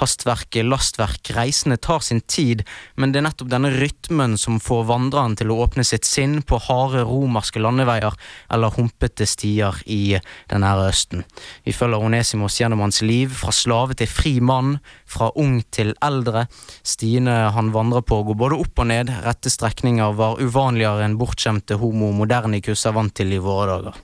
Hastverk, 0.01 0.59
lastverk, 0.67 1.33
reisende 1.37 1.79
tar 1.83 2.05
sin 2.07 2.23
tid, 2.31 2.63
men 2.95 3.13
det 3.13 3.21
er 3.21 3.29
nettopp 3.29 3.51
denne 3.53 3.73
rytmen 3.75 4.37
som 4.41 4.61
får 4.63 4.87
vandreren 4.91 5.37
til 5.39 5.53
å 5.53 5.59
åpne 5.65 5.85
sitt 5.87 6.07
sinn 6.07 6.39
på 6.47 6.61
harde 6.69 7.03
romerske 7.09 7.63
landeveier 7.63 8.15
eller 8.53 8.75
humpete 8.77 9.27
stier 9.29 9.83
i 9.87 10.19
den 10.51 10.65
nære 10.65 10.91
Østen. 10.93 11.25
Vi 11.67 11.75
følger 11.75 12.05
Onesimos 12.07 12.61
gjennom 12.61 12.85
hans 12.85 13.03
liv, 13.03 13.33
fra 13.35 13.53
slave 13.55 13.97
til 13.99 14.11
fri 14.11 14.37
mann, 14.41 14.77
fra 15.07 15.31
ung 15.39 15.61
til 15.75 15.95
eldre. 16.05 16.47
Stiene 16.87 17.37
han 17.55 17.73
vandrer 17.75 18.05
på 18.07 18.23
går 18.27 18.39
både 18.39 18.61
opp 18.61 18.85
og 18.85 18.91
ned, 18.91 19.13
rette 19.25 19.53
strekninger 19.53 20.17
var 20.19 20.41
uvanligere 20.43 21.07
enn 21.07 21.19
bortskjemte 21.21 21.79
homo 21.81 22.13
modernicus 22.17 22.87
er 22.87 22.97
vant 22.99 23.15
til 23.17 23.33
i 23.33 23.43
våre 23.43 23.77
dager. 23.77 24.01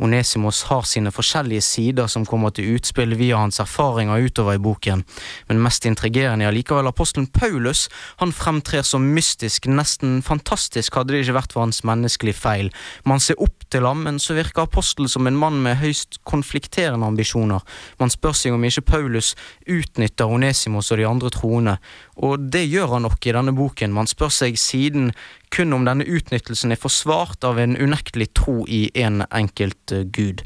Onesimos 0.00 0.62
har 0.70 0.86
sine 0.88 1.12
forskjellige 1.12 1.64
sider 1.64 2.08
som 2.08 2.24
kommer 2.26 2.54
til 2.56 2.76
utspill 2.76 3.12
via 3.20 3.38
hans 3.40 3.60
erfaringer 3.60 4.24
utover 4.24 4.56
i 4.56 4.62
boken, 4.62 5.04
men 5.48 5.60
mest 5.60 5.84
intrigerende 5.88 6.46
er 6.48 6.56
likevel 6.56 6.88
apostelen 6.88 7.28
Paulus. 7.28 7.88
Han 8.22 8.32
fremtrer 8.32 8.82
som 8.86 9.10
mystisk, 9.14 9.68
nesten 9.68 10.20
fantastisk 10.24 10.96
hadde 10.96 11.12
det 11.12 11.24
ikke 11.24 11.36
vært 11.36 11.56
for 11.56 11.66
hans 11.66 11.82
menneskelige 11.84 12.38
feil. 12.40 12.72
Man 13.04 13.20
ser 13.20 13.40
opp 13.40 13.66
til 13.70 13.86
ham, 13.86 14.04
men 14.06 14.18
så 14.22 14.34
virker 14.38 14.64
apostelen 14.64 15.10
som 15.10 15.28
en 15.28 15.38
mann 15.38 15.60
med 15.62 15.78
høyst 15.82 16.20
konflikterende 16.28 17.06
ambisjoner. 17.06 17.60
Man 18.00 18.12
spør 18.12 18.36
seg 18.36 18.56
om 18.56 18.64
ikke 18.66 18.86
Paulus 18.94 19.34
utnytter 19.68 20.30
Onesimos 20.32 20.90
og 20.90 21.00
de 21.00 21.08
andre 21.08 21.30
troende, 21.34 21.76
og 22.16 22.50
det 22.52 22.66
gjør 22.68 22.96
han 22.96 23.06
nok 23.06 23.26
i 23.26 23.36
denne 23.36 23.54
boken. 23.56 23.94
Man 23.96 24.08
spør 24.10 24.32
seg 24.32 24.58
siden 24.60 25.12
kun 25.50 25.74
om 25.74 25.86
denne 25.86 26.06
utnyttelsen 26.06 26.72
er 26.72 26.80
forsvart 26.80 27.44
av 27.46 27.60
en 27.60 27.76
unektelig 27.76 28.30
tro 28.38 28.62
i 28.68 28.88
en 28.94 29.24
enkelt 29.30 29.94
eh, 29.94 30.06
gud. 30.06 30.44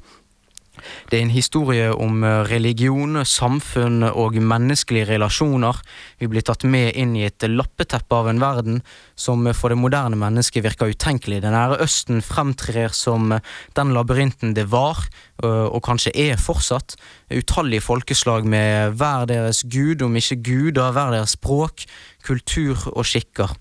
Det 1.09 1.17
er 1.17 1.23
en 1.23 1.33
historie 1.33 1.87
om 1.93 2.25
eh, 2.27 2.40
religion, 2.51 3.21
samfunn 3.29 4.03
og 4.11 4.37
menneskelige 4.40 5.07
relasjoner. 5.12 5.79
Vi 6.21 6.29
blir 6.31 6.45
tatt 6.45 6.67
med 6.69 6.97
inn 6.99 7.14
i 7.17 7.27
et 7.29 7.47
lappeteppe 7.49 8.17
av 8.17 8.31
en 8.31 8.43
verden 8.43 8.81
som 9.14 9.47
for 9.55 9.71
det 9.71 9.79
moderne 9.79 10.19
mennesket 10.19 10.64
virker 10.64 10.90
utenkelig. 10.90 11.43
Den 11.45 11.55
nære 11.55 11.79
Østen 11.85 12.25
fremtrer 12.25 12.93
som 12.97 13.37
den 13.79 13.95
labyrinten 13.95 14.57
det 14.57 14.67
var, 14.73 15.05
og 15.45 15.81
kanskje 15.87 16.12
er 16.19 16.40
fortsatt. 16.40 16.97
Utallige 17.31 17.85
folkeslag 17.85 18.47
med 18.47 18.99
hver 18.99 19.29
deres 19.31 19.62
gud, 19.71 20.03
om 20.03 20.19
ikke 20.19 20.40
guder, 20.43 20.90
hver 20.95 21.14
deres 21.14 21.37
språk, 21.38 21.87
kultur 22.24 22.87
og 22.94 23.04
skikker. 23.08 23.52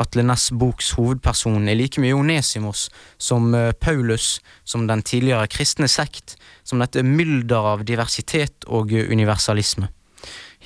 Atle 0.00 0.24
Næss 0.26 0.50
boks 0.56 0.94
hovedperson 0.96 1.68
er 1.68 1.78
like 1.78 2.02
mye 2.02 2.16
Onesimos 2.16 2.88
som 3.18 3.54
øh, 3.54 3.72
Paulus, 3.72 4.40
som 4.64 4.88
den 4.88 5.02
tidligere 5.02 5.50
kristne 5.52 5.88
sekt, 5.88 6.36
som 6.64 6.82
dette 6.82 7.04
mylder 7.04 7.72
av 7.74 7.84
diversitet 7.86 8.66
og 8.66 8.92
øh, 8.92 9.12
universalisme. 9.12 9.90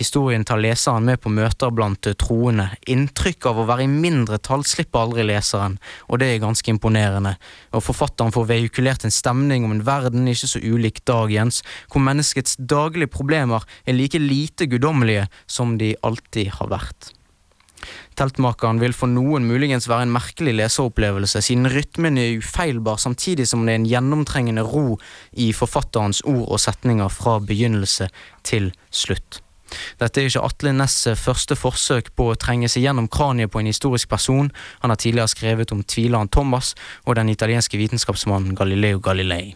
Historien 0.01 0.45
tar 0.49 0.57
leseren 0.63 1.05
med 1.05 1.19
på 1.21 1.29
møter 1.29 1.73
blant 1.77 2.07
eh, 2.09 2.17
troende. 2.17 2.71
Inntrykk 2.89 3.51
av 3.51 3.61
å 3.61 3.67
være 3.69 3.85
i 3.85 3.91
mindretall 3.91 4.65
slipper 4.65 5.03
aldri 5.03 5.27
leseren, 5.29 5.77
og 6.09 6.23
det 6.23 6.31
er 6.31 6.41
ganske 6.45 6.73
imponerende. 6.73 7.35
Og 7.77 7.85
forfatteren 7.85 8.33
får 8.33 8.49
veikulert 8.49 9.05
en 9.05 9.15
stemning 9.15 9.67
om 9.67 9.75
en 9.77 9.85
verden 9.85 10.31
ikke 10.31 10.49
så 10.55 10.63
ulik 10.63 11.03
dagens, 11.11 11.61
hvor 11.93 12.05
menneskets 12.07 12.57
daglige 12.61 13.13
problemer 13.13 13.67
er 13.85 13.99
like 13.99 14.21
lite 14.23 14.71
guddommelige 14.71 15.29
som 15.45 15.77
de 15.81 15.93
alltid 16.07 16.55
har 16.57 16.73
vært. 16.73 17.13
Teltmakeren 18.21 18.77
vil 18.83 18.93
for 18.93 19.09
noen 19.09 19.47
muligens 19.49 19.87
være 19.89 20.05
en 20.05 20.13
merkelig 20.13 20.53
leseropplevelse, 20.59 21.41
siden 21.41 21.71
rytmen 21.73 22.19
er 22.21 22.35
ufeilbar 22.37 23.01
samtidig 23.01 23.47
som 23.49 23.63
det 23.65 23.73
er 23.73 23.81
en 23.81 23.87
gjennomtrengende 23.89 24.65
ro 24.67 24.99
i 25.33 25.47
forfatterens 25.57 26.21
ord 26.29 26.45
og 26.51 26.61
setninger 26.61 27.09
fra 27.09 27.39
begynnelse 27.41 28.11
til 28.45 28.75
slutt. 28.93 29.41
Dette 30.03 30.21
er 30.21 30.29
ikke 30.29 30.43
Atle 30.45 30.75
Næss 30.77 31.07
første 31.17 31.57
forsøk 31.57 32.11
på 32.19 32.27
å 32.29 32.37
trenge 32.37 32.69
seg 32.69 32.85
gjennom 32.85 33.09
kraniet 33.09 33.53
på 33.55 33.63
en 33.63 33.71
historisk 33.71 34.11
person. 34.11 34.51
Han 34.83 34.93
har 34.93 35.01
tidligere 35.01 35.33
skrevet 35.33 35.73
om 35.73 35.85
tvileren 35.87 36.29
Thomas 36.29 36.75
og 37.07 37.17
den 37.17 37.31
italienske 37.33 37.81
vitenskapsmannen 37.81 38.59
Galileo 38.59 39.01
Galilei. 39.01 39.55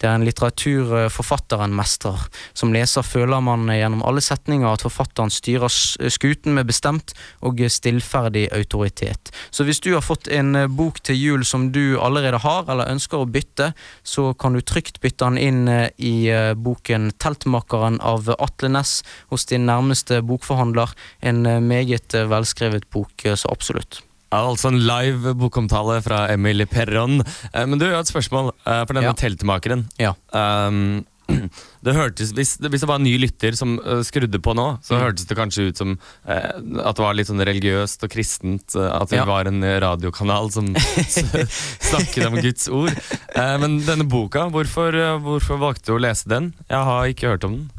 Det 0.00 0.08
er 0.08 0.16
en 0.16 0.26
litteratur 0.26 1.08
forfatteren 1.12 1.74
mestrer. 1.76 2.20
Som 2.52 2.72
leser 2.74 3.06
føler 3.06 3.42
man 3.44 3.70
gjennom 3.70 4.02
alle 4.06 4.22
setninger 4.24 4.68
at 4.68 4.84
forfatteren 4.84 5.32
styrer 5.32 5.72
skuten 6.12 6.56
med 6.56 6.68
bestemt 6.68 7.14
og 7.40 7.60
stillferdig 7.72 8.48
autoritet. 8.52 9.32
Så 9.50 9.64
hvis 9.64 9.80
du 9.80 9.92
har 9.94 10.04
fått 10.04 10.28
en 10.32 10.54
eh, 10.56 10.68
bok 10.70 11.00
til 11.04 11.18
jul 11.18 11.46
som 11.48 11.70
du 11.74 11.98
allerede 12.00 12.40
har, 12.42 12.68
eller 12.70 12.90
ønsker 12.92 13.22
å 13.22 13.28
bytte, 13.28 13.72
så 14.02 14.30
kan 14.34 14.56
du 14.56 14.62
trygt 14.62 15.00
bytte 15.02 15.28
den 15.28 15.40
inn 15.40 15.68
eh, 15.68 15.88
i 15.98 16.28
eh, 16.32 16.52
boken 16.54 17.12
'Teltmakeren' 17.16 18.00
av 18.02 18.30
Atle 18.38 18.72
Næss 18.72 19.00
hos 19.32 19.46
din 19.50 19.66
nærmeste 19.68 20.22
bokforhandler. 20.26 20.94
En 21.20 21.42
meget 21.66 22.14
velskrevet 22.28 22.88
bok, 22.90 23.26
så 23.36 23.50
absolutt. 23.52 24.02
Altså 24.32 24.70
en 24.72 24.78
live 24.80 25.34
bokomtale 25.36 25.98
fra 26.04 26.24
Emil 26.32 26.64
Perron. 26.70 27.20
Eh, 27.52 27.64
men 27.68 27.78
du, 27.78 27.84
jeg 27.86 27.94
har 27.98 28.04
et 28.06 28.12
spørsmål 28.12 28.52
eh, 28.64 28.82
for 28.86 28.94
denne 28.96 29.10
Ja. 29.10 29.16
teltmakeren. 29.18 29.86
Ja. 30.00 30.14
Um, 30.32 31.04
det 31.28 31.94
hørtes, 31.96 32.32
hvis, 32.36 32.56
det- 32.60 32.70
hvis 32.70 32.80
det 32.82 32.88
var 32.88 32.98
en 33.00 33.04
ny 33.06 33.14
lytter 33.18 33.54
som 33.56 33.78
uh, 33.80 34.02
skrudde 34.04 34.38
på 34.42 34.54
nå, 34.54 34.78
så 34.84 34.96
Mm. 34.96 35.02
hørtes 35.06 35.26
det 35.26 35.36
kanskje 35.38 35.68
ut 35.70 35.76
som 35.80 35.94
uh, 36.28 36.84
at 36.84 36.96
det 36.96 37.02
var 37.04 37.14
litt 37.14 37.26
sånn 37.30 37.40
religiøst 37.44 38.02
og 38.04 38.10
kristent. 38.12 38.74
Uh, 38.76 38.90
at 39.00 39.10
vi 39.10 39.16
Ja. 39.16 39.24
var 39.24 39.46
en 39.46 39.62
radiokanal 39.62 40.50
som 40.52 40.74
snakket 41.90 42.26
om 42.26 42.36
Guds 42.40 42.68
ord. 42.68 42.92
Men 43.36 43.80
denne 43.86 44.04
boka, 44.08 44.48
hvorfor, 44.52 44.92
hvorfor 45.24 45.58
valgte 45.62 45.90
du 45.92 45.96
å 45.96 46.02
lese 46.02 46.28
den? 46.28 46.52
Jeg 46.68 46.84
har 46.90 47.06
ikke 47.10 47.32
hørt 47.34 47.44
om 47.48 47.56
den. 47.56 47.70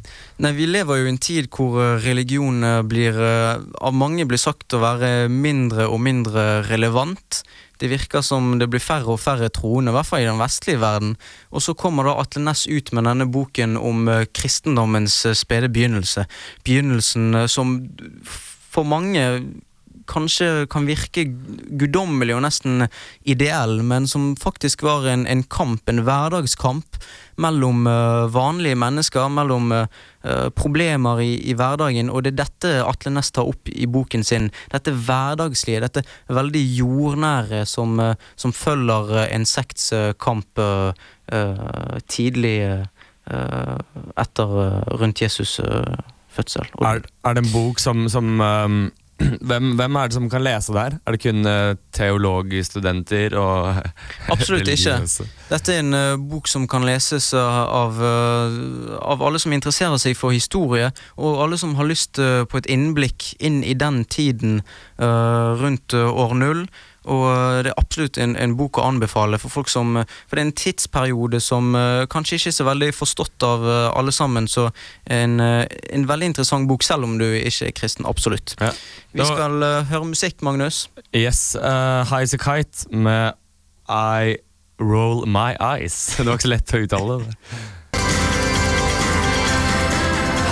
Nei, 0.44 0.52
Vi 0.58 0.66
lever 0.68 0.98
jo 1.00 1.06
i 1.06 1.14
en 1.14 1.18
tid 1.22 1.50
hvor 1.54 2.00
religion 2.04 2.62
blir 2.90 3.14
av 3.22 3.94
mange 3.94 4.26
blir 4.28 4.42
sagt 4.42 4.74
å 4.74 4.82
være 4.82 5.30
mindre 5.30 5.86
og 5.90 6.00
mindre 6.02 6.64
relevant. 6.68 7.44
Det 7.84 7.90
virker 7.92 8.24
som 8.24 8.54
det 8.62 8.70
blir 8.72 8.80
færre 8.80 9.12
og 9.12 9.20
færre 9.20 9.50
troende, 9.52 9.92
i 9.92 9.98
hvert 9.98 10.08
fall 10.08 10.24
i 10.24 10.30
den 10.30 10.40
vestlige 10.40 10.80
verden. 10.80 11.18
Og 11.52 11.66
så 11.66 11.76
kommer 11.76 12.08
da 12.08 12.14
Atle 12.22 12.46
Næss 12.46 12.64
ut 12.72 12.94
med 12.96 13.04
denne 13.10 13.28
boken 13.28 13.76
om 13.76 14.08
eh, 14.08 14.24
kristendommens 14.32 15.18
eh, 15.28 15.36
spede 15.36 15.68
begynnelse. 15.68 16.24
Begynnelsen 16.64 17.42
eh, 17.42 17.50
som 17.52 17.76
for 18.24 18.88
mange 18.88 19.26
kanskje 20.10 20.68
kan 20.72 20.88
virke 20.90 21.26
guddommelig 21.80 22.36
og 22.36 22.44
nesten 22.46 22.88
ideell, 23.30 23.82
men 23.86 24.08
som 24.10 24.34
faktisk 24.40 24.84
var 24.86 25.08
en, 25.12 25.28
en 25.28 25.44
kamp, 25.44 25.88
en 25.90 26.04
hverdagskamp, 26.08 27.00
mellom 27.42 27.88
eh, 27.88 28.26
vanlige 28.30 28.78
mennesker, 28.78 29.30
mellom 29.34 29.72
eh, 29.74 29.88
problemer 30.56 31.22
i, 31.24 31.32
i 31.50 31.56
hverdagen, 31.58 32.12
og 32.14 32.24
det 32.26 32.34
er 32.34 32.40
dette 32.44 32.74
Atle 32.86 33.14
Næss 33.16 33.34
tar 33.34 33.50
opp 33.50 33.70
i 33.72 33.88
boken 33.90 34.26
sin. 34.28 34.52
Dette 34.74 34.94
hverdagslige, 34.94 35.82
dette 35.84 36.06
veldig 36.30 36.64
jordnære 36.78 37.64
som, 37.70 37.98
eh, 38.00 38.14
som 38.36 38.54
følger 38.54 39.16
en 39.26 39.48
sekts 39.50 39.92
kamp 40.22 40.60
uh, 40.60 41.98
tidlig 42.12 42.58
eh, 42.64 43.78
etter 44.20 44.56
uh, 44.58 44.82
rundt 45.00 45.22
Jesus 45.22 45.60
fødsel. 46.34 46.68
Er, 46.82 47.04
er 47.26 47.36
det 47.36 47.46
en 47.46 47.54
bok 47.54 47.82
som, 47.82 48.08
som 48.10 48.42
um, 48.42 48.92
hvem, 49.48 49.74
hvem 49.78 50.00
er 50.00 50.10
det 50.10 50.18
som 50.18 50.30
kan 50.32 50.44
lese 50.46 50.74
der? 50.76 50.98
Er 51.06 51.16
det 51.16 51.22
kun 51.24 51.46
uh, 51.46 51.76
teologstudenter 51.94 53.36
og 53.40 53.82
Absolutt 54.34 54.68
ikke. 54.68 54.98
Dette 55.50 55.76
er 55.76 55.84
en 55.84 55.94
uh, 55.94 56.18
bok 56.18 56.50
som 56.50 56.68
kan 56.70 56.86
leses 56.88 57.32
eh, 57.38 57.60
av, 57.64 58.00
uh, 58.00 58.98
av 59.04 59.24
alle 59.26 59.40
som 59.42 59.54
interesserer 59.54 60.00
seg 60.02 60.18
for 60.18 60.34
historie, 60.34 60.90
og 61.18 61.44
alle 61.44 61.60
som 61.62 61.76
har 61.78 61.88
lyst 61.90 62.20
eh, 62.22 62.44
på 62.50 62.60
et 62.60 62.70
innblikk 62.72 63.34
inn 63.44 63.62
i 63.64 63.76
den 63.78 64.04
tiden 64.06 64.62
eh, 64.62 65.50
rundt 65.62 65.94
eh, 65.94 66.22
år 66.24 66.36
null. 66.40 66.66
Og 67.12 67.24
eh, 67.28 67.60
det 67.66 67.72
er 67.72 67.80
absolutt 67.80 68.20
en, 68.22 68.36
en 68.40 68.56
bok 68.60 68.80
å 68.80 68.86
anbefale 68.88 69.40
for 69.42 69.52
folk 69.52 69.72
som 69.72 69.98
eh, 70.00 70.08
For 70.28 70.38
det 70.38 70.44
er 70.44 70.48
en 70.48 70.56
tidsperiode 70.64 71.42
som 71.44 71.74
eh, 71.76 72.06
kanskje 72.12 72.40
ikke 72.40 72.54
er 72.54 72.58
så 72.58 72.68
veldig 72.68 72.92
forstått 72.96 73.48
av 73.48 73.66
alle 73.94 74.12
sammen, 74.16 74.48
så 74.48 74.70
en, 75.12 75.40
en 75.42 76.08
veldig 76.08 76.32
interessant 76.32 76.68
bok, 76.70 76.84
selv 76.86 77.08
om 77.08 77.18
du 77.20 77.26
ikke 77.26 77.70
er 77.70 77.76
kristen. 77.76 78.08
Absolutt. 78.10 78.56
Ja. 78.62 78.72
Vi 79.14 79.28
skal 79.28 79.64
eh, 79.64 79.84
høre 79.92 80.10
musikk, 80.10 80.42
Magnus. 80.46 80.88
Yes, 81.14 81.56
uh, 81.56 82.04
High 82.10 82.24
as 82.24 82.34
a 82.34 82.42
Kite 82.42 82.90
med 82.90 83.34
I 83.90 84.38
Roll 84.82 85.28
My 85.30 85.54
Eyes. 85.60 86.16
Det 86.18 86.26
var 86.26 86.40
ikke 86.40 86.48
så 86.48 86.54
lett 86.56 86.74
å 86.74 86.84
uttale 86.88 87.20
det. 87.24 87.38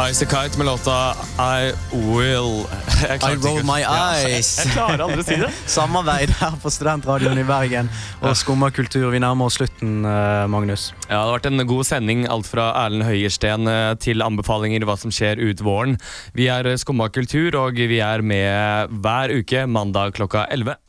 High 0.02 0.10
as 0.10 0.20
Kite 0.20 0.58
med 0.58 0.66
låta 0.66 1.14
I 1.38 1.74
Will 1.94 2.66
I 3.06 3.36
roll 3.36 3.64
my 3.64 3.84
eyes. 3.86 4.58
jeg, 4.58 4.66
jeg 4.66 4.74
klarer 4.74 5.04
aldri 5.06 5.22
å 5.22 5.26
si 5.28 5.38
det. 5.38 5.50
Samarbeid 5.76 6.34
her 6.40 6.56
på 6.64 6.72
Studentradioen 6.74 7.38
i 7.38 7.44
Bergen 7.46 7.92
og 8.26 8.34
Skumma 8.40 8.72
kultur. 8.74 9.12
Vi 9.14 9.22
nærmer 9.22 9.46
oss 9.52 9.60
slutten, 9.60 10.02
eh, 10.02 10.48
Magnus. 10.50 10.88
Ja, 11.04 11.20
Det 11.20 11.20
har 11.20 11.36
vært 11.36 11.50
en 11.52 11.66
god 11.70 11.86
sending, 11.86 12.26
alt 12.34 12.50
fra 12.50 12.72
Erlend 12.82 13.06
Høyersten 13.06 13.70
eh, 13.70 13.94
til 14.02 14.26
anbefalinger 14.26 14.90
hva 14.90 14.98
som 14.98 15.14
skjer 15.14 15.38
ut 15.38 15.62
våren. 15.62 16.00
Vi 16.34 16.50
er 16.50 16.72
eh, 16.72 16.82
Skumma 16.82 17.12
kultur, 17.14 17.62
og 17.62 17.78
vi 17.78 18.02
er 18.02 18.26
med 18.26 18.98
hver 19.06 19.38
uke 19.38 19.68
mandag 19.70 20.18
klokka 20.18 20.48
11. 20.50 20.81